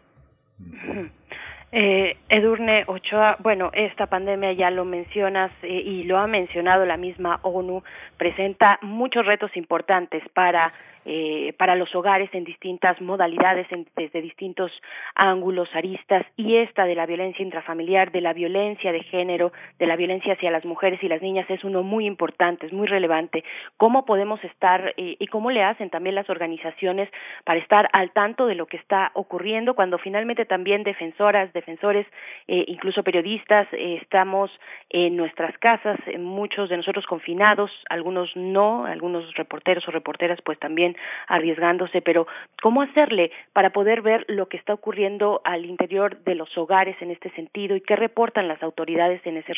[1.72, 6.96] Eh, Edurne Ochoa, bueno, esta pandemia ya lo mencionas eh, y lo ha mencionado la
[6.96, 7.84] misma ONU,
[8.16, 10.72] presenta muchos retos importantes para
[11.10, 13.66] eh, para los hogares en distintas modalidades,
[13.96, 14.74] desde distintos
[15.16, 19.96] ángulos, aristas, y esta de la violencia intrafamiliar, de la violencia de género, de la
[19.96, 23.46] violencia hacia las mujeres y las niñas es uno muy importante, es muy relevante.
[23.78, 27.10] ¿Cómo podemos estar eh, y cómo le hacen también las organizaciones
[27.46, 32.06] para estar al tanto de lo que está ocurriendo cuando finalmente también defensoras, defensores,
[32.50, 34.52] eh, incluso periodistas, estamos
[34.90, 40.97] en nuestras casas, muchos de nosotros confinados, algunos no, algunos reporteros o reporteras pues también
[41.28, 42.28] arriesgándose, pero
[42.62, 47.12] ¿cómo hacerle para poder ver lo que está ocurriendo al interior de los hogares en
[47.12, 49.54] este sentido y qué reportan las autoridades en ese,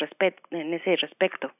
[0.50, 1.50] en ese respecto?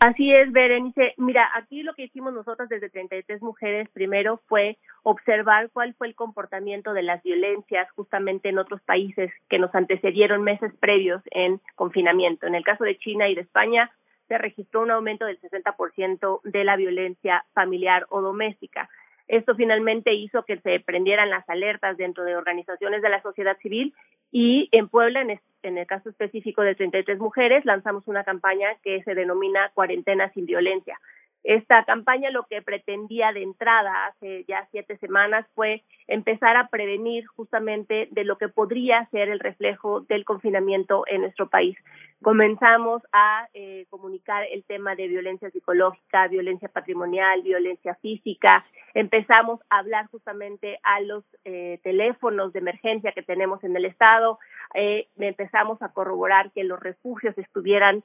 [0.00, 1.14] Así es, Berenice.
[1.16, 6.14] Mira, aquí lo que hicimos nosotros desde 33 Mujeres primero fue observar cuál fue el
[6.14, 12.46] comportamiento de las violencias justamente en otros países que nos antecedieron meses previos en confinamiento.
[12.46, 13.90] En el caso de China y de España,
[14.28, 18.88] se registró un aumento del 60% de la violencia familiar o doméstica.
[19.26, 23.94] Esto finalmente hizo que se prendieran las alertas dentro de organizaciones de la sociedad civil
[24.30, 25.22] y en Puebla,
[25.62, 30.46] en, el caso específico de 33 mujeres, lanzamos una campaña que se denomina Cuarentena sin
[30.46, 30.98] Violencia.
[31.44, 37.26] Esta campaña lo que pretendía de entrada hace ya siete semanas fue empezar a prevenir
[37.26, 41.76] justamente de lo que podría ser el reflejo del confinamiento en nuestro país.
[42.20, 48.64] Comenzamos a eh, comunicar el tema de violencia psicológica, violencia patrimonial, violencia física.
[48.94, 54.38] Empezamos a hablar justamente a los eh, teléfonos de emergencia que tenemos en el Estado.
[54.74, 58.02] Eh, empezamos a corroborar que los refugios estuvieran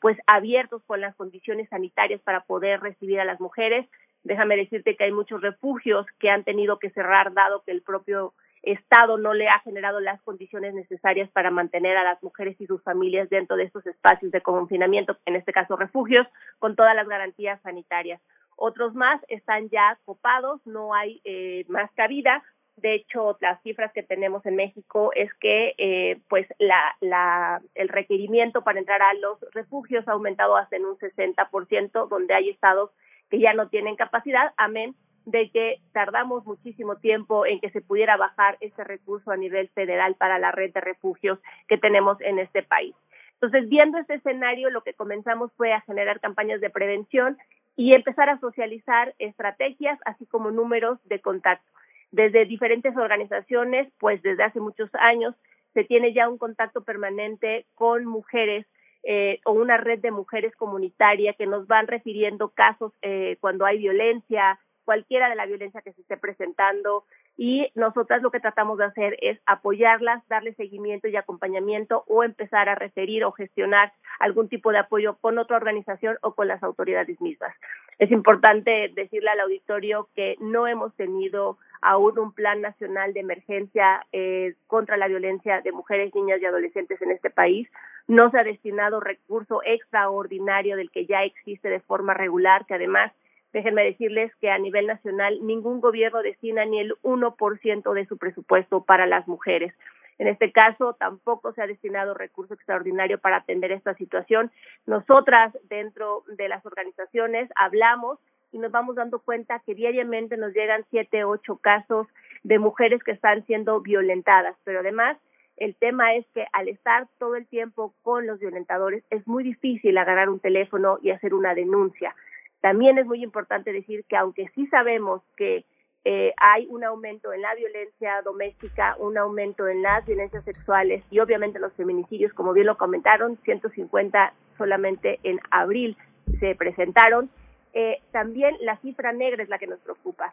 [0.00, 3.88] pues abiertos con las condiciones sanitarias para poder recibir a las mujeres.
[4.22, 8.32] Déjame decirte que hay muchos refugios que han tenido que cerrar dado que el propio
[8.62, 12.80] Estado no le ha generado las condiciones necesarias para mantener a las mujeres y sus
[12.84, 16.28] familias dentro de estos espacios de confinamiento, en este caso refugios,
[16.60, 18.20] con todas las garantías sanitarias.
[18.54, 22.44] Otros más están ya copados, no hay eh, más cabida.
[22.76, 27.88] De hecho, las cifras que tenemos en México es que eh, pues la, la, el
[27.88, 32.90] requerimiento para entrar a los refugios ha aumentado hasta en un 60%, donde hay estados
[33.30, 34.94] que ya no tienen capacidad, amén
[35.24, 40.14] de que tardamos muchísimo tiempo en que se pudiera bajar ese recurso a nivel federal
[40.16, 41.38] para la red de refugios
[41.68, 42.94] que tenemos en este país.
[43.34, 47.38] Entonces, viendo este escenario, lo que comenzamos fue a generar campañas de prevención
[47.76, 51.66] y empezar a socializar estrategias, así como números de contacto.
[52.12, 55.34] Desde diferentes organizaciones, pues desde hace muchos años,
[55.74, 58.66] se tiene ya un contacto permanente con mujeres
[59.02, 63.78] eh, o una red de mujeres comunitaria que nos van refiriendo casos eh, cuando hay
[63.78, 67.04] violencia, cualquiera de la violencia que se esté presentando
[67.36, 72.68] y nosotras lo que tratamos de hacer es apoyarlas, darle seguimiento y acompañamiento o empezar
[72.68, 77.20] a referir o gestionar algún tipo de apoyo con otra organización o con las autoridades
[77.20, 77.54] mismas.
[77.98, 84.06] Es importante decirle al auditorio que no hemos tenido aún un plan nacional de emergencia
[84.12, 87.68] eh, contra la violencia de mujeres, niñas y adolescentes en este país.
[88.06, 93.12] No se ha destinado recurso extraordinario del que ya existe de forma regular, que además
[93.52, 98.84] Déjenme decirles que a nivel nacional ningún gobierno destina ni el 1% de su presupuesto
[98.84, 99.74] para las mujeres.
[100.18, 104.50] En este caso, tampoco se ha destinado recurso extraordinario para atender esta situación.
[104.86, 108.18] Nosotras, dentro de las organizaciones, hablamos
[108.52, 112.06] y nos vamos dando cuenta que diariamente nos llegan siete, ocho casos
[112.42, 114.56] de mujeres que están siendo violentadas.
[114.64, 115.16] Pero además,
[115.56, 119.96] el tema es que al estar todo el tiempo con los violentadores, es muy difícil
[119.98, 122.14] agarrar un teléfono y hacer una denuncia.
[122.62, 125.64] También es muy importante decir que aunque sí sabemos que
[126.04, 131.18] eh, hay un aumento en la violencia doméstica, un aumento en las violencias sexuales y
[131.18, 135.96] obviamente los feminicidios, como bien lo comentaron, 150 solamente en abril
[136.38, 137.30] se presentaron.
[137.74, 140.32] Eh, también la cifra negra es la que nos preocupa.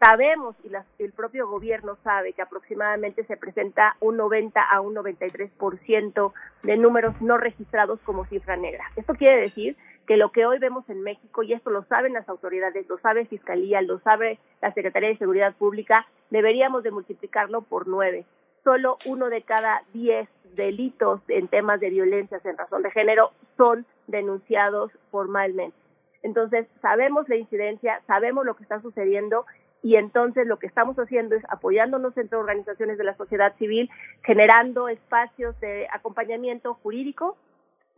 [0.00, 6.32] Sabemos y el propio gobierno sabe que aproximadamente se presenta un 90 a un 93%
[6.62, 8.84] de números no registrados como cifra negra.
[8.96, 9.76] Esto quiere decir
[10.06, 13.24] que lo que hoy vemos en México, y esto lo saben las autoridades, lo sabe
[13.24, 18.26] Fiscalía, lo sabe la Secretaría de Seguridad Pública, deberíamos de multiplicarlo por nueve.
[18.64, 23.86] Solo uno de cada diez delitos en temas de violencias en razón de género son
[24.06, 25.76] denunciados formalmente.
[26.22, 29.44] Entonces, sabemos la incidencia, sabemos lo que está sucediendo
[29.84, 33.90] y entonces lo que estamos haciendo es apoyándonos entre organizaciones de la sociedad civil,
[34.22, 37.36] generando espacios de acompañamiento jurídico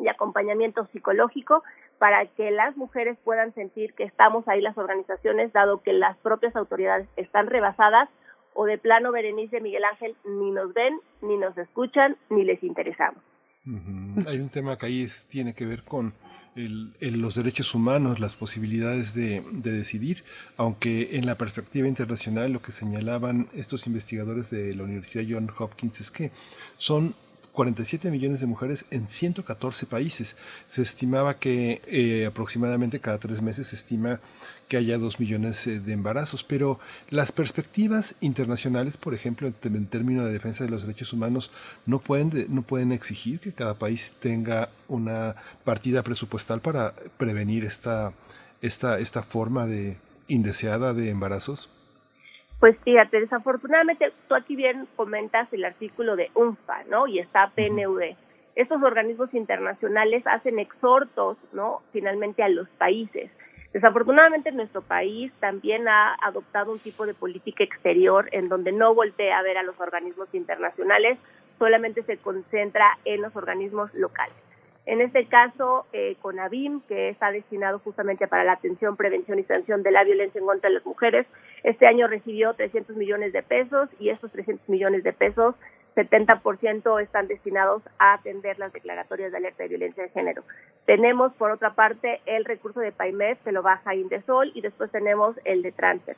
[0.01, 1.63] y acompañamiento psicológico
[1.99, 6.57] para que las mujeres puedan sentir que estamos ahí las organizaciones, dado que las propias
[6.57, 8.09] autoridades están rebasadas
[8.53, 13.23] o de plano Berenice Miguel Ángel ni nos ven, ni nos escuchan, ni les interesamos.
[14.27, 16.15] Hay un tema que ahí tiene que ver con
[16.57, 20.25] los derechos humanos, las posibilidades de, decidir,
[20.57, 26.01] aunque en la perspectiva internacional lo que señalaban estos investigadores de la Universidad John Hopkins
[26.01, 26.31] es que
[26.77, 27.15] son
[27.53, 30.37] 47 millones de mujeres en 114 países.
[30.69, 34.21] Se estimaba que eh, aproximadamente cada tres meses se estima
[34.69, 36.79] que haya dos millones eh, de embarazos, pero
[37.09, 41.51] las perspectivas internacionales, por ejemplo, en términos de defensa de los derechos humanos,
[41.87, 48.13] no pueden, no pueden exigir que cada país tenga una partida presupuestal para prevenir esta,
[48.61, 49.97] esta, esta forma de
[50.29, 51.71] indeseada de embarazos.
[52.59, 57.07] Pues fíjate, desafortunadamente tú aquí bien comentas el artículo de UNFA, ¿no?
[57.07, 58.17] Y está PNUD.
[58.55, 61.83] Estos organismos internacionales hacen exhortos, ¿no?
[61.93, 63.31] Finalmente a los países.
[63.77, 69.39] Desafortunadamente nuestro país también ha adoptado un tipo de política exterior en donde no voltea
[69.39, 71.19] a ver a los organismos internacionales,
[71.59, 74.35] solamente se concentra en los organismos locales.
[74.87, 79.43] En este caso, eh, con ABIM, que está destinado justamente para la atención, prevención y
[79.43, 81.27] sanción de la violencia en contra de las mujeres,
[81.63, 85.55] este año recibió 300 millones de pesos y estos 300 millones de pesos,
[85.97, 90.45] 70% están destinados a atender las declaratorias de alerta de violencia de género.
[90.85, 95.35] Tenemos, por otra parte, el recurso de PAIMED, que lo baja Indesol, y después tenemos
[95.45, 96.17] el de Transfer.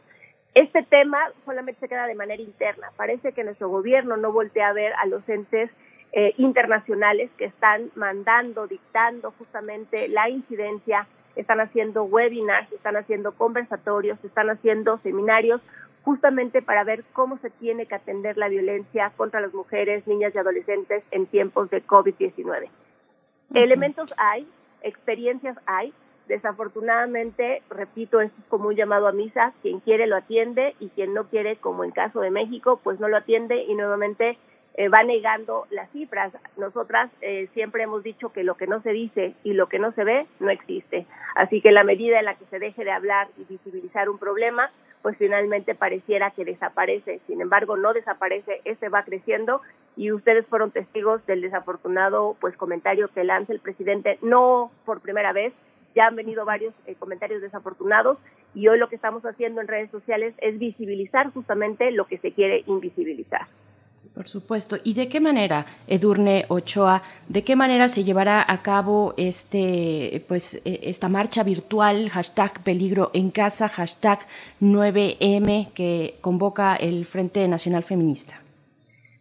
[0.54, 2.88] Este tema solamente se queda de manera interna.
[2.96, 5.70] Parece que nuestro gobierno no voltea a ver a los entes
[6.12, 11.06] eh, internacionales que están mandando, dictando justamente la incidencia,
[11.36, 15.60] están haciendo webinars, están haciendo conversatorios, están haciendo seminarios
[16.08, 20.38] justamente para ver cómo se tiene que atender la violencia contra las mujeres, niñas y
[20.38, 22.70] adolescentes en tiempos de COVID-19.
[23.52, 24.48] Elementos hay,
[24.80, 25.92] experiencias hay,
[26.26, 31.12] desafortunadamente, repito, esto es como un llamado a misa, quien quiere lo atiende y quien
[31.12, 34.38] no quiere, como en caso de México, pues no lo atiende y nuevamente
[34.76, 36.32] eh, va negando las cifras.
[36.56, 39.92] Nosotras eh, siempre hemos dicho que lo que no se dice y lo que no
[39.92, 41.04] se ve no existe.
[41.34, 44.70] Así que la medida en la que se deje de hablar y visibilizar un problema,
[45.02, 47.20] pues finalmente pareciera que desaparece.
[47.26, 49.60] Sin embargo, no desaparece, este va creciendo
[49.96, 55.32] y ustedes fueron testigos del desafortunado pues comentario que lanza el presidente, no por primera
[55.32, 55.52] vez,
[55.94, 58.18] ya han venido varios eh, comentarios desafortunados
[58.54, 62.32] y hoy lo que estamos haciendo en redes sociales es visibilizar justamente lo que se
[62.32, 63.46] quiere invisibilizar.
[64.18, 64.78] Por supuesto.
[64.82, 70.60] ¿Y de qué manera, Edurne Ochoa, de qué manera se llevará a cabo este, pues,
[70.64, 74.18] e, esta marcha virtual, hashtag peligro en casa, hashtag
[74.60, 78.40] 9M, que convoca el Frente Nacional Feminista?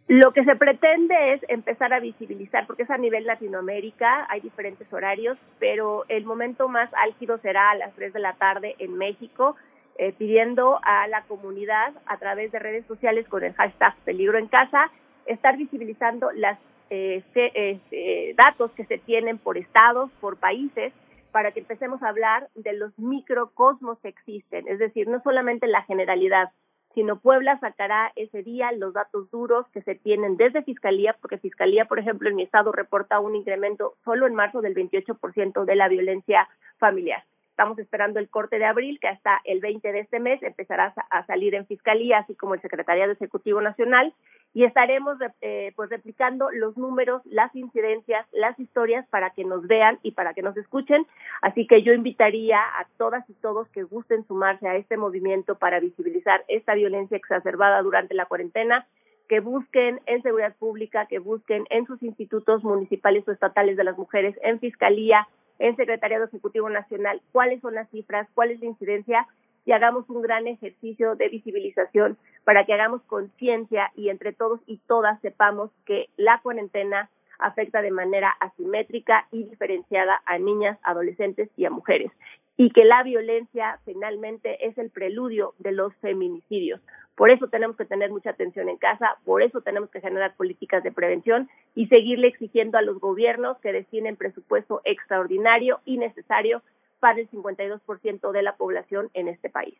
[0.08, 4.92] Lo que se pretende es empezar a visibilizar, porque es a nivel Latinoamérica, hay diferentes
[4.92, 9.54] horarios, pero el momento más álgido será a las 3 de la tarde en México
[9.98, 14.46] eh, pidiendo a la comunidad a través de redes sociales con el hashtag peligro en
[14.46, 14.90] casa,
[15.26, 16.56] estar visibilizando los
[16.90, 20.92] eh, eh, datos que se tienen por estados, por países,
[21.32, 25.82] para que empecemos a hablar de los microcosmos que existen, es decir, no solamente la
[25.82, 26.50] generalidad,
[26.94, 31.84] sino Puebla sacará ese día los datos duros que se tienen desde Fiscalía, porque Fiscalía,
[31.84, 35.88] por ejemplo, en mi estado reporta un incremento solo en marzo del 28% de la
[35.88, 36.48] violencia
[36.78, 37.24] familiar.
[37.58, 41.26] Estamos esperando el corte de abril, que hasta el 20 de este mes empezará a
[41.26, 44.14] salir en Fiscalía, así como el Secretariado Ejecutivo Nacional,
[44.54, 49.98] y estaremos eh, pues replicando los números, las incidencias, las historias para que nos vean
[50.04, 51.04] y para que nos escuchen.
[51.42, 55.80] Así que yo invitaría a todas y todos que gusten sumarse a este movimiento para
[55.80, 58.86] visibilizar esta violencia exacerbada durante la cuarentena
[59.28, 63.98] que busquen en seguridad pública, que busquen en sus institutos municipales o estatales de las
[63.98, 65.26] mujeres, en fiscalía,
[65.58, 69.26] en Secretariado Ejecutivo Nacional, cuáles son las cifras, cuál es la incidencia
[69.64, 74.78] y hagamos un gran ejercicio de visibilización para que hagamos conciencia y entre todos y
[74.86, 81.66] todas sepamos que la cuarentena afecta de manera asimétrica y diferenciada a niñas, adolescentes y
[81.66, 82.10] a mujeres
[82.58, 86.80] y que la violencia finalmente es el preludio de los feminicidios.
[87.14, 90.82] Por eso tenemos que tener mucha atención en casa, por eso tenemos que generar políticas
[90.82, 96.62] de prevención y seguirle exigiendo a los gobiernos que destinen presupuesto extraordinario y necesario
[96.98, 99.78] para el 52% de la población en este país.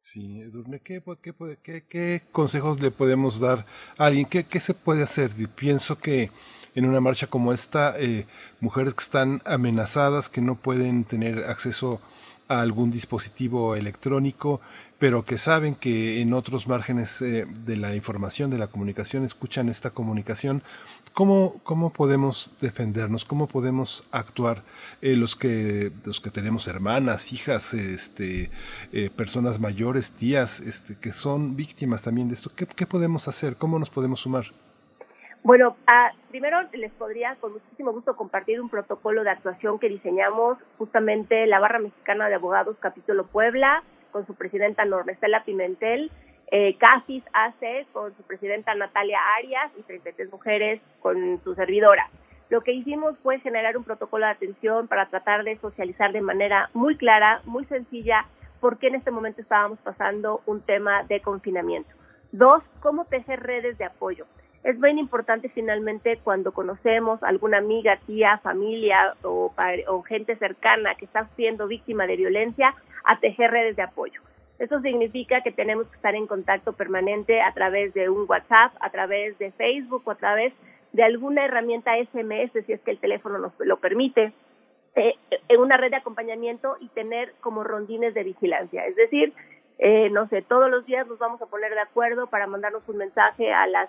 [0.00, 1.02] Sí, Edurne, ¿qué,
[1.88, 3.64] qué, consejos le podemos dar
[3.96, 4.26] a alguien?
[4.26, 5.30] ¿Qué, qué se puede hacer?
[5.56, 6.30] Pienso que
[6.78, 8.24] en una marcha como esta, eh,
[8.60, 12.00] mujeres que están amenazadas, que no pueden tener acceso
[12.46, 14.60] a algún dispositivo electrónico,
[15.00, 19.68] pero que saben que en otros márgenes eh, de la información, de la comunicación, escuchan
[19.68, 20.62] esta comunicación.
[21.14, 23.24] ¿Cómo, cómo podemos defendernos?
[23.24, 24.62] ¿Cómo podemos actuar
[25.02, 28.52] eh, los, que, los que tenemos hermanas, hijas, este,
[29.16, 32.52] personas mayores, tías, este, que son víctimas también de esto?
[32.54, 33.56] ¿Qué, qué podemos hacer?
[33.56, 34.52] ¿Cómo nos podemos sumar?
[35.44, 40.58] Bueno, ah, primero les podría con muchísimo gusto compartir un protocolo de actuación que diseñamos
[40.76, 46.10] justamente la Barra Mexicana de Abogados Capítulo Puebla con su presidenta Norma Estela Pimentel,
[46.50, 52.10] eh, CAFIS AC con su presidenta Natalia Arias y 33 mujeres con su servidora.
[52.50, 56.68] Lo que hicimos fue generar un protocolo de atención para tratar de socializar de manera
[56.74, 58.26] muy clara, muy sencilla,
[58.60, 61.90] por qué en este momento estábamos pasando un tema de confinamiento.
[62.32, 64.26] Dos, cómo tejer redes de apoyo
[64.68, 69.50] es bien importante finalmente cuando conocemos alguna amiga, tía, familia o,
[69.86, 72.74] o gente cercana que está siendo víctima de violencia,
[73.04, 74.20] a tejer redes de apoyo.
[74.58, 78.90] Eso significa que tenemos que estar en contacto permanente a través de un WhatsApp, a
[78.90, 80.52] través de Facebook o a través
[80.92, 84.34] de alguna herramienta SMS, si es que el teléfono nos lo permite,
[84.96, 85.14] eh,
[85.48, 88.84] en una red de acompañamiento y tener como rondines de vigilancia.
[88.84, 89.32] Es decir,
[89.78, 92.98] eh, no sé, todos los días nos vamos a poner de acuerdo para mandarnos un
[92.98, 93.88] mensaje a las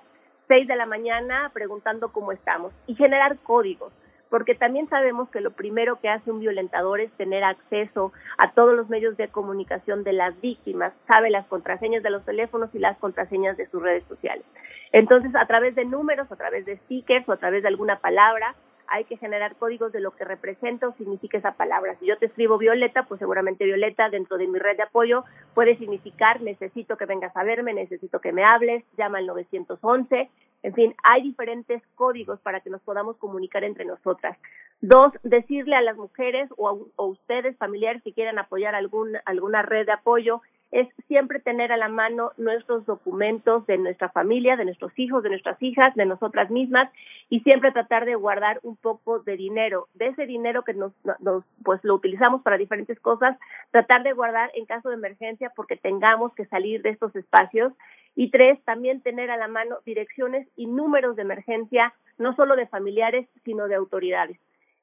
[0.50, 3.94] 6 de la mañana preguntando cómo estamos y generar códigos,
[4.32, 8.76] porque también sabemos que lo primero que hace un violentador es tener acceso a todos
[8.76, 12.98] los medios de comunicación de las víctimas, sabe las contraseñas de los teléfonos y las
[12.98, 14.44] contraseñas de sus redes sociales.
[14.92, 18.56] Entonces, a través de números, a través de stickers o a través de alguna palabra,
[18.90, 21.96] hay que generar códigos de lo que representa o significa esa palabra.
[22.00, 25.78] Si yo te escribo Violeta, pues seguramente Violeta dentro de mi red de apoyo puede
[25.78, 30.30] significar necesito que vengas a verme, necesito que me hables, llama al 911.
[30.62, 34.38] En fin, hay diferentes códigos para que nos podamos comunicar entre nosotras.
[34.82, 39.86] Dos, decirle a las mujeres o a, ustedes, familiares que quieran apoyar algún, alguna red
[39.86, 40.42] de apoyo,
[40.72, 45.30] es siempre tener a la mano nuestros documentos de nuestra familia, de nuestros hijos, de
[45.30, 46.90] nuestras hijas, de nosotras mismas
[47.30, 51.44] y siempre tratar de guardar un poco de dinero, de ese dinero que nos, nos
[51.64, 53.38] pues lo utilizamos para diferentes cosas,
[53.72, 57.74] tratar de guardar en caso de emergencia porque tengamos que salir de estos espacios
[58.16, 62.68] y tres, también tener a la mano direcciones y números de emergencia, no solo de
[62.68, 64.40] familiares, sino de autoridades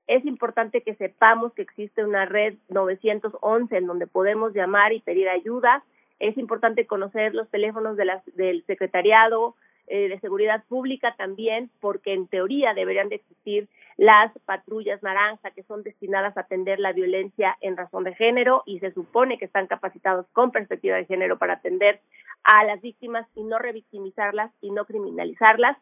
[0.07, 5.29] es importante que sepamos que existe una red 911 en donde podemos llamar y pedir
[5.29, 5.83] ayuda.
[6.21, 9.55] Es importante conocer los teléfonos de las, del secretariado
[9.89, 15.63] eh, de seguridad pública también, porque en teoría deberían de existir las patrullas naranja que
[15.63, 19.69] son destinadas a atender la violencia en razón de género y se supone que están
[19.69, 22.01] capacitados con perspectiva de género para atender
[22.45, 25.77] a las víctimas y no revictimizarlas y no criminalizarlas.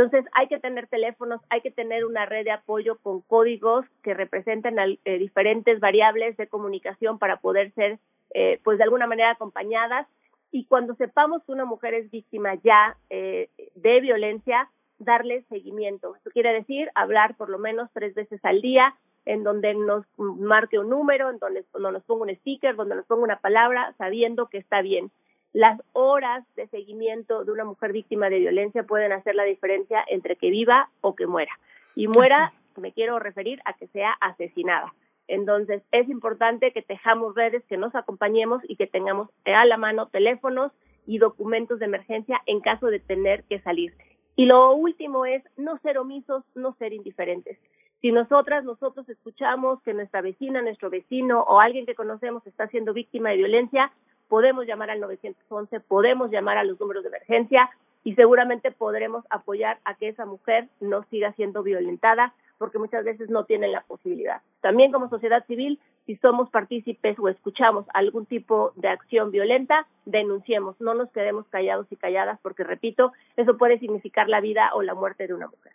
[0.00, 4.14] Entonces hay que tener teléfonos, hay que tener una red de apoyo con códigos que
[4.14, 7.98] representen eh, diferentes variables de comunicación para poder ser,
[8.32, 10.06] eh, pues de alguna manera acompañadas.
[10.52, 16.16] Y cuando sepamos que una mujer es víctima ya eh, de violencia, darle seguimiento.
[16.16, 18.94] Esto quiere decir hablar por lo menos tres veces al día,
[19.26, 23.24] en donde nos marque un número, en donde nos ponga un sticker, donde nos ponga
[23.24, 25.10] una palabra, sabiendo que está bien
[25.52, 30.36] las horas de seguimiento de una mujer víctima de violencia pueden hacer la diferencia entre
[30.36, 31.52] que viva o que muera.
[31.96, 34.92] Y muera, me quiero referir a que sea asesinada.
[35.26, 40.06] Entonces, es importante que tejamos redes, que nos acompañemos y que tengamos a la mano
[40.08, 40.72] teléfonos
[41.06, 43.92] y documentos de emergencia en caso de tener que salir.
[44.36, 47.58] Y lo último es no ser omisos, no ser indiferentes.
[48.00, 52.94] Si nosotras, nosotros escuchamos que nuestra vecina, nuestro vecino o alguien que conocemos está siendo
[52.94, 53.92] víctima de violencia,
[54.30, 57.68] podemos llamar al 911, podemos llamar a los números de emergencia
[58.04, 63.28] y seguramente podremos apoyar a que esa mujer no siga siendo violentada porque muchas veces
[63.28, 64.40] no tienen la posibilidad.
[64.60, 70.80] También como sociedad civil, si somos partícipes o escuchamos algún tipo de acción violenta, denunciemos,
[70.80, 74.94] no nos quedemos callados y calladas porque, repito, eso puede significar la vida o la
[74.94, 75.72] muerte de una mujer.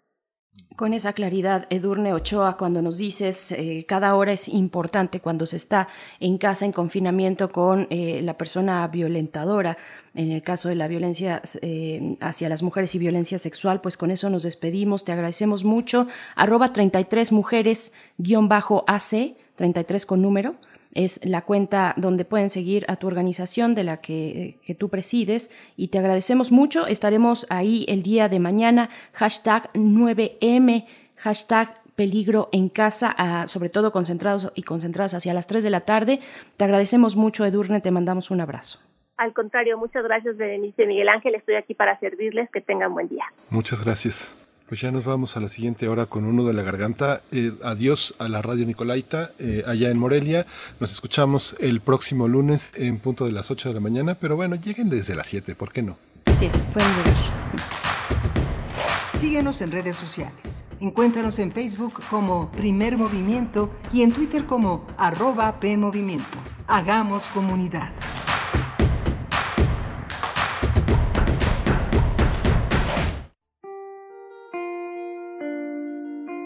[0.76, 5.56] Con esa claridad, Edurne Ochoa, cuando nos dices eh, cada hora es importante cuando se
[5.56, 5.88] está
[6.20, 9.78] en casa en confinamiento con eh, la persona violentadora,
[10.16, 14.12] en el caso de la violencia eh, hacia las mujeres y violencia sexual, pues con
[14.12, 16.08] eso nos despedimos, te agradecemos mucho.
[16.36, 20.56] Arroba 33 mujeres guion bajo AC, 33 con número
[20.96, 25.90] es la cuenta donde pueden seguir a tu organización de la que, tú presides y
[25.90, 26.88] te agradecemos mucho.
[26.88, 30.86] Estaremos ahí el día de mañana, hashtag 9M,
[31.18, 36.20] hashtag peligro en casa, sobre todo concentrados y concentradas hacia las 3 de la tarde.
[36.58, 38.80] Te agradecemos mucho, Edurne, te mandamos un abrazo.
[39.18, 41.36] Al contrario, muchas gracias, Berenice Miguel Ángel.
[41.36, 42.50] Estoy aquí para servirles.
[42.52, 43.24] Que tengan buen día.
[43.50, 44.45] Muchas gracias.
[44.68, 47.22] Pues ya nos vamos a la siguiente hora con uno de la garganta.
[47.32, 50.48] Eh, adiós a la radio Nicolaita eh, allá en Morelia.
[50.80, 54.56] Nos escuchamos el próximo lunes en punto de las 8 de la mañana, pero bueno,
[54.56, 55.98] lleguen desde las 7, ¿por qué no?
[56.26, 57.16] Así es, pueden llegar.
[59.14, 60.66] Síguenos en redes sociales.
[60.80, 66.40] Encuéntranos en Facebook como Primer Movimiento y en Twitter como arroba PMovimiento.
[66.68, 67.94] Hagamos comunidad.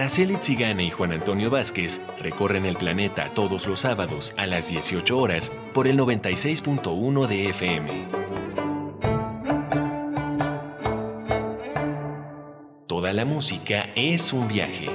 [0.00, 5.18] Araceli Tzigane y Juan Antonio Vázquez recorren el planeta todos los sábados a las 18
[5.18, 8.08] horas por el 96.1 de FM.
[12.86, 14.88] Toda la música es un viaje.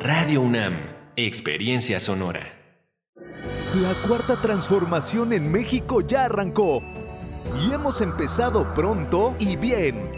[0.00, 0.78] Radio UNAM,
[1.16, 2.50] Experiencia Sonora.
[3.74, 6.82] La cuarta transformación en México ya arrancó
[7.62, 10.17] y hemos empezado pronto y bien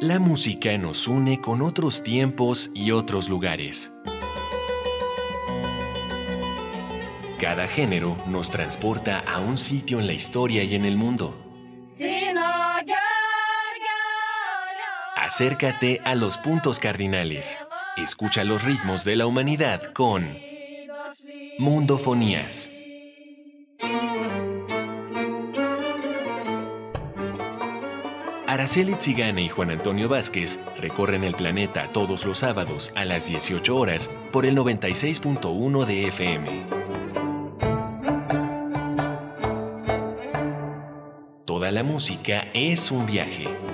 [0.00, 3.90] La música nos une con otros tiempos y otros lugares.
[7.40, 11.43] Cada género nos transporta a un sitio en la historia y en el mundo.
[15.24, 17.58] Acércate a los puntos cardinales.
[17.96, 20.36] Escucha los ritmos de la humanidad con
[21.58, 22.68] Mundofonías.
[28.46, 33.74] Araceli Tzigane y Juan Antonio Vázquez recorren el planeta todos los sábados a las 18
[33.74, 36.84] horas por el 96.1 de FM.
[41.74, 43.73] la música es un viaje.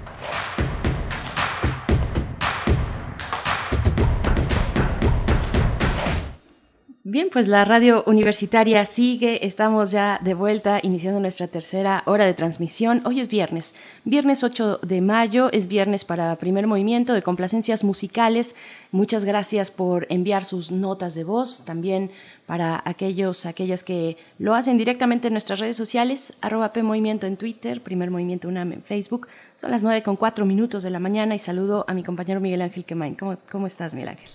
[7.13, 12.33] Bien, pues la radio universitaria sigue, estamos ya de vuelta iniciando nuestra tercera hora de
[12.33, 13.01] transmisión.
[13.05, 13.75] Hoy es viernes,
[14.05, 18.55] viernes 8 de mayo, es viernes para primer movimiento de complacencias musicales.
[18.91, 22.11] Muchas gracias por enviar sus notas de voz, también
[22.45, 27.35] para aquellos, aquellas que lo hacen directamente en nuestras redes sociales, arroba P Movimiento en
[27.35, 29.27] Twitter, Primer Movimiento UNAM en Facebook.
[29.57, 32.61] Son las nueve con cuatro minutos de la mañana y saludo a mi compañero Miguel
[32.61, 33.15] Ángel Quemain.
[33.15, 34.29] ¿Cómo, cómo estás, Miguel Ángel?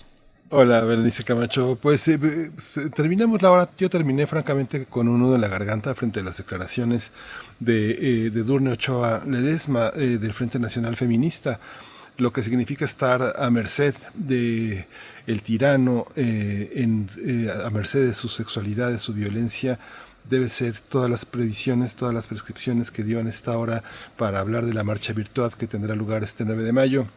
[0.49, 1.77] Hola, Berenice Camacho.
[1.81, 2.17] Pues eh,
[2.95, 3.69] terminamos la hora.
[3.77, 7.11] Yo terminé francamente con un nudo en la garganta frente a las declaraciones
[7.59, 11.59] de, eh, Durne Ochoa Ledesma eh, del Frente Nacional Feminista,
[12.15, 14.87] lo que significa estar a merced de
[15.27, 19.77] el tirano, a merced de su sexualidad, de su violencia,
[20.29, 23.83] debe ser todas las previsiones, todas las prescripciones que dio en esta hora
[24.15, 27.07] para hablar de la marcha virtual que tendrá lugar este 9 de mayo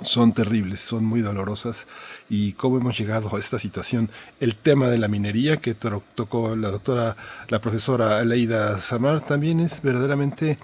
[0.00, 1.86] son terribles, son muy dolorosas
[2.28, 4.10] y cómo hemos llegado a esta situación.
[4.40, 7.16] El tema de la minería que tocó la doctora,
[7.48, 10.58] la profesora Leida Samar también es verdaderamente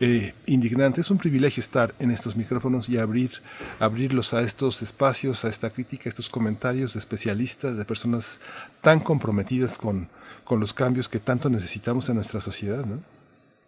[0.00, 1.02] eh, indignante.
[1.02, 3.32] Es un privilegio estar en estos micrófonos y abrir,
[3.78, 8.40] abrirlos a estos espacios, a esta crítica, a estos comentarios de especialistas, de personas
[8.80, 10.08] tan comprometidas con,
[10.44, 12.84] con los cambios que tanto necesitamos en nuestra sociedad.
[12.86, 12.98] ¿no?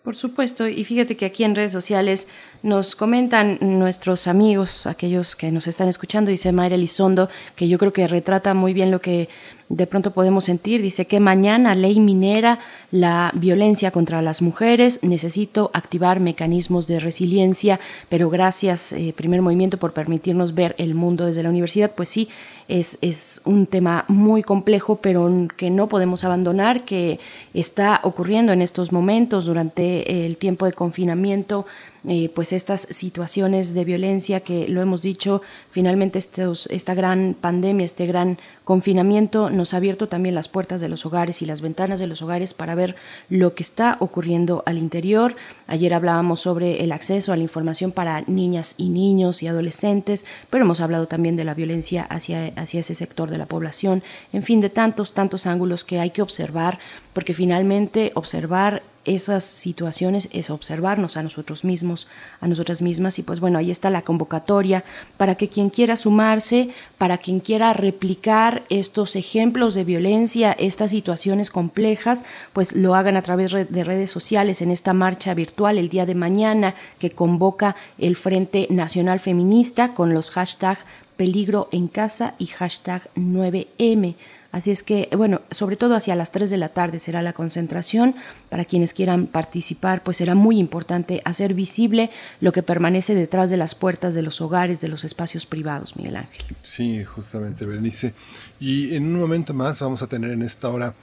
[0.02, 2.26] Por supuesto, y fíjate que aquí en redes sociales
[2.62, 7.92] nos comentan nuestros amigos, aquellos que nos están escuchando, dice Mayra Elizondo, que yo creo
[7.92, 9.28] que retrata muy bien lo que
[9.72, 10.82] de pronto podemos sentir.
[10.82, 12.58] Dice que mañana ley minera
[12.90, 15.00] la violencia contra las mujeres.
[15.02, 17.80] Necesito activar mecanismos de resiliencia,
[18.10, 21.92] pero gracias, eh, primer movimiento, por permitirnos ver el mundo desde la universidad.
[21.92, 22.28] Pues sí,
[22.68, 27.18] es, es un tema muy complejo, pero que no podemos abandonar, que
[27.54, 31.64] está ocurriendo en estos momentos durante el tiempo de confinamiento
[32.08, 38.06] eh, pues estas situaciones de violencia que lo hemos dicho, finalmente esta gran pandemia, este
[38.06, 42.08] gran confinamiento nos ha abierto también las puertas de los hogares y las ventanas de
[42.08, 42.96] los hogares para ver
[43.28, 45.36] lo que está ocurriendo al interior.
[45.68, 50.64] Ayer hablábamos sobre el acceso a la información para niñas y niños y adolescentes, pero
[50.64, 54.02] hemos hablado también de la violencia hacia, hacia ese sector de la población,
[54.32, 56.80] en fin, de tantos, tantos ángulos que hay que observar,
[57.12, 62.08] porque finalmente observar esas situaciones es observarnos a nosotros mismos,
[62.40, 64.84] a nosotras mismas y pues bueno, ahí está la convocatoria
[65.16, 66.68] para que quien quiera sumarse,
[66.98, 73.22] para quien quiera replicar estos ejemplos de violencia, estas situaciones complejas, pues lo hagan a
[73.22, 78.16] través de redes sociales en esta marcha virtual el día de mañana que convoca el
[78.16, 80.78] Frente Nacional Feminista con los hashtag
[81.16, 84.16] peligro en casa y hashtag 9M.
[84.52, 88.14] Así es que, bueno, sobre todo hacia las 3 de la tarde será la concentración.
[88.50, 92.10] Para quienes quieran participar, pues será muy importante hacer visible
[92.40, 96.16] lo que permanece detrás de las puertas de los hogares, de los espacios privados, Miguel
[96.16, 96.44] Ángel.
[96.60, 98.12] Sí, justamente, Berenice.
[98.60, 100.94] Y en un momento más vamos a tener en esta hora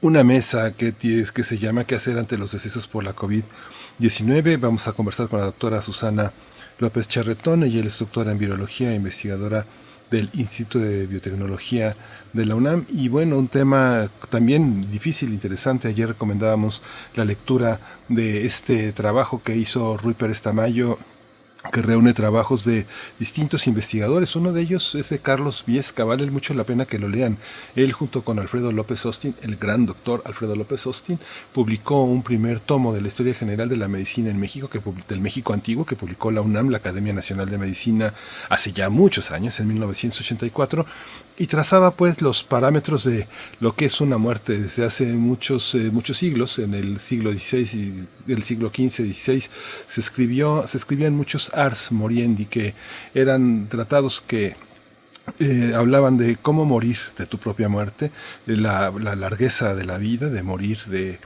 [0.00, 4.58] una mesa que, que se llama ¿Qué hacer ante los decesos por la COVID-19?
[4.58, 6.32] Vamos a conversar con la doctora Susana
[6.80, 7.62] López Charretón.
[7.62, 9.64] Ella es doctora en virología e investigadora
[10.10, 11.94] del Instituto de Biotecnología
[12.32, 12.84] de la UNAM.
[12.88, 15.88] Y bueno, un tema también difícil, interesante.
[15.88, 16.82] Ayer recomendábamos
[17.14, 20.98] la lectura de este trabajo que hizo Rui Pérez Tamayo
[21.72, 22.86] que reúne trabajos de
[23.18, 24.36] distintos investigadores.
[24.36, 27.36] Uno de ellos es de Carlos Viesca, vale mucho la pena que lo lean.
[27.74, 31.18] Él junto con Alfredo López Austin, el gran doctor Alfredo López Austin,
[31.52, 35.20] publicó un primer tomo de la Historia General de la Medicina en México, que, del
[35.20, 38.14] México Antiguo, que publicó la UNAM, la Academia Nacional de Medicina,
[38.48, 40.86] hace ya muchos años, en 1984,
[41.38, 43.28] y trazaba pues los parámetros de
[43.60, 48.08] lo que es una muerte desde hace muchos, eh, muchos siglos, en el siglo XVI
[48.26, 49.44] y el siglo XV, XVI,
[49.86, 52.74] se escribió, se escribían muchos ars moriendi que
[53.14, 54.56] eran tratados que
[55.38, 58.10] eh, hablaban de cómo morir de tu propia muerte,
[58.46, 61.20] de la, la largueza de la vida, de morir de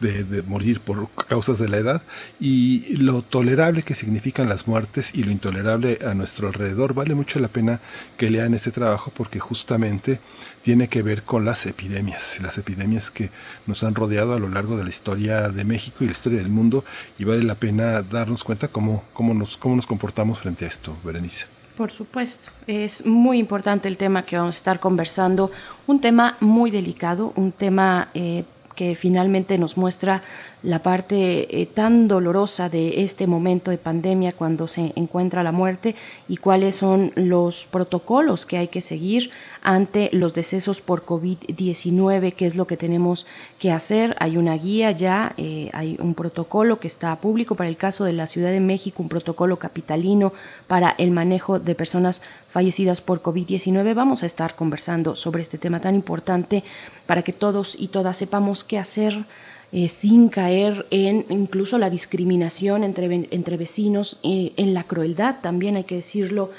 [0.00, 2.02] de, morir por causas de la edad
[2.40, 6.94] y lo tolerable que significan las muertes y lo intolerable a nuestro alrededor.
[6.94, 7.80] Vale mucho la pena
[8.16, 10.20] que lean este trabajo porque justamente
[10.62, 13.30] tiene que ver con las epidemias, las epidemias que
[13.66, 16.50] nos han rodeado a lo largo de la historia de México y la historia del
[16.50, 16.84] mundo
[17.18, 20.96] y vale la pena darnos cuenta cómo, cómo, nos, cómo nos comportamos frente a esto,
[21.04, 21.46] Berenice.
[21.78, 25.52] Por supuesto, es muy importante el tema que vamos a estar conversando,
[25.86, 28.42] un tema muy delicado, un tema eh,
[28.78, 30.22] que finalmente nos muestra
[30.62, 35.94] la parte eh, tan dolorosa de este momento de pandemia cuando se encuentra la muerte
[36.28, 39.30] y cuáles son los protocolos que hay que seguir
[39.62, 43.26] ante los decesos por COVID-19, qué es lo que tenemos
[43.58, 44.16] que hacer.
[44.18, 48.12] Hay una guía ya, eh, hay un protocolo que está público para el caso de
[48.12, 50.32] la Ciudad de México, un protocolo capitalino
[50.66, 53.94] para el manejo de personas fallecidas por COVID-19.
[53.94, 56.64] Vamos a estar conversando sobre este tema tan importante
[57.06, 59.24] para que todos y todas sepamos qué hacer
[59.72, 65.76] eh, sin caer en incluso la discriminación entre, entre vecinos, eh, en la crueldad, también
[65.76, 66.50] hay que decirlo,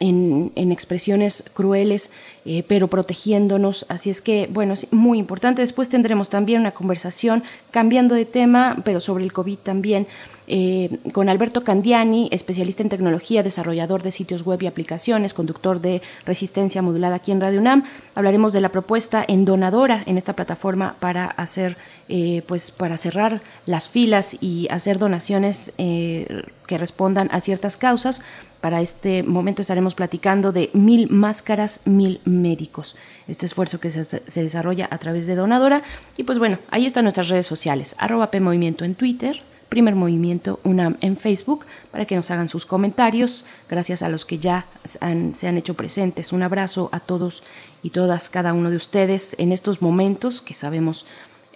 [0.00, 2.10] en, expresiones crueles,
[2.44, 3.86] eh, pero protegiéndonos.
[3.88, 5.62] Así es que, bueno, es muy importante.
[5.62, 10.06] Después tendremos también una conversación cambiando de tema, pero sobre el COVID también,
[10.48, 16.00] eh, con Alberto Candiani, especialista en tecnología, desarrollador de sitios web y aplicaciones, conductor de
[16.24, 17.84] resistencia modulada aquí en Radio UNAM.
[18.14, 21.76] Hablaremos de la propuesta en donadora en esta plataforma para hacer,
[22.08, 28.22] eh, pues, para cerrar las filas y hacer donaciones eh, que respondan a ciertas causas.
[28.60, 32.96] Para este momento estaremos platicando de mil máscaras, mil médicos.
[33.28, 35.82] Este esfuerzo que se, desarrolla a través de Donadora.
[36.16, 37.94] Y pues bueno, ahí están nuestras redes sociales.
[37.98, 42.66] Arroba P Movimiento en Twitter, Primer Movimiento UNAM en Facebook para que nos hagan sus
[42.66, 43.44] comentarios.
[43.68, 46.32] Gracias a los que ya se han hecho presentes.
[46.32, 47.42] Un abrazo a todos
[47.82, 51.06] y todas, cada uno de ustedes en estos momentos que sabemos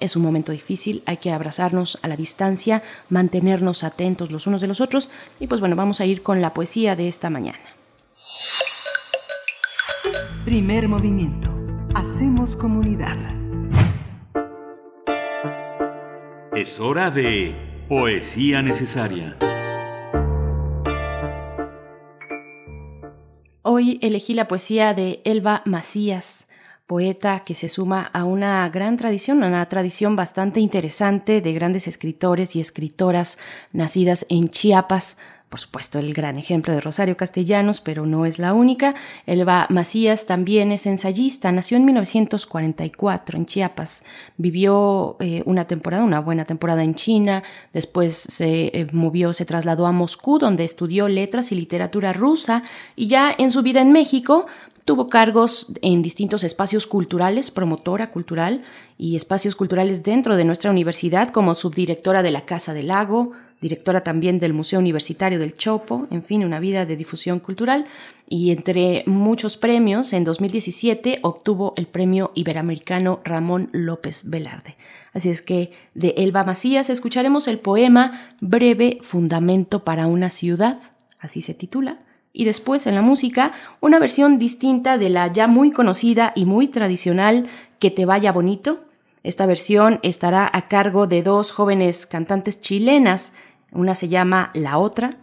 [0.02, 4.66] es un momento difícil, hay que abrazarnos a la distancia, mantenernos atentos los unos de
[4.66, 5.08] los otros
[5.38, 7.60] y pues bueno, vamos a ir con la poesía de esta mañana.
[10.44, 11.56] Primer movimiento.
[11.94, 13.16] Hacemos comunidad.
[16.52, 19.36] Es hora de Poesía necesaria.
[23.60, 26.48] Hoy elegí la poesía de Elba Macías,
[26.86, 32.56] poeta que se suma a una gran tradición, una tradición bastante interesante de grandes escritores
[32.56, 33.38] y escritoras
[33.72, 35.18] nacidas en Chiapas,
[35.52, 38.94] por supuesto, el gran ejemplo de Rosario Castellanos, pero no es la única.
[39.26, 44.02] Elba Macías también es ensayista, nació en 1944 en Chiapas,
[44.38, 47.42] vivió eh, una temporada, una buena temporada en China,
[47.74, 52.62] después se eh, movió, se trasladó a Moscú, donde estudió letras y literatura rusa,
[52.96, 54.46] y ya en su vida en México
[54.84, 58.64] Tuvo cargos en distintos espacios culturales, promotora cultural
[58.98, 63.30] y espacios culturales dentro de nuestra universidad como subdirectora de la Casa del Lago,
[63.62, 67.86] directora también del Museo Universitario del Chopo, en fin, una vida de difusión cultural.
[68.28, 74.76] Y entre muchos premios, en 2017 obtuvo el premio iberoamericano Ramón López Velarde.
[75.12, 80.80] Así es que de Elba Macías escucharemos el poema Breve Fundamento para una ciudad,
[81.20, 82.00] así se titula.
[82.32, 86.68] Y después en la música, una versión distinta de la ya muy conocida y muy
[86.68, 87.46] tradicional
[87.78, 88.84] Que te vaya bonito.
[89.22, 93.32] Esta versión estará a cargo de dos jóvenes cantantes chilenas
[93.72, 95.16] una se llama La Otra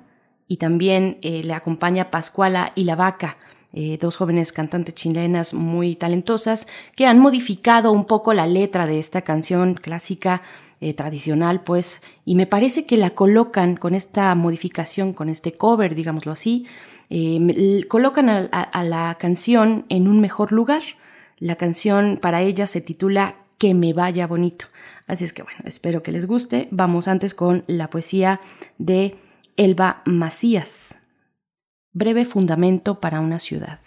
[0.48, 3.38] y también eh, le acompaña Pascuala y La Vaca,
[3.72, 8.98] eh, dos jóvenes cantantes chilenas muy talentosas que han modificado un poco la letra de
[8.98, 10.42] esta canción clásica
[10.82, 15.94] eh, tradicional, pues, y me parece que la colocan con esta modificación, con este cover,
[15.94, 16.66] digámoslo así,
[17.90, 20.84] colocan a la canción en un mejor lugar.
[21.40, 24.68] La canción para ella se titula Que me vaya bonito.
[25.10, 26.68] Así es que bueno, espero que les guste.
[26.69, 28.41] Vamos antes con la poesía
[28.77, 29.18] de
[29.57, 30.99] Elba Macías.
[31.94, 33.80] Breve fundamento para una ciudad.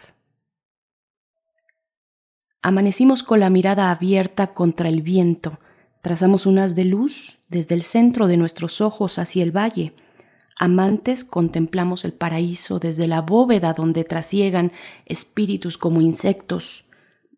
[2.60, 5.60] Amanecimos con la mirada abierta contra el viento,
[6.02, 9.94] trazamos unas de luz desde el centro de nuestros ojos hacia el valle.
[10.58, 14.72] Amantes contemplamos el paraíso desde la bóveda donde trasiegan
[15.06, 16.84] espíritus como insectos.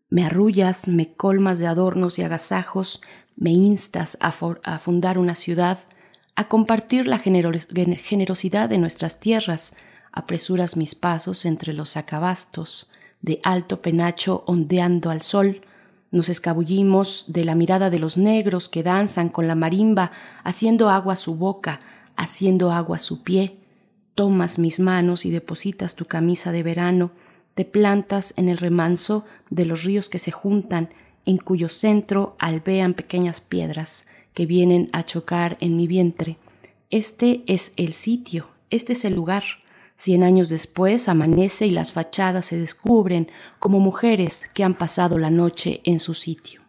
[0.09, 3.01] Me arrullas, me colmas de adornos y agasajos,
[3.37, 4.33] me instas a,
[4.79, 5.79] fundar una ciudad,
[6.37, 9.75] a compartir la generosidad de nuestras tierras,
[10.13, 12.91] apresuras mis pasos entre los acabastos
[13.23, 15.63] de alto penacho ondeando al sol,
[16.11, 20.13] nos escabullimos de la mirada de los negros que danzan con la marimba,
[20.45, 21.81] haciendo agua su boca,
[22.17, 23.57] haciendo agua su pie.
[24.15, 27.11] Tomas mis manos y depositas tu camisa de verano,
[27.55, 30.91] te plantas en el remanso de los ríos que se juntan
[31.27, 36.39] en cuyo centro alvean pequeñas piedras que vienen a chocar en mi vientre.
[36.91, 39.45] Este es el sitio, este es el lugar.
[39.97, 43.31] Cien años después amanece y las fachadas se descubren
[43.61, 46.64] como mujeres que han pasado la noche en su sitio.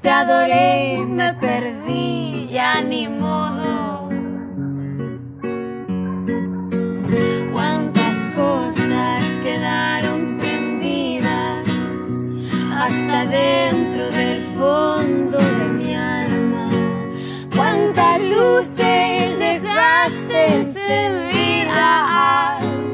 [0.02, 4.10] Te adoré, me perdí, ya ni modo.
[7.54, 11.68] Cuántas cosas quedaron prendidas
[12.74, 16.70] hasta dentro del fondo de mi alma.
[17.56, 20.66] Cuántas luces dejaste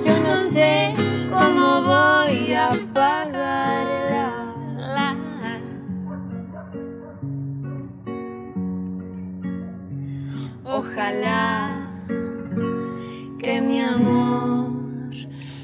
[0.06, 0.94] Yo no sé
[1.30, 4.36] cómo voy a apagarlas.
[10.66, 11.90] Ojalá
[13.40, 14.72] que mi amor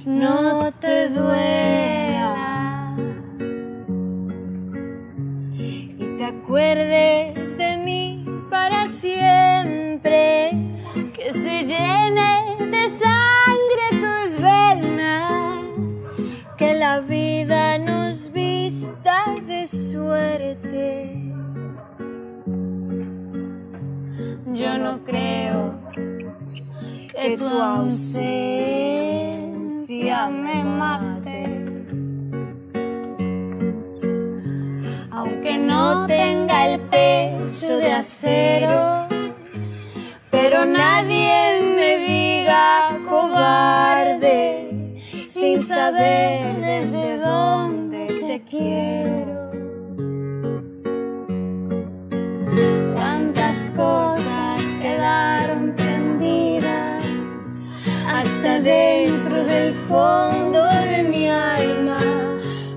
[0.06, 2.96] no te duela
[5.98, 10.47] y te acuerdes de mí para siempre,
[12.88, 15.62] de sangre tus venas,
[16.58, 21.34] que la vida nos vista de suerte.
[24.54, 25.76] Yo no creo
[27.14, 28.18] que tu ausencia
[30.30, 31.44] me mate.
[35.12, 39.07] Aunque no tenga el pecho de acero,
[40.40, 44.94] pero nadie me diga cobarde
[45.28, 49.50] sin saber desde dónde te quiero.
[52.96, 57.66] Cuántas cosas quedaron prendidas
[58.08, 61.98] hasta dentro del fondo de mi alma.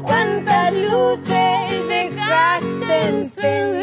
[0.02, 3.79] Cuántas luces dejaste encendidas.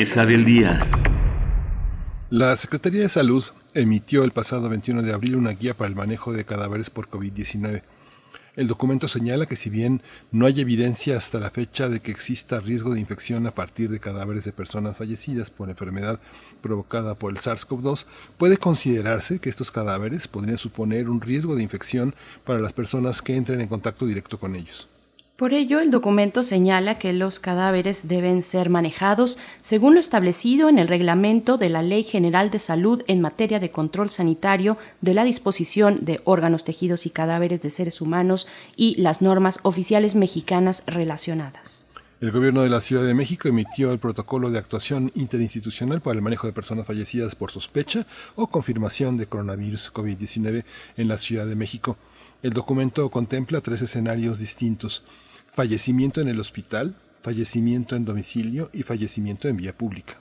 [0.00, 0.80] Mesa día.
[2.30, 3.44] La Secretaría de Salud
[3.74, 7.82] emitió el pasado 21 de abril una guía para el manejo de cadáveres por COVID-19.
[8.56, 10.00] El documento señala que si bien
[10.32, 14.00] no hay evidencia hasta la fecha de que exista riesgo de infección a partir de
[14.00, 16.18] cadáveres de personas fallecidas por enfermedad
[16.62, 18.06] provocada por el SARS-CoV-2,
[18.38, 22.14] puede considerarse que estos cadáveres podrían suponer un riesgo de infección
[22.46, 24.88] para las personas que entren en contacto directo con ellos.
[25.40, 30.78] Por ello, el documento señala que los cadáveres deben ser manejados según lo establecido en
[30.78, 35.24] el reglamento de la Ley General de Salud en materia de control sanitario de la
[35.24, 38.46] disposición de órganos, tejidos y cadáveres de seres humanos
[38.76, 41.86] y las normas oficiales mexicanas relacionadas.
[42.20, 46.22] El gobierno de la Ciudad de México emitió el protocolo de actuación interinstitucional para el
[46.22, 50.64] manejo de personas fallecidas por sospecha o confirmación de coronavirus COVID-19
[50.98, 51.96] en la Ciudad de México.
[52.42, 55.02] El documento contempla tres escenarios distintos
[55.60, 60.16] fallecimiento en el hospital, fallecimiento en domicilio y fallecimiento en vía pública.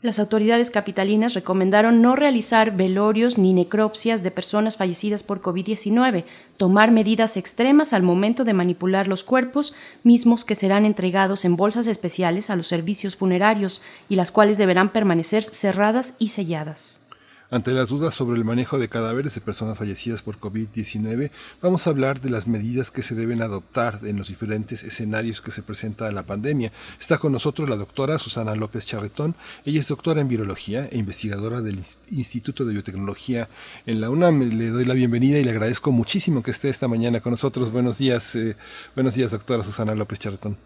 [0.00, 6.24] Las autoridades capitalinas recomendaron no realizar velorios ni necropsias de personas fallecidas por COVID-19,
[6.56, 9.74] tomar medidas extremas al momento de manipular los cuerpos,
[10.04, 14.90] mismos que serán entregados en bolsas especiales a los servicios funerarios y las cuales deberán
[14.90, 17.02] permanecer cerradas y selladas.
[17.50, 21.30] Ante las dudas sobre el manejo de cadáveres de personas fallecidas por COVID-19,
[21.62, 25.50] vamos a hablar de las medidas que se deben adoptar en los diferentes escenarios que
[25.50, 26.72] se presenta la pandemia.
[27.00, 29.34] Está con nosotros la doctora Susana López Charretón.
[29.64, 33.48] Ella es doctora en virología e investigadora del Instituto de Biotecnología
[33.86, 34.40] en la UNAM.
[34.40, 37.72] Le doy la bienvenida y le agradezco muchísimo que esté esta mañana con nosotros.
[37.72, 38.58] Buenos días, eh,
[38.94, 40.58] buenos días, doctora Susana López Charretón.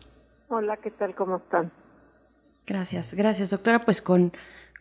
[0.49, 1.15] Hola, ¿qué tal?
[1.15, 1.71] ¿Cómo están?
[2.67, 3.79] Gracias, gracias, doctora.
[3.81, 4.33] Pues con,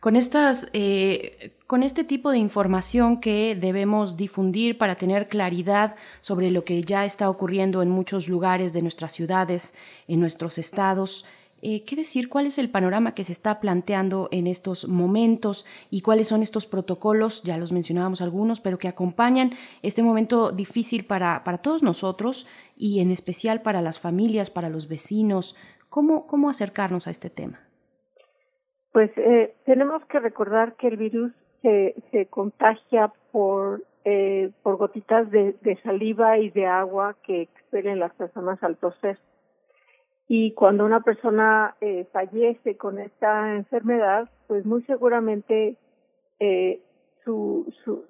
[0.02, 6.52] con, estas, eh, con este tipo de información que debemos difundir para tener claridad sobre
[6.52, 9.76] lo que ya está ocurriendo en muchos lugares de nuestras ciudades,
[10.08, 11.24] en nuestros estados,
[11.64, 12.28] eh, ¿Qué decir?
[12.28, 16.66] ¿Cuál es el panorama que se está planteando en estos momentos y cuáles son estos
[16.66, 17.44] protocolos?
[17.44, 19.54] Ya los mencionábamos algunos, pero que acompañan
[19.84, 24.88] este momento difícil para, para todos nosotros y en especial para las familias, para los
[24.88, 25.56] vecinos.
[25.90, 27.60] ¿Cómo, cómo acercarnos a este tema?
[28.92, 31.32] Pues eh, tenemos que recordar que el virus
[31.62, 38.14] se, se contagia por, eh, por gotitas de, saliva y de agua que expelen las
[38.16, 39.18] personas al toser
[40.34, 45.76] y cuando una persona eh, fallece con esta enfermedad, pues muy seguramente
[46.40, 46.80] eh,
[47.26, 48.06] su, su,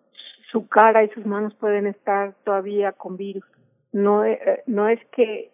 [0.51, 3.43] su cara y sus manos pueden estar todavía con virus.
[3.91, 5.49] No, eh, no es que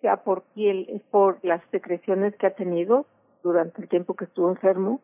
[0.00, 3.04] sea por piel, es por las secreciones que ha tenido
[3.42, 5.00] durante el tiempo que estuvo enfermo.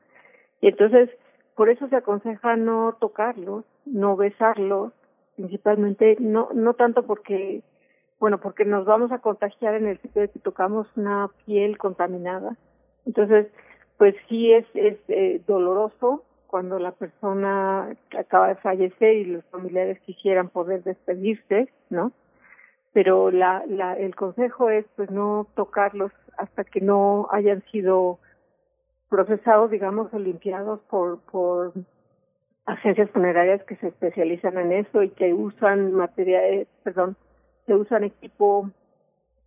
[0.60, 1.10] Y entonces,
[1.54, 4.92] por eso se aconseja no tocarlos, no besarlos,
[5.36, 7.62] principalmente, no, no tanto porque
[8.24, 12.56] bueno, porque nos vamos a contagiar en el sitio de que tocamos una piel contaminada.
[13.04, 13.48] Entonces,
[13.98, 20.00] pues sí es, es eh, doloroso cuando la persona acaba de fallecer y los familiares
[20.06, 22.12] quisieran poder despedirse, ¿no?
[22.94, 28.18] Pero la, la, el consejo es pues no tocarlos hasta que no hayan sido
[29.10, 31.72] procesados, digamos, o limpiados por, por
[32.66, 37.16] agencias funerarias que se especializan en eso y que usan materiales, perdón,
[37.66, 38.70] se usan equipo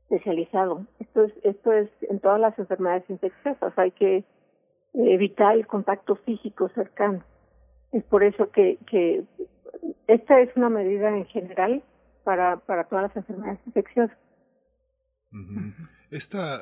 [0.03, 0.85] especializado.
[0.99, 3.77] Esto es, esto es en todas las enfermedades infecciosas.
[3.77, 4.23] Hay que
[4.93, 7.23] evitar el contacto físico cercano.
[7.91, 9.23] Es por eso que, que
[10.07, 11.83] esta es una medida en general
[12.27, 14.17] para, para todas las enfermedades infecciosas.
[16.11, 16.59] Esta,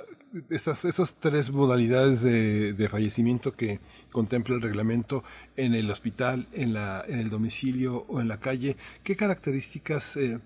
[0.51, 3.79] estas, tres modalidades de, de, fallecimiento que
[4.11, 5.23] contempla el reglamento
[5.55, 10.39] en el hospital, en, la, en el domicilio o en la calle, ¿qué características eh,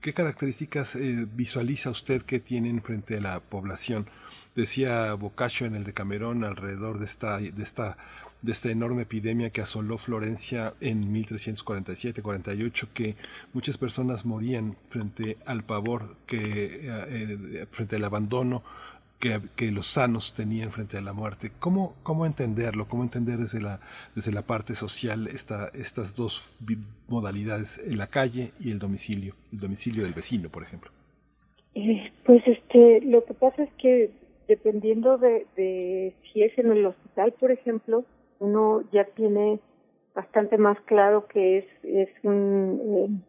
[0.00, 4.06] ¿Qué características eh, visualiza usted que tienen frente a la población?
[4.54, 7.96] Decía Boccaccio en el de Camerón alrededor de esta, de esta,
[8.44, 13.16] de esta enorme epidemia que asoló Florencia en 1347-48, que
[13.54, 18.62] muchas personas morían frente al pavor, que, eh, frente al abandono,
[19.18, 21.50] que, los sanos tenían frente a la muerte.
[21.58, 22.86] ¿Cómo, cómo entenderlo?
[22.86, 23.80] ¿Cómo entender desde la,
[24.14, 26.58] desde la parte social esta, estas dos
[27.08, 30.90] modalidades, en la calle y el domicilio, el domicilio del vecino, por ejemplo?
[31.74, 34.10] Eh, pues este, lo que pasa es que
[34.46, 38.04] dependiendo de, de si es en el hospital, por ejemplo,
[38.38, 39.60] uno ya tiene
[40.14, 43.24] bastante más claro que es, es un, eh,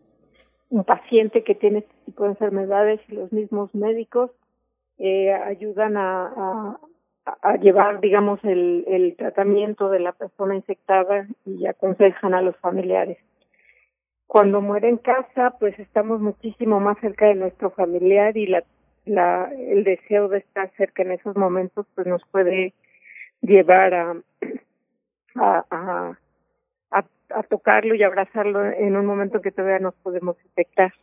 [0.70, 4.32] un paciente que tiene este tipo de enfermedades y los mismos médicos
[4.98, 6.78] eh, ayudan a,
[7.42, 13.18] a, llevar, digamos, el, el tratamiento de la persona infectada y aconsejan a los familiares.
[14.28, 18.64] Cuando muere en casa, pues estamos muchísimo más cerca de nuestro familiar y la,
[19.06, 22.74] la, el deseo de estar cerca en esos momentos, pues nos puede
[23.42, 24.16] llevar a,
[25.36, 30.94] a, a, tocarlo y abrazarlo en un momento que todavía nos podemos infectar.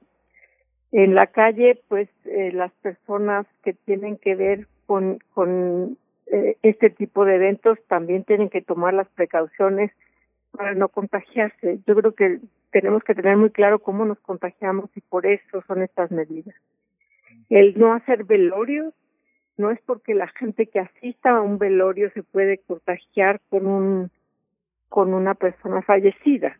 [0.93, 6.91] En la calle, pues eh, las personas que tienen que ver con, con eh, este
[6.91, 9.91] tipo de eventos también tienen que tomar las precauciones
[10.53, 11.81] para no contagiarse.
[11.87, 15.83] Yo creo que tenemos que tener muy claro cómo nos contagiamos y por eso son
[15.83, 16.55] estas medidas.
[17.49, 18.95] El no hacer velorios
[19.57, 24.11] no es porque la gente que asista a un velorio se puede contagiar con un
[24.93, 26.59] con una persona fallecida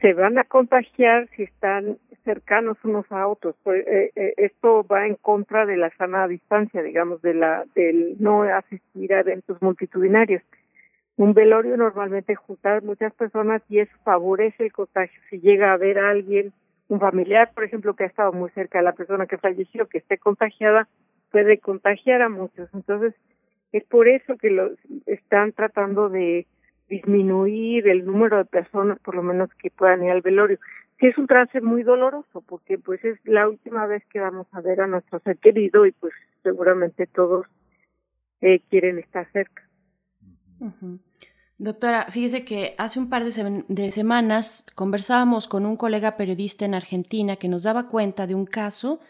[0.00, 3.56] se van a contagiar si están cercanos unos a otros.
[3.62, 8.16] Pues, eh, eh, esto va en contra de la sana distancia, digamos, de la del
[8.18, 10.42] no asistir a eventos multitudinarios.
[11.16, 15.20] Un velorio normalmente junta muchas personas y eso favorece el contagio.
[15.28, 16.52] Si llega a haber a alguien,
[16.88, 19.98] un familiar, por ejemplo, que ha estado muy cerca de la persona que falleció, que
[19.98, 20.88] esté contagiada,
[21.30, 22.70] puede contagiar a muchos.
[22.72, 23.14] Entonces,
[23.72, 24.72] es por eso que los
[25.04, 26.46] están tratando de
[26.88, 30.58] disminuir el número de personas, por lo menos que puedan ir al velorio.
[30.98, 34.60] Sí es un trance muy doloroso, porque pues es la última vez que vamos a
[34.60, 37.46] ver a nuestro ser querido y pues seguramente todos
[38.40, 39.62] eh, quieren estar cerca.
[41.58, 46.74] Doctora, fíjese que hace un par de, de, semanas conversábamos con un colega periodista en
[46.74, 49.00] Argentina que nos daba cuenta de un caso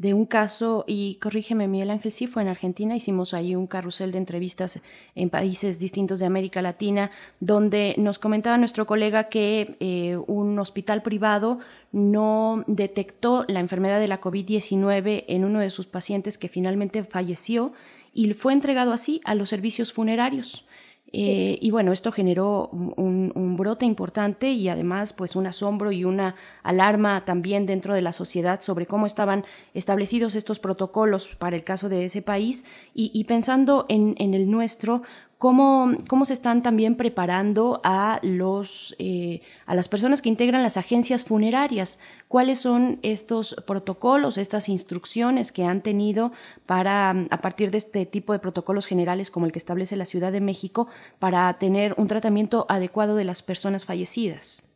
[0.00, 4.12] de un caso, y corrígeme Miguel Ángel, sí fue en Argentina, hicimos ahí un carrusel
[4.12, 4.80] de entrevistas
[5.14, 11.02] en países distintos de América Latina, donde nos comentaba nuestro colega que eh, un hospital
[11.02, 11.58] privado
[11.92, 17.74] no detectó la enfermedad de la COVID-19 en uno de sus pacientes que finalmente falleció
[18.14, 20.64] y fue entregado así a los servicios funerarios.
[21.12, 26.36] Eh, y bueno, esto generó un, brote importante y además pues un asombro y una
[26.62, 31.88] alarma también dentro de la sociedad sobre cómo estaban establecidos estos protocolos para el caso
[31.88, 32.64] de ese país.
[32.94, 35.02] Y, y pensando en, en, el nuestro,
[35.40, 40.76] cómo, cómo se están también preparando a, los, eh, a las personas que integran las
[40.76, 46.32] agencias funerarias, cuáles son estos protocolos, estas instrucciones que han tenido
[46.66, 50.30] para, a partir de este tipo de protocolos generales como el que establece la Ciudad
[50.30, 50.88] de México,
[51.18, 54.70] para tener un tratamiento adecuado de las personas fallecidas.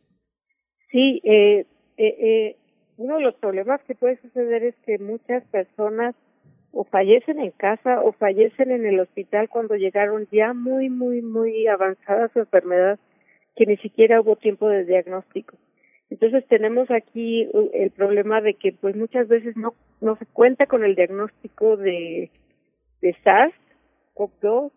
[0.91, 2.57] Sí, eh, eh,
[2.97, 6.15] uno de los problemas que puede suceder es que muchas personas
[6.75, 11.67] o fallecen en casa o fallecen en el hospital cuando llegaron ya muy, muy, muy
[11.67, 12.99] avanzada su enfermedad,
[13.55, 15.55] que ni siquiera hubo tiempo de diagnóstico.
[16.09, 20.65] Entonces tenemos aquí uh, el problema de que pues muchas veces no, no se cuenta
[20.65, 22.29] con el diagnóstico de,
[23.01, 23.55] de SARS,
[24.13, 24.71] CoV-2,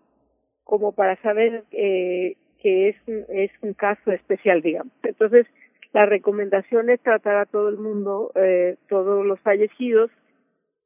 [0.62, 2.97] como para saber eh, que es
[3.28, 4.93] es un caso especial, digamos.
[5.02, 5.47] Entonces,
[5.93, 10.10] la recomendación es tratar a todo el mundo, eh, todos los fallecidos,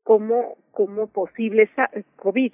[0.04, 1.70] como, como posible
[2.16, 2.52] COVID.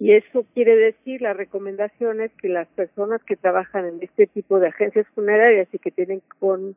[0.00, 4.58] Y eso quiere decir, la recomendación es que las personas que trabajan en este tipo
[4.58, 6.74] de agencias funerarias y que tienen con,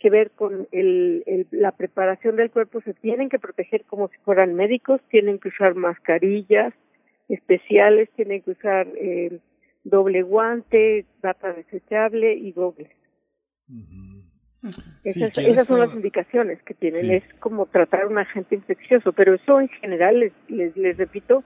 [0.00, 4.54] que ver con el, la preparación del cuerpo se tienen que proteger como si fueran
[4.54, 6.74] médicos, tienen que usar mascarillas
[7.28, 9.38] especiales, tienen que usar eh,
[9.84, 12.52] doble guante, bata desechable y
[15.04, 19.34] Esas, esas son las indicaciones que tienen, es como tratar a un agente infeccioso, pero
[19.34, 21.44] eso en general, les, les, les repito,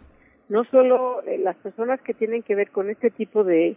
[0.49, 3.77] no solo eh, las personas que tienen que ver con este tipo de,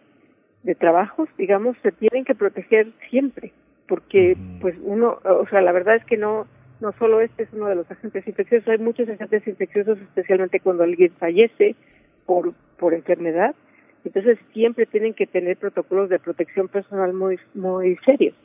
[0.63, 3.51] de trabajos, digamos, se tienen que proteger siempre,
[3.87, 6.47] porque pues uno, o sea, la verdad es que no,
[6.79, 10.83] no solo este es uno de los agentes infecciosos, hay muchos agentes infecciosos, especialmente cuando
[10.83, 11.75] alguien fallece
[12.25, 13.53] por, por enfermedad,
[14.05, 18.35] entonces siempre tienen que tener protocolos de protección personal muy, muy serios.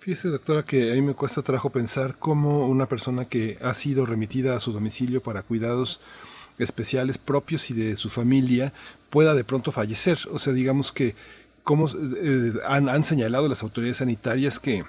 [0.00, 4.06] Fíjese, doctora, que a mí me cuesta trabajo pensar cómo una persona que ha sido
[4.06, 6.00] remitida a su domicilio para cuidados
[6.58, 8.72] especiales propios y de su familia
[9.10, 10.18] pueda de pronto fallecer.
[10.30, 11.14] O sea, digamos que
[11.64, 14.84] cómo eh, han, han señalado las autoridades sanitarias que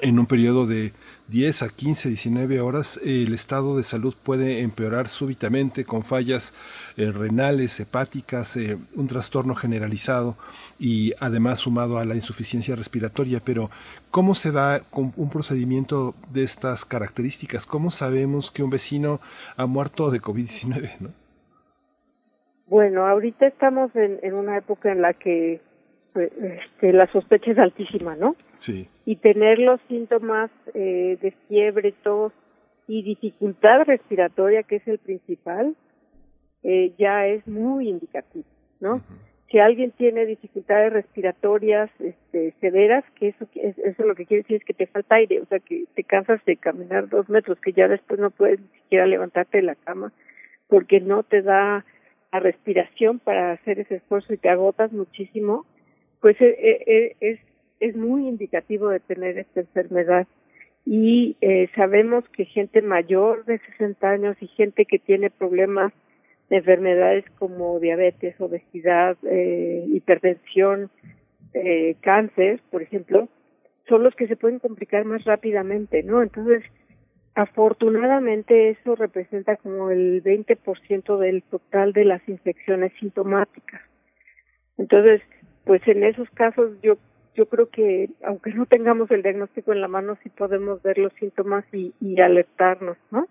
[0.00, 0.92] en un periodo de
[1.28, 6.54] 10 a 15, 19 horas, el estado de salud puede empeorar súbitamente con fallas
[6.96, 10.36] eh, renales, hepáticas, eh, un trastorno generalizado
[10.78, 13.40] y además sumado a la insuficiencia respiratoria.
[13.44, 13.70] Pero,
[14.12, 17.66] ¿cómo se da un procedimiento de estas características?
[17.66, 19.20] ¿Cómo sabemos que un vecino
[19.56, 21.00] ha muerto de COVID-19?
[21.00, 21.10] ¿no?
[22.66, 25.60] Bueno, ahorita estamos en, en una época en la que
[26.12, 28.36] pues, este, la sospecha es altísima, ¿no?
[28.54, 28.88] Sí.
[29.06, 32.34] Y tener los síntomas eh, de fiebre, tos
[32.86, 35.74] y dificultad respiratoria, que es el principal,
[36.62, 38.44] eh, ya es muy indicativo,
[38.80, 39.00] ¿no?
[39.50, 44.64] Si alguien tiene dificultades respiratorias este, severas, que eso, eso lo que quiere decir es
[44.64, 47.86] que te falta aire, o sea, que te cansas de caminar dos metros, que ya
[47.86, 50.12] después no puedes ni siquiera levantarte de la cama
[50.68, 51.84] porque no te da
[52.32, 55.64] la respiración para hacer ese esfuerzo y te agotas muchísimo,
[56.20, 57.40] pues eh, eh, es,
[57.80, 60.26] es muy indicativo de tener esta enfermedad.
[60.84, 65.92] Y eh, sabemos que gente mayor de 60 años y gente que tiene problemas
[66.48, 70.90] de enfermedades como diabetes, obesidad, eh, hipertensión,
[71.54, 73.28] eh, cáncer, por ejemplo,
[73.88, 76.22] son los que se pueden complicar más rápidamente, ¿no?
[76.22, 76.62] Entonces,
[77.34, 83.82] afortunadamente eso representa como el 20% del total de las infecciones sintomáticas.
[84.78, 85.20] Entonces,
[85.64, 86.96] pues en esos casos yo
[87.36, 91.12] yo creo que aunque no tengamos el diagnóstico en la mano sí podemos ver los
[91.14, 93.28] síntomas y, y alertarnos, ¿no?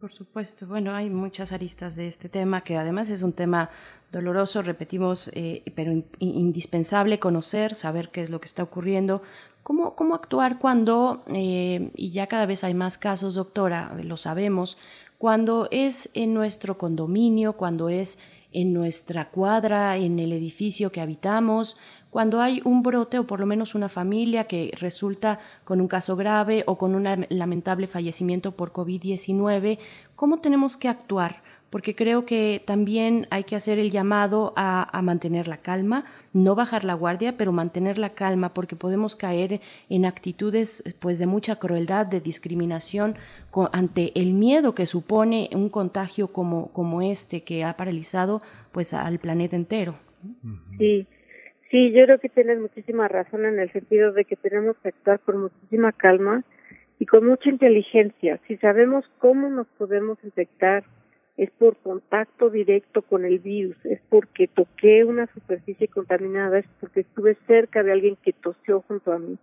[0.00, 0.66] Por supuesto.
[0.66, 3.70] Bueno, hay muchas aristas de este tema que además es un tema
[4.12, 9.22] doloroso, repetimos, eh, pero indispensable conocer, saber qué es lo que está ocurriendo.
[9.62, 14.78] ¿Cómo, cómo actuar cuando, eh, y ya cada vez hay más casos, doctora, lo sabemos,
[15.18, 18.20] cuando es en nuestro condominio, cuando es
[18.52, 21.76] en nuestra cuadra, en el edificio que habitamos,
[22.16, 26.16] cuando hay un brote o por lo menos una familia que resulta con un caso
[26.16, 29.78] grave o con un lamentable fallecimiento por COVID-19,
[30.14, 31.42] ¿cómo tenemos que actuar?
[31.68, 36.84] Porque creo que también hay que hacer el llamado a, mantener la calma, no bajar
[36.84, 42.06] la guardia, pero mantener la calma, porque podemos caer en actitudes pues de mucha crueldad,
[42.06, 43.16] de discriminación
[43.72, 48.40] ante el miedo que supone un contagio como, como este que ha paralizado
[48.72, 49.96] pues al planeta entero.
[50.78, 51.06] Sí,
[51.70, 55.20] sí, yo creo que tienes muchísima razón en el sentido de que tenemos que actuar
[55.20, 56.44] con muchísima calma
[56.98, 58.40] y con mucha inteligencia.
[58.46, 60.84] Si sabemos cómo nos podemos infectar
[61.36, 67.00] es por contacto directo con el virus, es porque toqué una superficie contaminada, es porque
[67.00, 69.38] estuve cerca de alguien que tosió junto a mí.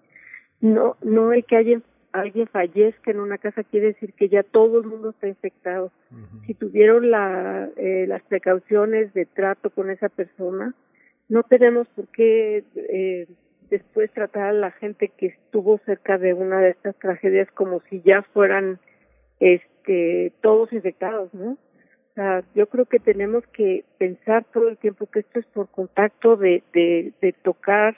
[0.59, 4.79] No, no el que alguien, alguien fallezca en una casa quiere decir que ya todo
[4.79, 5.91] el mundo está infectado.
[6.47, 10.73] Si tuvieron la, eh, las precauciones de trato con esa persona,
[11.33, 13.27] no tenemos por qué eh,
[13.71, 18.03] después tratar a la gente que estuvo cerca de una de estas tragedias como si
[18.03, 18.79] ya fueran
[19.39, 21.53] este todos infectados, ¿no?
[21.53, 25.69] O sea, yo creo que tenemos que pensar todo el tiempo que esto es por
[25.69, 27.95] contacto de, de, de tocar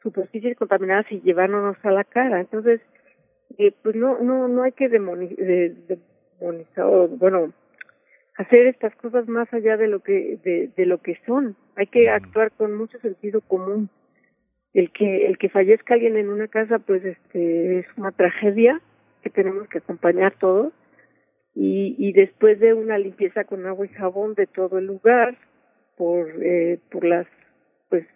[0.00, 2.38] superficies contaminadas y llevárnoslos a la cara.
[2.38, 2.80] Entonces,
[3.58, 7.52] eh, pues no, no, no hay que demonizar, o, bueno,
[8.36, 11.56] hacer estas cosas más allá de lo que, de, de lo que son.
[11.78, 13.88] Hay que actuar con mucho sentido común.
[14.74, 18.80] El que, el que fallezca alguien en una casa, pues este, es una tragedia
[19.22, 20.72] que tenemos que acompañar todos.
[21.54, 25.36] Y, y después de una limpieza con agua y jabón de todo el lugar
[25.96, 27.26] por eh, por las
[27.88, 28.06] pues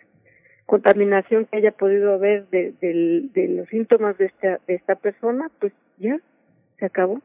[0.66, 5.50] contaminación que haya podido haber de, de, de los síntomas de esta de esta persona
[5.58, 6.18] pues ya
[6.78, 7.20] se acabó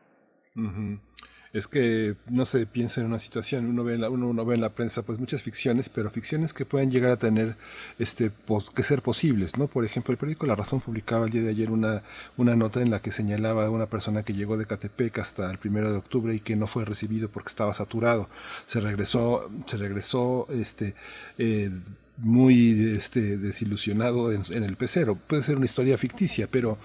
[1.57, 4.61] es que no se piensa en una situación uno ve en la, uno, ve en
[4.61, 7.55] la prensa pues muchas ficciones pero ficciones que pueden llegar a tener
[7.99, 8.31] este
[8.75, 11.71] que ser posibles no por ejemplo el periódico La Razón publicaba el día de ayer
[11.71, 12.03] una
[12.37, 15.57] una nota en la que señalaba a una persona que llegó de Catepec hasta el
[15.57, 18.29] primero de octubre y que no fue recibido porque estaba saturado.
[18.65, 20.95] Se regresó se regresó este
[21.37, 21.71] eh,
[22.17, 25.15] muy este desilusionado en, en el pecero.
[25.15, 26.77] Puede ser una historia ficticia pero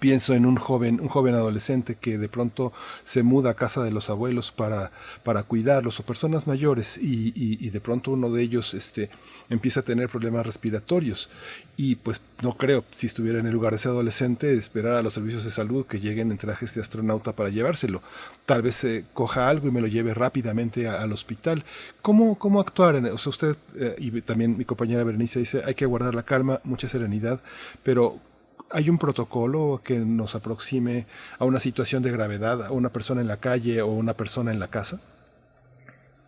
[0.00, 2.72] Pienso en un joven, un joven adolescente que de pronto
[3.04, 4.90] se muda a casa de los abuelos para,
[5.22, 9.10] para cuidarlos o personas mayores y, y, de pronto uno de ellos este,
[9.48, 11.30] empieza a tener problemas respiratorios
[11.76, 15.12] y pues no creo, si estuviera en el lugar de ese adolescente, esperar a los
[15.12, 18.02] servicios de salud que lleguen en trajes de astronauta para llevárselo.
[18.44, 21.64] Tal vez se coja algo y me lo lleve rápidamente al hospital.
[22.02, 22.96] ¿Cómo, cómo actuar?
[22.96, 26.60] O sea, usted eh, y también mi compañera Berenice dice, hay que guardar la calma,
[26.64, 27.40] mucha serenidad,
[27.82, 28.20] pero
[28.70, 31.06] ¿Hay un protocolo que nos aproxime
[31.38, 34.58] a una situación de gravedad, a una persona en la calle o una persona en
[34.58, 35.00] la casa?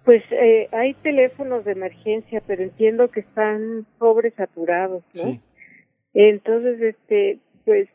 [0.05, 5.23] Pues eh, hay teléfonos de emergencia, pero entiendo que están sobresaturados, ¿no?
[5.23, 5.41] Sí.
[6.15, 7.89] Entonces, este, pues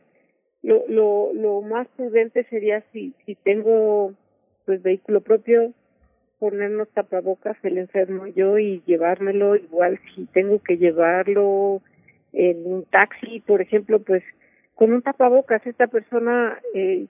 [0.61, 4.13] lo, lo, lo más prudente sería si, si tengo
[4.65, 5.73] pues vehículo propio,
[6.39, 11.81] ponernos tapabocas el enfermo yo y llevármelo igual si tengo que llevarlo
[12.33, 14.23] en un taxi, por ejemplo, pues
[14.75, 17.07] con un tapabocas esta persona eh,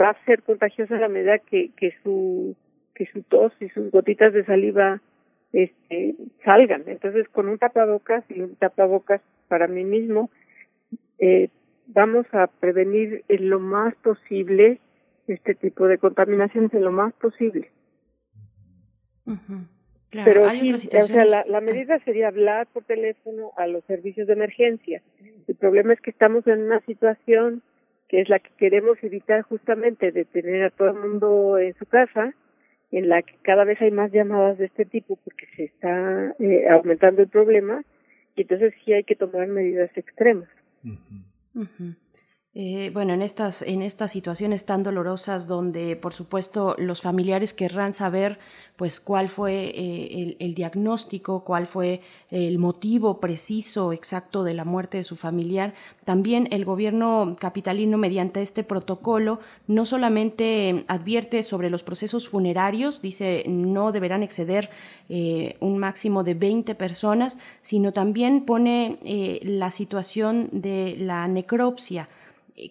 [0.00, 2.56] va a ser contagiosa a la medida que, que su
[2.94, 5.00] que su tos y sus gotitas de saliva
[5.52, 6.84] este salgan.
[6.86, 10.30] Entonces, con un tapabocas y un tapabocas para mí mismo,
[11.18, 11.48] eh,
[11.86, 14.80] vamos a prevenir en lo más posible
[15.26, 17.70] este tipo de contaminaciones en lo más posible.
[19.26, 19.66] Ujú.
[20.10, 23.66] Claro, Pero hay sí, otras o sea, la, la medida sería hablar por teléfono a
[23.68, 25.02] los servicios de emergencia.
[25.46, 27.62] El problema es que estamos en una situación
[28.08, 31.86] que es la que queremos evitar justamente de tener a todo el mundo en su
[31.86, 32.34] casa,
[32.90, 36.68] en la que cada vez hay más llamadas de este tipo porque se está eh,
[36.68, 37.84] aumentando el problema
[38.34, 40.48] y entonces sí hay que tomar medidas extremas.
[42.52, 47.94] Eh, bueno, en estas, en estas situaciones tan dolorosas donde, por supuesto, los familiares querrán
[47.94, 48.40] saber,
[48.74, 54.98] pues, cuál fue eh, el, diagnóstico, cuál fue el motivo preciso, exacto de la muerte
[54.98, 59.38] de su familiar, también el gobierno capitalino, mediante este protocolo,
[59.68, 64.70] no solamente advierte sobre los procesos funerarios, dice no deberán exceder
[65.08, 72.08] eh, un máximo de 20 personas, sino también pone eh, la situación de la necropsia.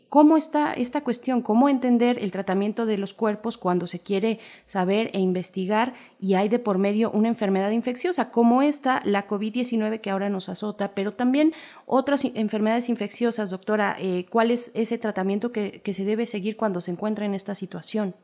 [0.10, 1.42] ¿Cómo está esta cuestión?
[1.42, 6.50] ¿Cómo entender el tratamiento de los cuerpos cuando se quiere saber e investigar y hay
[6.50, 11.14] de por medio una enfermedad infecciosa como esta, la COVID-19 que ahora nos azota, pero
[11.14, 11.54] también
[11.86, 13.96] otras enfermedades infecciosas, doctora?
[14.00, 17.56] Eh, ¿Cuál es ese tratamiento que, que se debe seguir cuando se encuentra en esta
[17.56, 18.16] situación?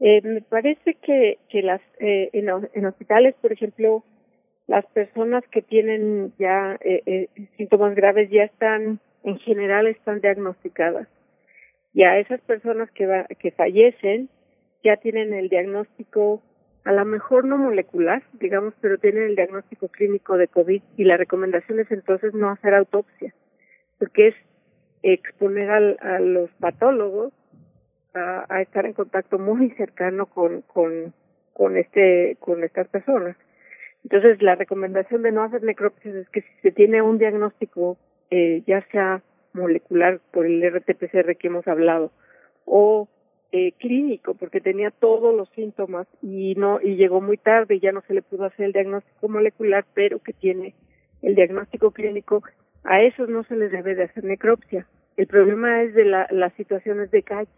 [0.00, 4.04] Eh, me parece que, que las eh, en, en hospitales, por ejemplo,
[4.68, 11.08] las personas que tienen ya eh, eh, síntomas graves ya están, en general, están diagnosticadas.
[11.92, 14.28] Y a esas personas que, va, que fallecen
[14.84, 16.42] ya tienen el diagnóstico,
[16.84, 21.16] a lo mejor no molecular, digamos, pero tienen el diagnóstico clínico de COVID y la
[21.16, 23.34] recomendación es entonces no hacer autopsia,
[23.98, 24.34] porque es
[25.02, 27.32] exponer al, a los patólogos
[28.14, 31.12] a, a estar en contacto muy cercano con, con,
[31.52, 33.36] con este, con estas personas.
[34.04, 37.98] Entonces, la recomendación de no hacer necropsias es que si se tiene un diagnóstico,
[38.30, 42.12] eh, ya sea molecular por el RT-PCR que hemos hablado,
[42.64, 43.08] o
[43.50, 47.92] eh, clínico porque tenía todos los síntomas y no y llegó muy tarde y ya
[47.92, 50.74] no se le pudo hacer el diagnóstico molecular pero que tiene
[51.22, 52.42] el diagnóstico clínico
[52.84, 54.86] a esos no se les debe de hacer necropsia.
[55.16, 57.50] El problema es de la, las situaciones de calle.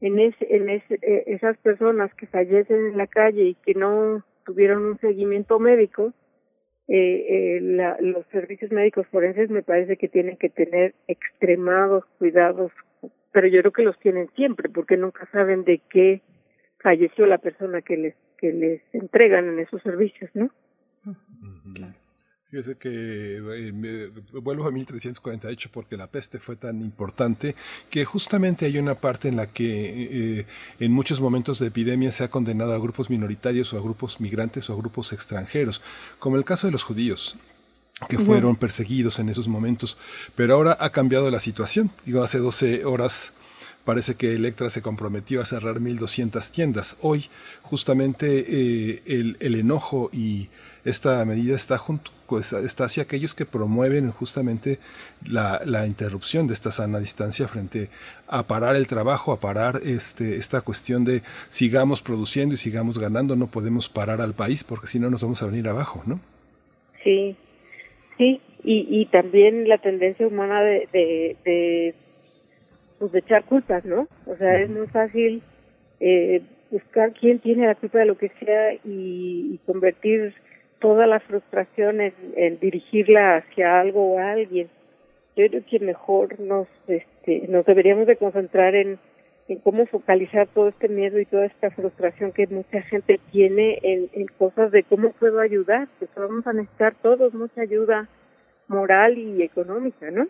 [0.00, 4.22] En ese, en ese, eh, esas personas que fallecen en la calle y que no
[4.44, 6.12] tuvieron un seguimiento médico
[6.88, 12.72] eh, eh, la, los servicios médicos forenses me parece que tienen que tener extremados cuidados
[13.32, 16.22] pero yo creo que los tienen siempre porque nunca saben de qué
[16.78, 20.50] falleció la persona que les que les entregan en esos servicios, ¿no?
[22.54, 24.06] Fíjese que eh, me,
[24.38, 27.56] vuelvo a 1348 porque la peste fue tan importante
[27.90, 30.46] que justamente hay una parte en la que eh,
[30.78, 34.70] en muchos momentos de epidemia se ha condenado a grupos minoritarios o a grupos migrantes
[34.70, 35.82] o a grupos extranjeros,
[36.20, 37.36] como el caso de los judíos
[38.08, 39.98] que fueron perseguidos en esos momentos.
[40.36, 41.90] Pero ahora ha cambiado la situación.
[42.06, 43.32] Digo, hace 12 horas
[43.84, 46.96] parece que Electra se comprometió a cerrar 1.200 tiendas.
[47.00, 47.30] Hoy,
[47.62, 50.50] justamente, eh, el, el, enojo y
[50.84, 54.78] esta medida está junto pues, está hacia aquellos que promueven justamente
[55.26, 57.88] la, la, interrupción de esta sana distancia frente
[58.28, 63.36] a parar el trabajo, a parar este, esta cuestión de sigamos produciendo y sigamos ganando,
[63.36, 66.20] no podemos parar al país porque si no nos vamos a venir abajo, ¿no?
[67.02, 67.36] Sí,
[68.16, 71.94] Sí, y, y también la tendencia humana de, de, de,
[72.98, 74.08] pues de echar culpas, ¿no?
[74.26, 75.42] O sea, es muy fácil
[76.00, 80.34] eh, buscar quién tiene la culpa de lo que sea y, convertir
[80.84, 84.68] toda la frustración en, en, dirigirla hacia algo o a alguien.
[85.34, 88.98] Yo creo que mejor nos, este, nos deberíamos de concentrar en,
[89.48, 94.10] en cómo focalizar todo este miedo y toda esta frustración que mucha gente tiene en,
[94.12, 98.06] en cosas de cómo puedo ayudar, que vamos a necesitar todos mucha ayuda
[98.68, 100.26] moral y económica, ¿no?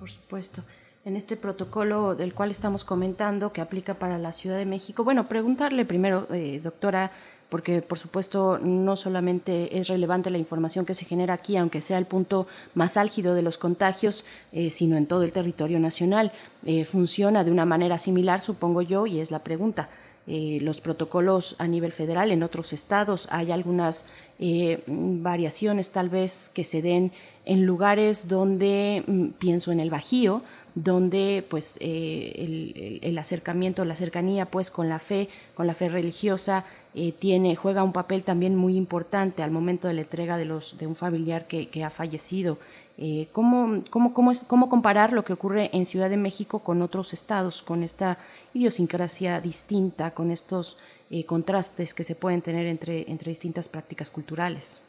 [0.00, 0.62] Por supuesto.
[1.04, 5.26] En este protocolo del cual estamos comentando, que aplica para la Ciudad de México, bueno,
[5.26, 7.12] preguntarle primero, eh, doctora,
[7.48, 11.98] porque por supuesto no solamente es relevante la información que se genera aquí, aunque sea
[11.98, 16.32] el punto más álgido de los contagios, eh, sino en todo el territorio nacional.
[16.64, 19.88] Eh, funciona de una manera similar, supongo yo, y es la pregunta.
[20.28, 23.28] Eh, los protocolos a nivel federal en otros estados.
[23.30, 24.06] Hay algunas
[24.38, 27.12] variaciones tal vez que se den
[27.46, 30.42] en lugares donde, mm, pienso en el Bajío,
[30.76, 36.66] donde pues el, el, acercamiento, la cercanía pues con la fe, con la fe religiosa
[36.94, 40.76] eh, tiene, juega un papel también muy importante al momento de la entrega de, los,
[40.78, 42.58] de un familiar que, que ha fallecido.
[42.98, 46.82] Eh, ¿cómo, cómo, cómo, es, ¿Cómo comparar lo que ocurre en Ciudad de México con
[46.82, 48.18] otros estados, con esta
[48.54, 50.78] idiosincrasia distinta, con estos
[51.10, 54.82] eh, contrastes que se pueden tener entre, entre distintas prácticas culturales?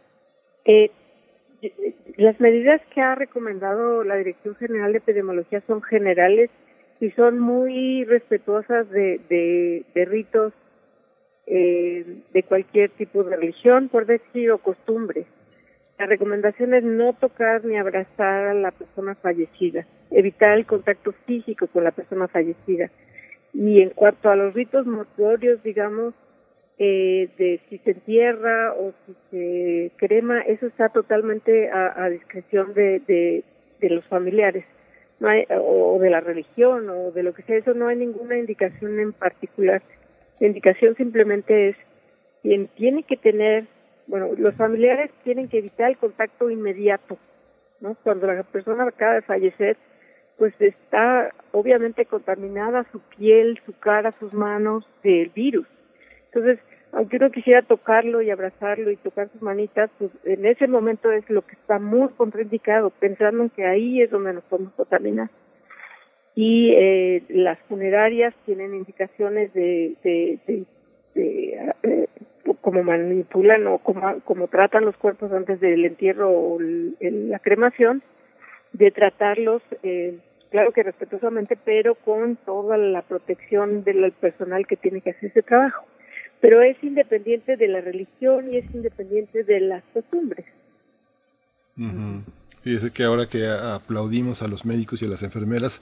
[2.17, 6.49] Las medidas que ha recomendado la Dirección General de Epidemiología son generales
[6.99, 10.51] y son muy respetuosas de, de, de ritos
[11.45, 15.27] eh, de cualquier tipo de religión, por decir, o costumbres.
[15.99, 21.67] La recomendación es no tocar ni abrazar a la persona fallecida, evitar el contacto físico
[21.67, 22.89] con la persona fallecida.
[23.53, 26.15] Y en cuanto a los ritos mortuorios, digamos,
[26.79, 32.99] eh, de si se entierra o si se crema, eso está totalmente a, discreción de,
[33.07, 33.43] de,
[33.79, 34.65] de, los familiares
[35.19, 38.37] no hay, o de la religión o de lo que sea, eso no hay ninguna
[38.37, 39.81] indicación en particular.
[40.39, 41.75] La indicación simplemente es
[42.43, 43.65] quien tiene que tener,
[44.05, 47.17] bueno, los familiares tienen que evitar el contacto inmediato,
[47.81, 47.95] ¿no?
[48.03, 49.77] Cuando la persona acaba de fallecer,
[50.37, 55.67] pues está obviamente contaminada su piel, su cara, sus manos del virus.
[56.25, 56.59] Entonces,
[56.91, 61.29] aunque uno quisiera tocarlo y abrazarlo y tocar sus manitas, pues en ese momento es
[61.29, 65.29] lo que está muy contraindicado, pensando en que ahí es donde nos podemos contaminar
[66.37, 70.65] y eh, las funerarias tienen indicaciones de, de, de,
[71.15, 72.07] de eh,
[72.61, 78.03] cómo manipulan o cómo, cómo, tratan los cuerpos antes del entierro o la cremación,
[78.71, 80.19] de tratarlos, eh,
[80.51, 85.41] claro que respetuosamente, pero con toda la protección del personal que tiene que hacer ese
[85.41, 85.87] trabajo.
[86.39, 90.45] Pero es independiente de la religión y es independiente de las costumbres.
[92.67, 95.79] Fíjese que ahora que aplaudimos a los médicos y a las enfermeras,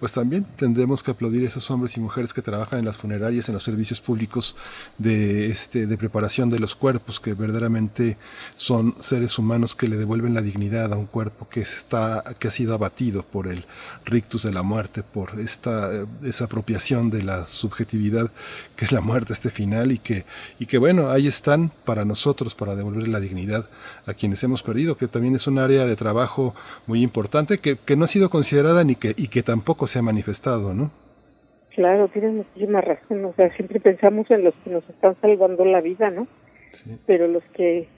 [0.00, 3.50] pues también tendremos que aplaudir a esos hombres y mujeres que trabajan en las funerarias,
[3.50, 4.56] en los servicios públicos
[4.96, 8.16] de, este, de preparación de los cuerpos, que verdaderamente
[8.54, 12.50] son seres humanos que le devuelven la dignidad a un cuerpo que, está, que ha
[12.50, 13.66] sido abatido por el
[14.06, 15.90] rictus de la muerte, por esta
[16.24, 18.30] esa apropiación de la subjetividad
[18.74, 20.24] que es la muerte, este final, y que,
[20.58, 23.68] y que bueno, ahí están para nosotros, para devolver la dignidad
[24.06, 26.21] a quienes hemos perdido, que también es un área de trabajo
[26.86, 30.02] muy importante que, que no ha sido considerada ni que, y que tampoco se ha
[30.02, 30.90] manifestado, ¿no?
[31.74, 33.24] Claro, tienes muchísima razón.
[33.24, 36.26] O sea, siempre pensamos en los que nos están salvando la vida, ¿no?
[37.06, 37.88] Pero los que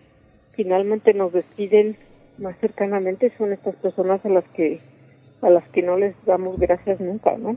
[0.53, 1.97] finalmente nos despiden
[2.39, 4.81] más cercanamente son estas personas a las que
[5.43, 7.57] a las que no les damos gracias nunca, ¿no?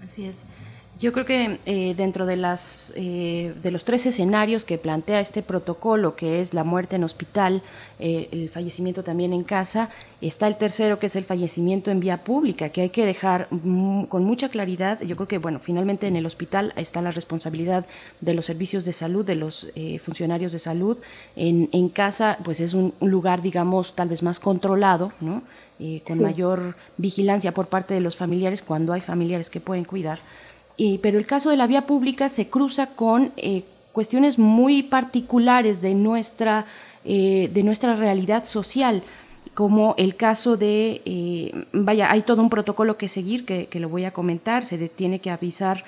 [0.00, 0.46] Así es.
[1.00, 5.42] Yo creo que eh, dentro de las eh, de los tres escenarios que plantea este
[5.42, 7.62] protocolo, que es la muerte en hospital,
[7.98, 9.90] eh, el fallecimiento también en casa,
[10.20, 14.24] está el tercero, que es el fallecimiento en vía pública, que hay que dejar con
[14.24, 15.00] mucha claridad.
[15.02, 17.86] Yo creo que bueno, finalmente en el hospital está la responsabilidad
[18.20, 19.66] de los servicios de salud, de los
[20.00, 20.98] funcionarios de salud.
[21.34, 25.42] En, en casa, pues es un, un lugar, digamos, tal vez más controlado, ¿no?
[26.06, 30.20] con mayor vigilancia por parte de los familiares cuando hay familiares que pueden cuidar
[31.02, 35.94] pero el caso de la vía pública se cruza con eh, cuestiones muy particulares de
[35.94, 36.66] nuestra,
[37.04, 39.02] eh, de nuestra realidad social
[39.54, 43.88] como el caso de, eh, vaya, hay todo un protocolo que seguir, que, que, lo
[43.88, 45.84] voy a comentar, se tiene que avisar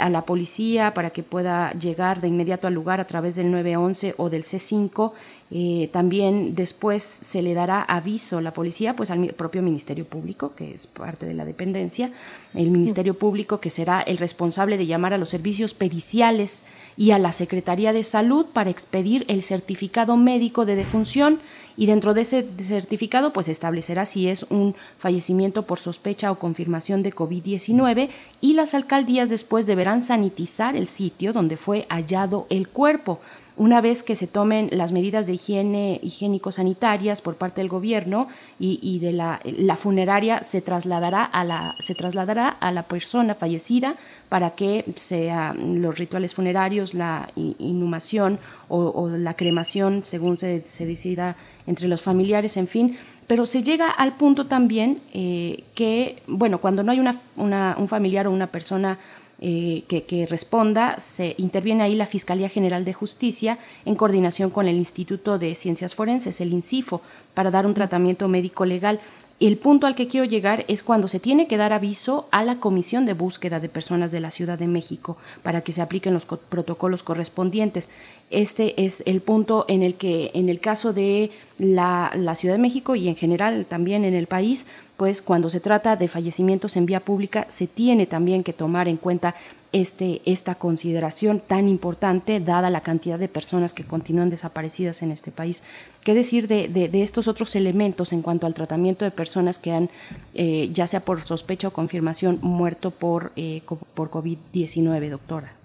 [0.00, 4.14] a la policía para que pueda llegar de inmediato al lugar a través del 911
[4.16, 5.12] o del C5
[5.50, 10.54] eh, también después se le dará aviso a la policía, pues al propio Ministerio Público,
[10.54, 12.10] que es parte de la dependencia,
[12.54, 16.64] el Ministerio Público que será el responsable de llamar a los servicios periciales
[16.98, 21.40] y a la Secretaría de Salud para expedir el certificado médico de defunción
[21.78, 27.04] y dentro de ese certificado pues establecerá si es un fallecimiento por sospecha o confirmación
[27.04, 28.08] de COVID-19
[28.40, 33.20] y las alcaldías después deberán sanitizar el sitio donde fue hallado el cuerpo
[33.58, 38.28] una vez que se tomen las medidas de higiene higiénico-sanitarias por parte del gobierno
[38.58, 43.96] y, de la, funeraria se trasladará a la se trasladará a la persona fallecida
[44.28, 48.38] para que sean los rituales funerarios, la inhumación
[48.68, 52.96] o, la cremación, según se, decida entre los familiares, en fin.
[53.26, 58.26] Pero se llega al punto también eh, que, bueno, cuando no hay una, un familiar
[58.26, 58.98] o una persona
[59.40, 64.76] eh, que, responda, se interviene ahí la Fiscalía General de Justicia en coordinación con el
[64.76, 67.02] Instituto de Ciencias Forenses, el INCIFO,
[67.34, 69.00] para dar un tratamiento médico legal.
[69.38, 72.58] El punto al que quiero llegar es cuando se tiene que dar aviso a la
[72.58, 76.26] Comisión de Búsqueda de Personas de la Ciudad de México para que se apliquen los
[76.26, 77.88] protocolos correspondientes.
[78.30, 82.94] Este es el punto en el que, en el caso de la, Ciudad de México
[82.94, 84.66] y en general también en el país,
[84.98, 88.98] pues cuando se trata de fallecimientos en vía pública se tiene también que tomar en
[88.98, 89.34] cuenta
[89.72, 95.30] este, esta consideración tan importante dada la cantidad de personas que continúan desaparecidas en este
[95.30, 95.62] país.
[96.04, 99.90] ¿Qué decir de, de, estos otros elementos en cuanto al tratamiento de personas que han,
[100.34, 103.62] eh, ya sea por sospecha o confirmación, muerto por, eh,
[103.94, 105.57] por COVID-19, doctora?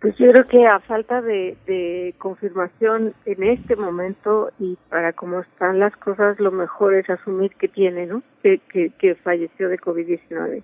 [0.00, 5.78] Pues yo creo que a falta de, confirmación en este momento y para cómo están
[5.78, 8.22] las cosas, lo mejor es asumir que tiene, ¿no?
[8.42, 8.60] Que,
[8.98, 10.62] que, falleció de COVID-19.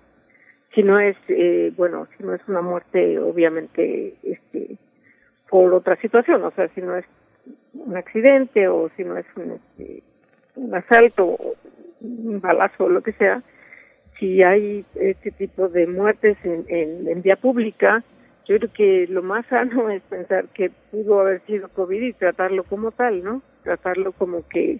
[0.75, 4.77] Si no es, eh, bueno, si no es una muerte, obviamente, este,
[5.49, 7.05] por otra situación, o sea, si no es
[7.73, 10.03] un accidente o si no es un, este,
[10.55, 11.37] un asalto,
[12.01, 13.41] un balazo o lo que sea,
[14.19, 18.03] si hay este tipo de muertes en, en, en vía pública,
[18.45, 22.63] yo creo que lo más sano es pensar que pudo haber sido COVID y tratarlo
[22.63, 23.41] como tal, ¿no?
[23.63, 24.79] Tratarlo como que,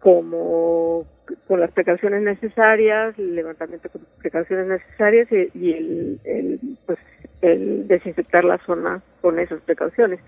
[0.00, 1.06] como
[1.46, 6.98] con las precauciones necesarias, el levantamiento con precauciones necesarias y, el, el, pues,
[7.42, 10.20] el desinfectar la zona con esas precauciones.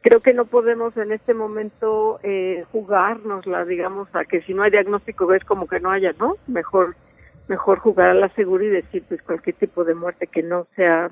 [0.00, 4.70] Creo que no podemos en este momento eh, jugárnosla, digamos, a que si no hay
[4.70, 6.36] diagnóstico ves como que no haya, ¿no?
[6.46, 6.94] Mejor,
[7.48, 11.10] mejor jugar a la segura y decir, pues cualquier tipo de muerte que no sea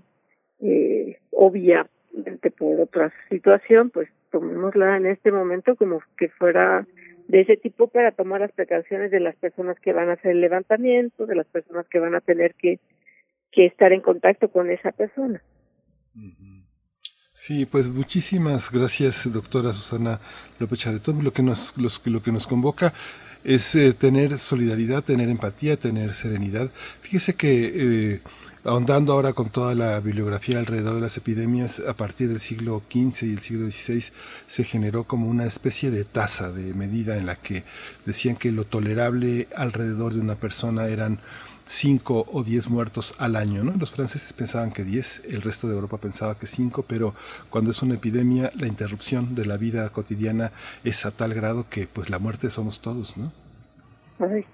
[0.61, 6.87] eh, obviamente por otra situación, pues tomémosla en este momento como que fuera
[7.29, 10.41] de ese tipo para tomar las precauciones de las personas que van a hacer el
[10.41, 12.79] levantamiento, de las personas que van a tener que,
[13.51, 15.43] que estar en contacto con esa persona.
[17.33, 20.21] Sí, pues muchísimas gracias, doctora Susana
[20.59, 21.23] López Charetón.
[21.23, 21.75] Lo que nos,
[22.07, 22.95] lo que nos convoca
[23.45, 26.71] es eh, tener solidaridad, tener empatía, tener serenidad.
[27.01, 28.21] Fíjese que eh,
[28.67, 33.27] ahondando ahora con toda la bibliografía alrededor de las epidemias, a partir del siglo XV
[33.27, 34.13] y el siglo XVI
[34.47, 37.63] se generó como una especie de tasa de medida en la que
[38.05, 41.21] decían que lo tolerable alrededor de una persona eran
[41.65, 43.73] cinco o diez muertos al año, ¿no?
[43.73, 47.15] Los franceses pensaban que diez, el resto de Europa pensaba que cinco, pero
[47.51, 50.53] cuando es una epidemia, la interrupción de la vida cotidiana
[50.85, 53.33] es a tal grado que pues la muerte somos todos, ¿no?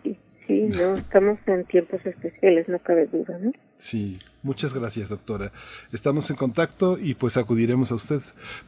[0.03, 0.19] sí.
[0.53, 3.53] Sí, no, estamos en tiempos especiales, no cabe duda, ¿no?
[3.77, 5.51] Sí, muchas gracias, doctora.
[5.93, 8.21] Estamos en contacto y pues acudiremos a usted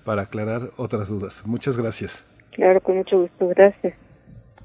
[0.02, 1.42] para aclarar otras dudas.
[1.44, 2.24] Muchas gracias.
[2.52, 3.94] Claro, con mucho gusto, gracias.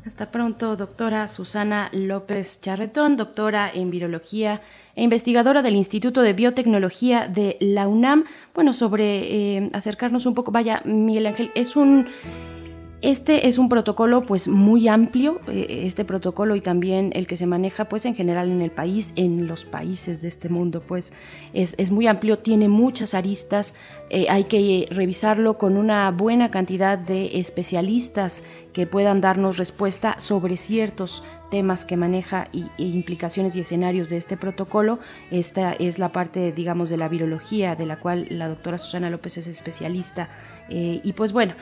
[0.05, 4.61] Hasta pronto, doctora Susana López Charretón, doctora en virología
[4.95, 8.23] e investigadora del Instituto de Biotecnología de la UNAM.
[8.55, 12.07] Bueno, sobre eh, acercarnos un poco, vaya, Miguel Ángel, es un
[13.01, 17.45] este es un protocolo pues muy amplio, eh, este protocolo y también el que se
[17.45, 21.13] maneja pues en general en el país, en los países de este mundo pues
[21.53, 23.73] es, muy amplio, tiene muchas aristas,
[24.09, 30.57] eh, hay que revisarlo con una buena cantidad de especialistas que puedan darnos respuesta sobre
[30.57, 34.99] ciertos temas que maneja y, e implicaciones y escenarios de este protocolo.
[35.31, 39.37] Esta es la parte, digamos, de la virología, de la cual la doctora Susana López
[39.37, 40.29] es especialista.
[40.69, 41.55] Eh, y pues bueno,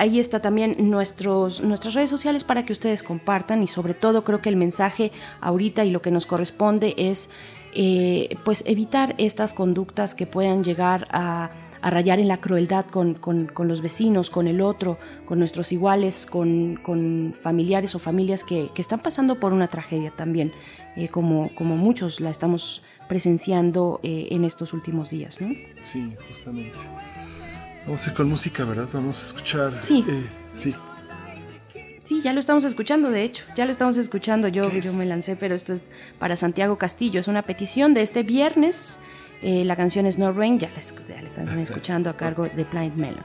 [0.00, 4.40] ahí está también nuestros, nuestras redes sociales para que ustedes compartan y sobre todo creo
[4.40, 5.12] que el mensaje
[5.42, 7.28] ahorita y lo que nos corresponde es
[7.74, 11.50] eh, pues evitar estas conductas que puedan llegar a,
[11.82, 13.18] rayar en la crueldad con,
[13.56, 19.38] los vecinos, con el otro, con nuestros iguales, con, familiares o familias que, están pasando
[19.38, 20.52] por una tragedia también,
[20.96, 25.42] eh, como, como muchos la estamos presenciando eh, en estos últimos días.
[25.42, 25.54] ¿no?
[25.82, 26.78] Sí, justamente.
[27.86, 28.88] Vamos a ir con música, ¿verdad?
[28.92, 29.72] Vamos a escuchar.
[29.82, 30.04] Sí.
[30.08, 30.26] Eh,
[30.56, 30.74] sí.
[32.02, 34.48] Sí, ya lo estamos escuchando, de hecho, ya lo estamos escuchando.
[34.48, 35.82] Yo, yo me lancé, pero esto es
[36.18, 37.20] para Santiago Castillo.
[37.20, 38.98] Es una petición de este viernes.
[39.42, 42.64] Eh, la canción es No Rain, ya la, ya la están escuchando a cargo de
[42.64, 43.24] Blind Melon.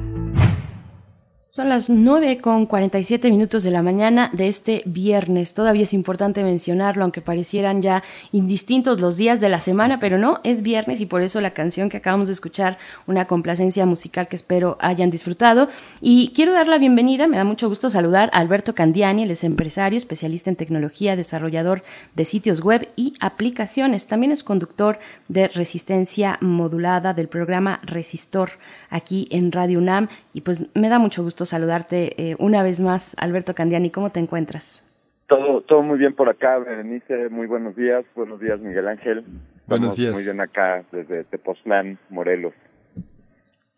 [1.53, 5.53] Son las 9 con 47 minutos de la mañana de este viernes.
[5.53, 10.39] Todavía es importante mencionarlo, aunque parecieran ya indistintos los días de la semana, pero no,
[10.45, 14.37] es viernes y por eso la canción que acabamos de escuchar, una complacencia musical que
[14.37, 15.67] espero hayan disfrutado.
[15.99, 19.43] Y quiero dar la bienvenida, me da mucho gusto saludar a Alberto Candiani, él es
[19.43, 21.83] empresario, especialista en tecnología, desarrollador
[22.15, 24.07] de sitios web y aplicaciones.
[24.07, 28.51] También es conductor de resistencia modulada del programa Resistor
[28.89, 30.07] aquí en Radio UNAM.
[30.33, 33.89] Y pues me da mucho gusto saludarte eh, una vez más, Alberto Candiani.
[33.89, 34.87] ¿Cómo te encuentras?
[35.27, 37.29] Todo, todo muy bien por acá, Berenice.
[37.29, 38.03] Muy buenos días.
[38.15, 39.23] Buenos días, Miguel Ángel.
[39.67, 40.13] Buenos días.
[40.13, 42.53] Muy bien acá desde Tepoztlán, Morelos.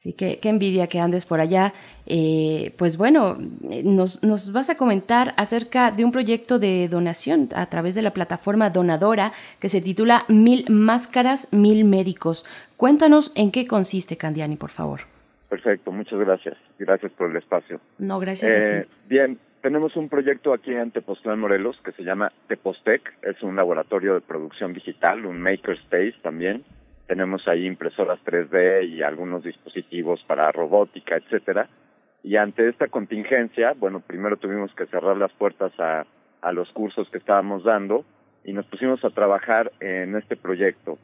[0.04, 1.74] Sí, qué, qué envidia que andes por allá.
[2.08, 3.38] Eh, pues bueno,
[3.86, 8.12] nos, nos vas a comentar acerca de un proyecto de donación a través de la
[8.12, 12.44] plataforma donadora que se titula Mil Máscaras, Mil Médicos.
[12.76, 15.13] Cuéntanos en qué consiste, Candiani, por favor.
[15.54, 16.58] Perfecto, muchas gracias.
[16.80, 17.80] Gracias por el espacio.
[18.00, 18.56] No, gracias.
[18.56, 18.96] a eh, ti.
[19.08, 23.14] Bien, tenemos un proyecto aquí en Tepoztlán, Morelos, que se llama Tepostec.
[23.22, 26.64] Es un laboratorio de producción digital, un makerspace también.
[27.06, 31.70] Tenemos ahí impresoras 3D y algunos dispositivos para robótica, etcétera.
[32.24, 36.04] Y ante esta contingencia, bueno, primero tuvimos que cerrar las puertas a,
[36.42, 37.98] a los cursos que estábamos dando
[38.44, 40.98] y nos pusimos a trabajar en este proyecto.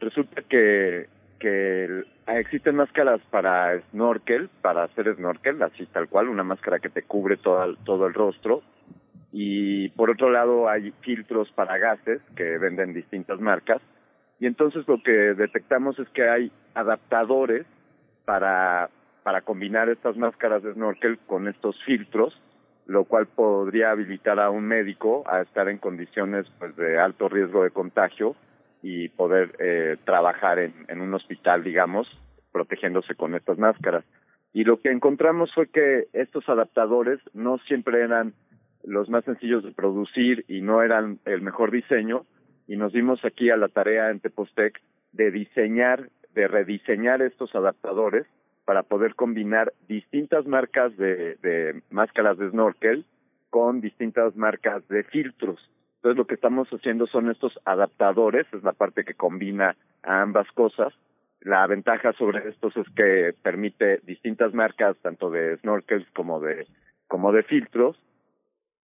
[0.00, 1.06] Resulta que,
[1.38, 7.02] que existen máscaras para snorkel, para hacer snorkel, así tal cual, una máscara que te
[7.02, 8.62] cubre todo, todo el rostro.
[9.32, 13.80] Y por otro lado hay filtros para gases que venden distintas marcas.
[14.38, 17.66] Y entonces lo que detectamos es que hay adaptadores
[18.24, 18.90] para,
[19.22, 22.40] para combinar estas máscaras de snorkel con estos filtros
[22.86, 27.62] lo cual podría habilitar a un médico a estar en condiciones pues, de alto riesgo
[27.64, 28.34] de contagio
[28.82, 32.08] y poder eh, trabajar en, un hospital, digamos,
[32.50, 34.04] protegiéndose con estas máscaras.
[34.52, 38.34] Y lo que encontramos fue que estos adaptadores no siempre eran
[38.84, 42.26] los más sencillos de producir y no eran el mejor diseño,
[42.66, 44.80] y nos dimos aquí a la tarea en Tepostec
[45.12, 48.26] de diseñar, de rediseñar estos adaptadores
[48.64, 53.04] para poder combinar distintas marcas de, de máscaras de snorkel
[53.50, 55.60] con distintas marcas de filtros.
[56.02, 60.92] Entonces lo que estamos haciendo son estos adaptadores, es la parte que combina ambas cosas.
[61.40, 66.66] La ventaja sobre estos es que permite distintas marcas, tanto de snorkels como de,
[67.06, 67.96] como de filtros.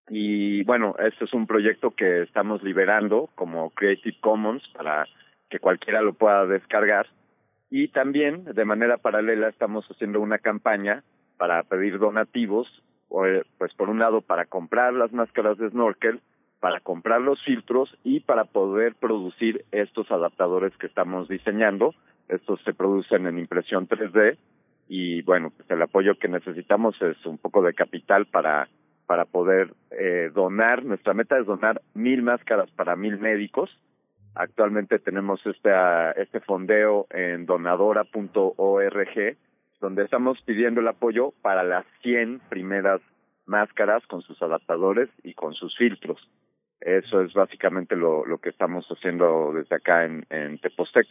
[0.10, 5.08] Y bueno, este es un proyecto que estamos liberando como Creative Commons para
[5.50, 7.08] que cualquiera lo pueda descargar
[7.70, 11.04] y también, de manera paralela, estamos haciendo una campaña
[11.38, 12.68] para pedir donativos,
[13.10, 16.22] pues por un lado para comprar las máscaras de snorkel,
[16.60, 21.94] para comprar los filtros y para poder producir estos adaptadores que estamos diseñando.
[22.28, 24.38] Estos se producen en impresión 3D
[24.90, 28.68] y bueno, pues el apoyo que necesitamos es un poco de capital para
[29.06, 30.84] para poder eh, donar.
[30.84, 33.70] Nuestra meta es donar mil máscaras para mil médicos
[34.40, 35.72] Actualmente tenemos este,
[36.16, 39.38] este fondeo en donadora.org,
[39.82, 43.02] donde estamos pidiendo el apoyo para las 100 primeras
[43.48, 46.20] máscaras con sus adaptadores y con sus filtros.
[46.82, 51.08] Eso es básicamente lo, lo que estamos haciendo desde acá en, en Tepostec.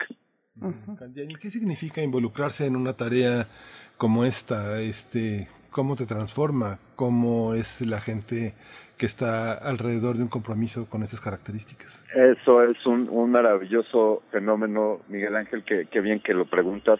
[1.40, 3.48] ¿Qué significa involucrarse en una tarea
[3.96, 4.80] como esta?
[4.80, 6.78] Este, ¿Cómo te transforma?
[6.94, 8.54] ¿Cómo es la gente
[8.96, 12.04] que está alrededor de un compromiso con esas características.
[12.14, 16.98] Eso es un, un maravilloso fenómeno, Miguel Ángel, que, que bien que lo preguntas.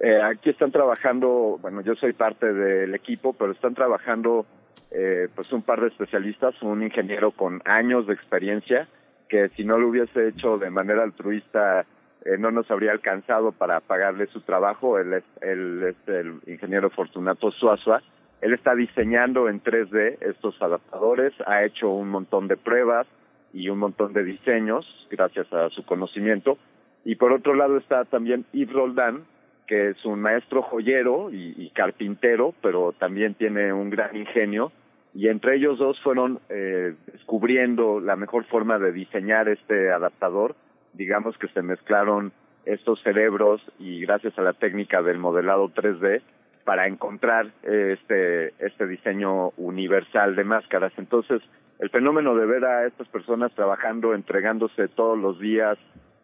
[0.00, 4.46] Eh, aquí están trabajando, bueno, yo soy parte del equipo, pero están trabajando
[4.90, 8.88] eh, pues un par de especialistas, un ingeniero con años de experiencia,
[9.28, 11.84] que si no lo hubiese hecho de manera altruista
[12.26, 14.98] eh, no nos habría alcanzado para pagarle su trabajo.
[14.98, 18.02] Él es, él es el ingeniero Fortunato Suazua,
[18.40, 23.06] él está diseñando en 3D estos adaptadores, ha hecho un montón de pruebas
[23.52, 26.58] y un montón de diseños gracias a su conocimiento.
[27.04, 29.24] Y por otro lado está también Yves Roldán,
[29.66, 34.72] que es un maestro joyero y, carpintero, pero también tiene un gran ingenio.
[35.14, 40.54] Y entre ellos dos fueron eh, descubriendo la mejor forma de diseñar este adaptador.
[40.92, 42.32] Digamos que se mezclaron
[42.64, 46.20] estos cerebros y gracias a la técnica del modelado 3D
[46.64, 50.92] para encontrar este, este diseño universal de máscaras.
[50.98, 51.40] Entonces,
[51.78, 55.78] el fenómeno de ver a estas personas trabajando, entregándose todos los días,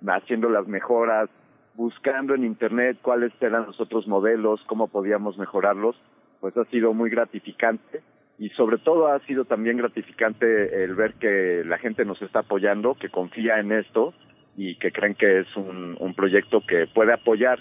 [0.07, 1.31] haciendo las mejoras,
[1.75, 5.97] buscando en Internet cuáles eran los otros modelos, cómo podíamos mejorarlos,
[6.41, 8.03] pues ha sido muy gratificante.
[8.39, 12.95] Y sobre todo ha sido también gratificante el ver que la gente nos está apoyando,
[12.95, 14.15] que confía en esto
[14.57, 17.59] y que creen que es un, proyecto que puede apoyar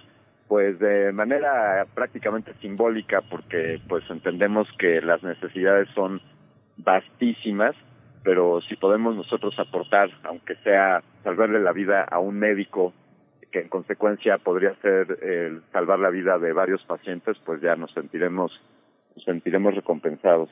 [0.47, 6.21] pues de manera prácticamente simbólica porque pues entendemos que las necesidades son
[6.77, 7.73] vastísimas
[8.23, 12.93] pero si podemos nosotros aportar aunque sea salvarle la vida a un médico
[13.51, 17.91] que en consecuencia podría ser el salvar la vida de varios pacientes pues ya nos
[17.93, 18.51] sentiremos
[19.15, 20.49] nos sentiremos recompensados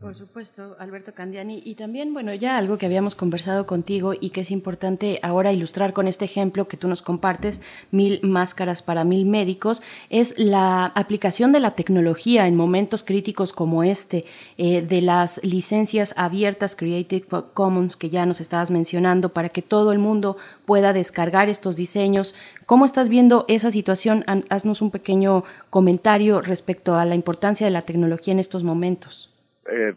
[0.00, 1.60] por supuesto, Alberto Candiani.
[1.64, 5.92] Y también, bueno, ya algo que habíamos conversado contigo y que es importante ahora ilustrar
[5.92, 11.52] con este ejemplo que tú nos compartes, mil máscaras para mil médicos, es la aplicación
[11.52, 14.24] de la tecnología en momentos críticos como este,
[14.56, 19.90] eh, de las licencias abiertas Creative Commons que ya nos estabas mencionando, para que todo
[19.90, 22.36] el mundo pueda descargar estos diseños.
[22.66, 24.24] ¿Cómo estás viendo esa situación?
[24.48, 29.37] Haznos un pequeño comentario respecto a la importancia de la tecnología en estos momentos.
[29.70, 29.94] Eh,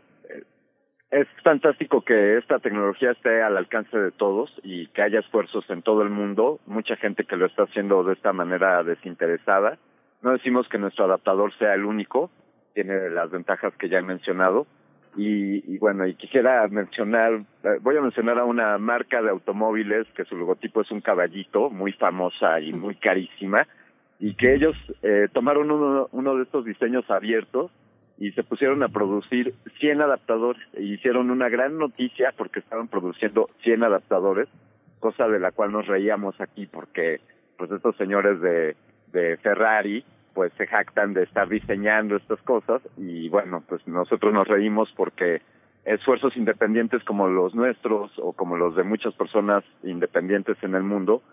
[1.12, 5.82] es fantástico que esta tecnología esté al alcance de todos y que haya esfuerzos en
[5.82, 9.78] todo el mundo, mucha gente que lo está haciendo de esta manera desinteresada.
[10.22, 12.32] No decimos que nuestro adaptador sea el único,
[12.74, 14.68] tiene las ventajas que ya he mencionado,
[15.18, 20.24] Y, bueno, y quisiera mencionar, eh, voy a mencionar a una marca de automóviles que
[20.24, 23.68] su logotipo es un caballito, muy famosa y muy carísima,
[24.20, 27.72] y que ellos eh, tomaron uno, uno de estos diseños abiertos
[28.22, 30.62] y se pusieron a producir 100 adaptadores.
[30.74, 34.48] E hicieron una gran noticia porque estaban produciendo 100 adaptadores,
[35.00, 37.20] cosa de la cual nos reíamos aquí porque
[37.58, 38.76] pues estos señores de,
[39.12, 44.48] de Ferrari pues se jactan de estar diseñando estas cosas y bueno, pues nosotros nos
[44.48, 45.42] reímos porque
[45.84, 51.24] esfuerzos independientes como los nuestros o como los de muchas personas independientes en el mundo,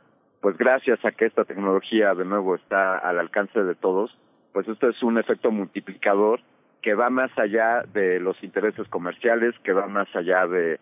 [0.40, 4.16] pues gracias a que esta tecnología de nuevo está al alcance de todos,
[4.54, 6.40] pues esto es un efecto multiplicador
[6.82, 10.78] que va más allá de los intereses comerciales, que va más allá de,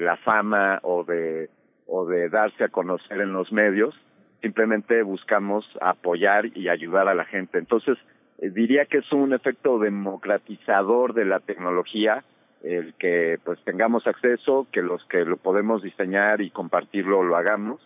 [0.00, 1.48] la fama o de,
[1.86, 3.94] o de darse a conocer en los medios,
[4.40, 7.58] simplemente buscamos apoyar y ayudar a la gente.
[7.58, 7.96] Entonces,
[8.38, 12.24] eh, diría que es un efecto democratizador de la tecnología,
[12.62, 17.80] el que pues tengamos acceso, que los que lo podemos diseñar y compartirlo lo hagamos,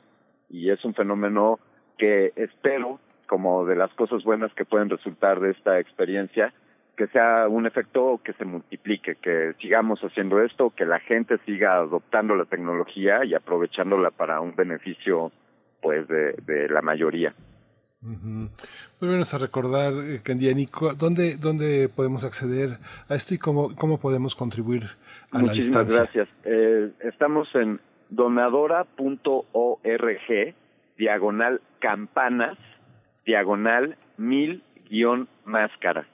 [0.51, 1.59] y es un fenómeno
[1.99, 6.53] que espero, como de las cosas buenas que pueden resultar de esta experiencia,
[6.97, 11.77] que sea un efecto que se multiplique, que sigamos haciendo esto, que la gente siga
[11.77, 15.33] adoptando la tecnología y aprovechándola para un beneficio
[15.81, 17.35] pues de, de la mayoría.
[18.05, 18.51] Muy
[19.01, 24.37] bueno a recordar, eh, Candianico, ¿dónde, ¿dónde podemos acceder a esto y cómo, cómo podemos
[24.37, 24.85] contribuir
[25.31, 26.01] a la distancia?
[26.01, 26.29] gracias.
[26.45, 28.85] Eh, estamos en donadora.org,
[30.99, 32.59] diagonal campanas,
[33.25, 36.07] diagonal mil guion máscaras.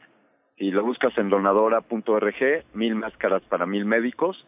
[0.60, 4.46] Si lo buscas en donadora.org, mil máscaras para mil médicos.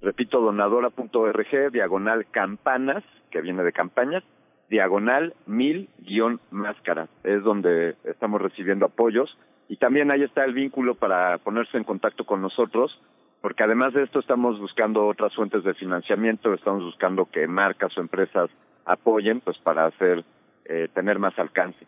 [0.00, 4.24] Repito, donadora.org, diagonal campanas, que viene de campañas,
[4.68, 7.08] diagonal mil guion máscaras.
[7.22, 9.38] Es donde estamos recibiendo apoyos.
[9.68, 13.00] Y también ahí está el vínculo para ponerse en contacto con nosotros,
[13.40, 18.00] porque además de esto estamos buscando otras fuentes de financiamiento, estamos buscando que marcas o
[18.00, 18.50] empresas
[18.84, 20.24] apoyen, pues para hacer,
[20.64, 21.86] eh, tener más alcance.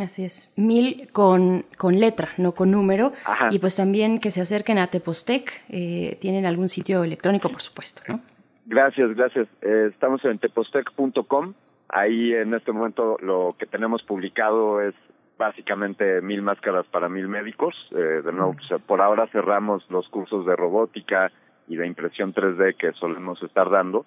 [0.00, 3.12] Así es, mil con, con letra, no con número.
[3.50, 5.64] Y pues también que se acerquen a Tepostec.
[5.68, 8.20] Eh, tienen algún sitio electrónico, por supuesto, ¿no?
[8.66, 9.48] Gracias, gracias.
[9.62, 11.54] Eh, estamos en tepostec.com.
[11.88, 14.94] Ahí en este momento lo que tenemos publicado es
[15.38, 17.74] básicamente mil máscaras para mil médicos.
[17.92, 21.30] Eh, de nuevo, pues, por ahora cerramos los cursos de robótica
[21.68, 24.04] y de impresión 3D que solemos estar dando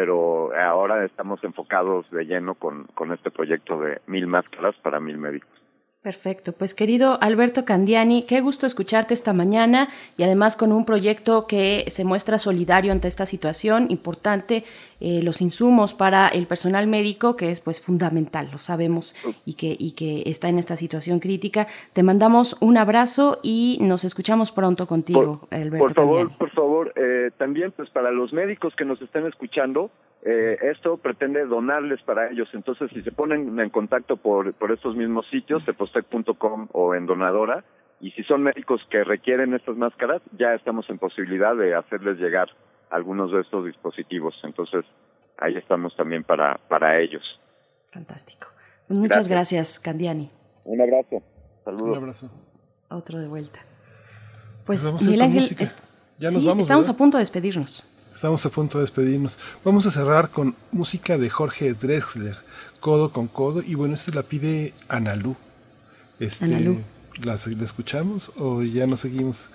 [0.00, 5.18] pero ahora estamos enfocados de lleno con, con este proyecto de mil máscaras para mil
[5.18, 5.50] médicos.
[6.00, 11.46] Perfecto, pues querido Alberto Candiani, qué gusto escucharte esta mañana y además con un proyecto
[11.46, 14.64] que se muestra solidario ante esta situación importante,
[15.00, 19.14] eh, los insumos para el personal médico, que es pues fundamental, lo sabemos,
[19.44, 21.66] y que, y que está en esta situación crítica.
[21.92, 25.78] Te mandamos un abrazo y nos escuchamos pronto contigo, Alberto.
[25.78, 29.90] Por favor, por favor, eh, también pues para los médicos que nos estén escuchando,
[30.22, 32.48] eh, esto pretende donarles para ellos.
[32.52, 37.64] Entonces, si se ponen en contacto por, por estos mismos sitios, cepostec.com o en Donadora,
[38.00, 42.48] y si son médicos que requieren estas máscaras, ya estamos en posibilidad de hacerles llegar
[42.90, 44.34] algunos de estos dispositivos.
[44.42, 44.84] Entonces,
[45.38, 47.22] ahí estamos también para, para ellos.
[47.92, 48.48] Fantástico.
[48.88, 50.28] Muchas gracias, Candiani.
[50.64, 51.22] Un abrazo.
[51.64, 51.96] Saludos.
[51.96, 52.30] Un abrazo.
[52.88, 53.60] Otro de vuelta.
[54.66, 55.44] Pues, pues Miguel Ángel,
[56.18, 57.84] ya nos vamos, estamos a punto de despedirnos.
[58.12, 59.38] Estamos a punto de despedirnos.
[59.64, 62.36] Vamos a cerrar con música de Jorge Drexler,
[62.80, 63.62] Codo con Codo.
[63.62, 65.36] Y bueno, este la pide Analú.
[66.18, 66.82] Este, Analú.
[67.22, 69.48] ¿la, escuchamos o ya nos seguimos?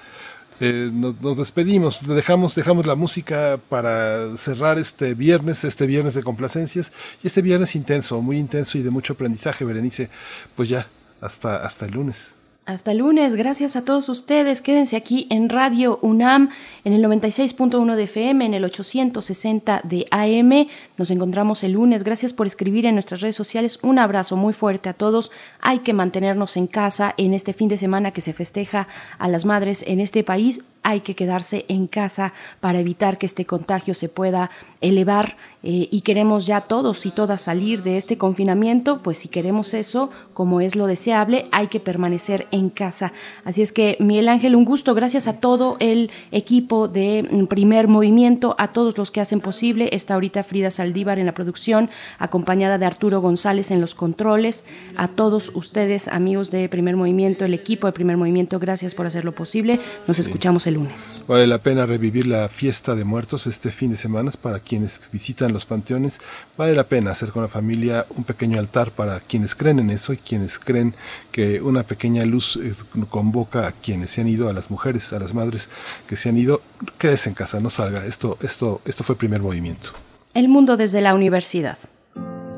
[0.59, 6.23] Eh, nos, nos, despedimos, dejamos, dejamos la música para cerrar este viernes, este viernes de
[6.23, 6.91] complacencias
[7.23, 10.09] y este viernes intenso, muy intenso y de mucho aprendizaje, Berenice.
[10.55, 10.87] Pues ya,
[11.21, 12.34] hasta, hasta el lunes.
[12.65, 14.63] Hasta el lunes, gracias a todos ustedes.
[14.63, 16.49] Quédense aquí en Radio UNAM,
[16.83, 20.67] en el 96.1 de FM, en el 860 de AM.
[20.97, 22.03] Nos encontramos el lunes.
[22.03, 23.77] Gracias por escribir en nuestras redes sociales.
[23.83, 25.31] Un abrazo muy fuerte a todos.
[25.61, 28.87] Hay que mantenernos en casa en este fin de semana que se festeja
[29.19, 32.31] a las madres en este país hay que quedarse en casa
[32.61, 37.41] para evitar que este contagio se pueda elevar eh, y queremos ya todos y todas
[37.41, 42.47] salir de este confinamiento, pues si queremos eso, como es lo deseable, hay que permanecer
[42.51, 43.13] en casa.
[43.45, 47.87] Así es que, Miguel Ángel, un gusto, gracias a todo el equipo de mm, Primer
[47.87, 49.89] Movimiento, a todos los que hacen posible.
[49.91, 51.89] Está ahorita Frida Saldívar en la producción,
[52.19, 54.65] acompañada de Arturo González en los controles.
[54.95, 59.31] A todos ustedes, amigos de Primer Movimiento, el equipo de Primer Movimiento, gracias por hacerlo
[59.31, 59.79] posible.
[60.07, 61.23] Nos escuchamos el lunes.
[61.27, 65.51] Vale la pena revivir la fiesta de muertos este fin de semana para quienes visitan
[65.51, 66.21] los panteones.
[66.57, 70.13] Vale la pena hacer con la familia un pequeño altar para quienes creen en eso
[70.13, 70.93] y quienes creen
[71.31, 72.73] que una pequeña luz eh,
[73.09, 75.69] convoca a quienes se han ido, a las mujeres, a las madres
[76.07, 76.61] que se han ido.
[76.97, 78.05] Quédese en casa, no salga.
[78.05, 79.89] Esto, esto, esto fue primer movimiento.
[80.33, 81.77] El mundo desde la universidad.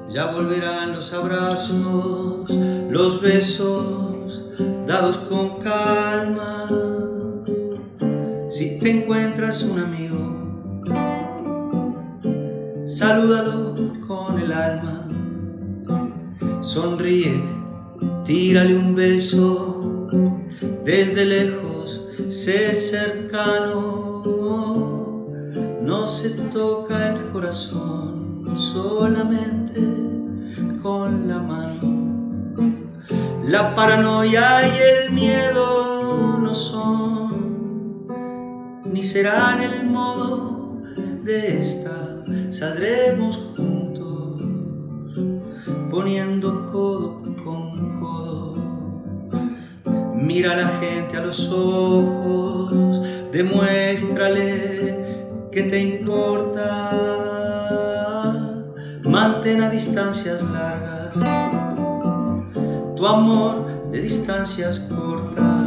[0.09, 2.49] Ya volverán los abrazos,
[2.89, 4.41] los besos,
[4.87, 7.16] dados con calma.
[8.49, 10.17] Si te encuentras un amigo,
[12.85, 13.75] salúdalo
[14.07, 15.05] con el alma.
[16.61, 17.41] Sonríe,
[18.23, 20.07] tírale un beso,
[20.85, 24.23] desde lejos, sé cercano.
[25.81, 29.81] No se toca el corazón solamente
[30.81, 31.97] con la mano.
[33.49, 37.26] La paranoia y el miedo no son,
[38.97, 40.81] ni serán el modo
[41.23, 42.25] de esta.
[42.49, 44.41] Saldremos juntos,
[45.91, 48.55] poniendo codo con codo.
[50.15, 54.97] Mira a la gente a los ojos, demuéstrale
[55.51, 56.65] que te importa
[59.03, 61.15] mantén a distancias largas
[62.95, 65.66] tu amor de distancias cortas.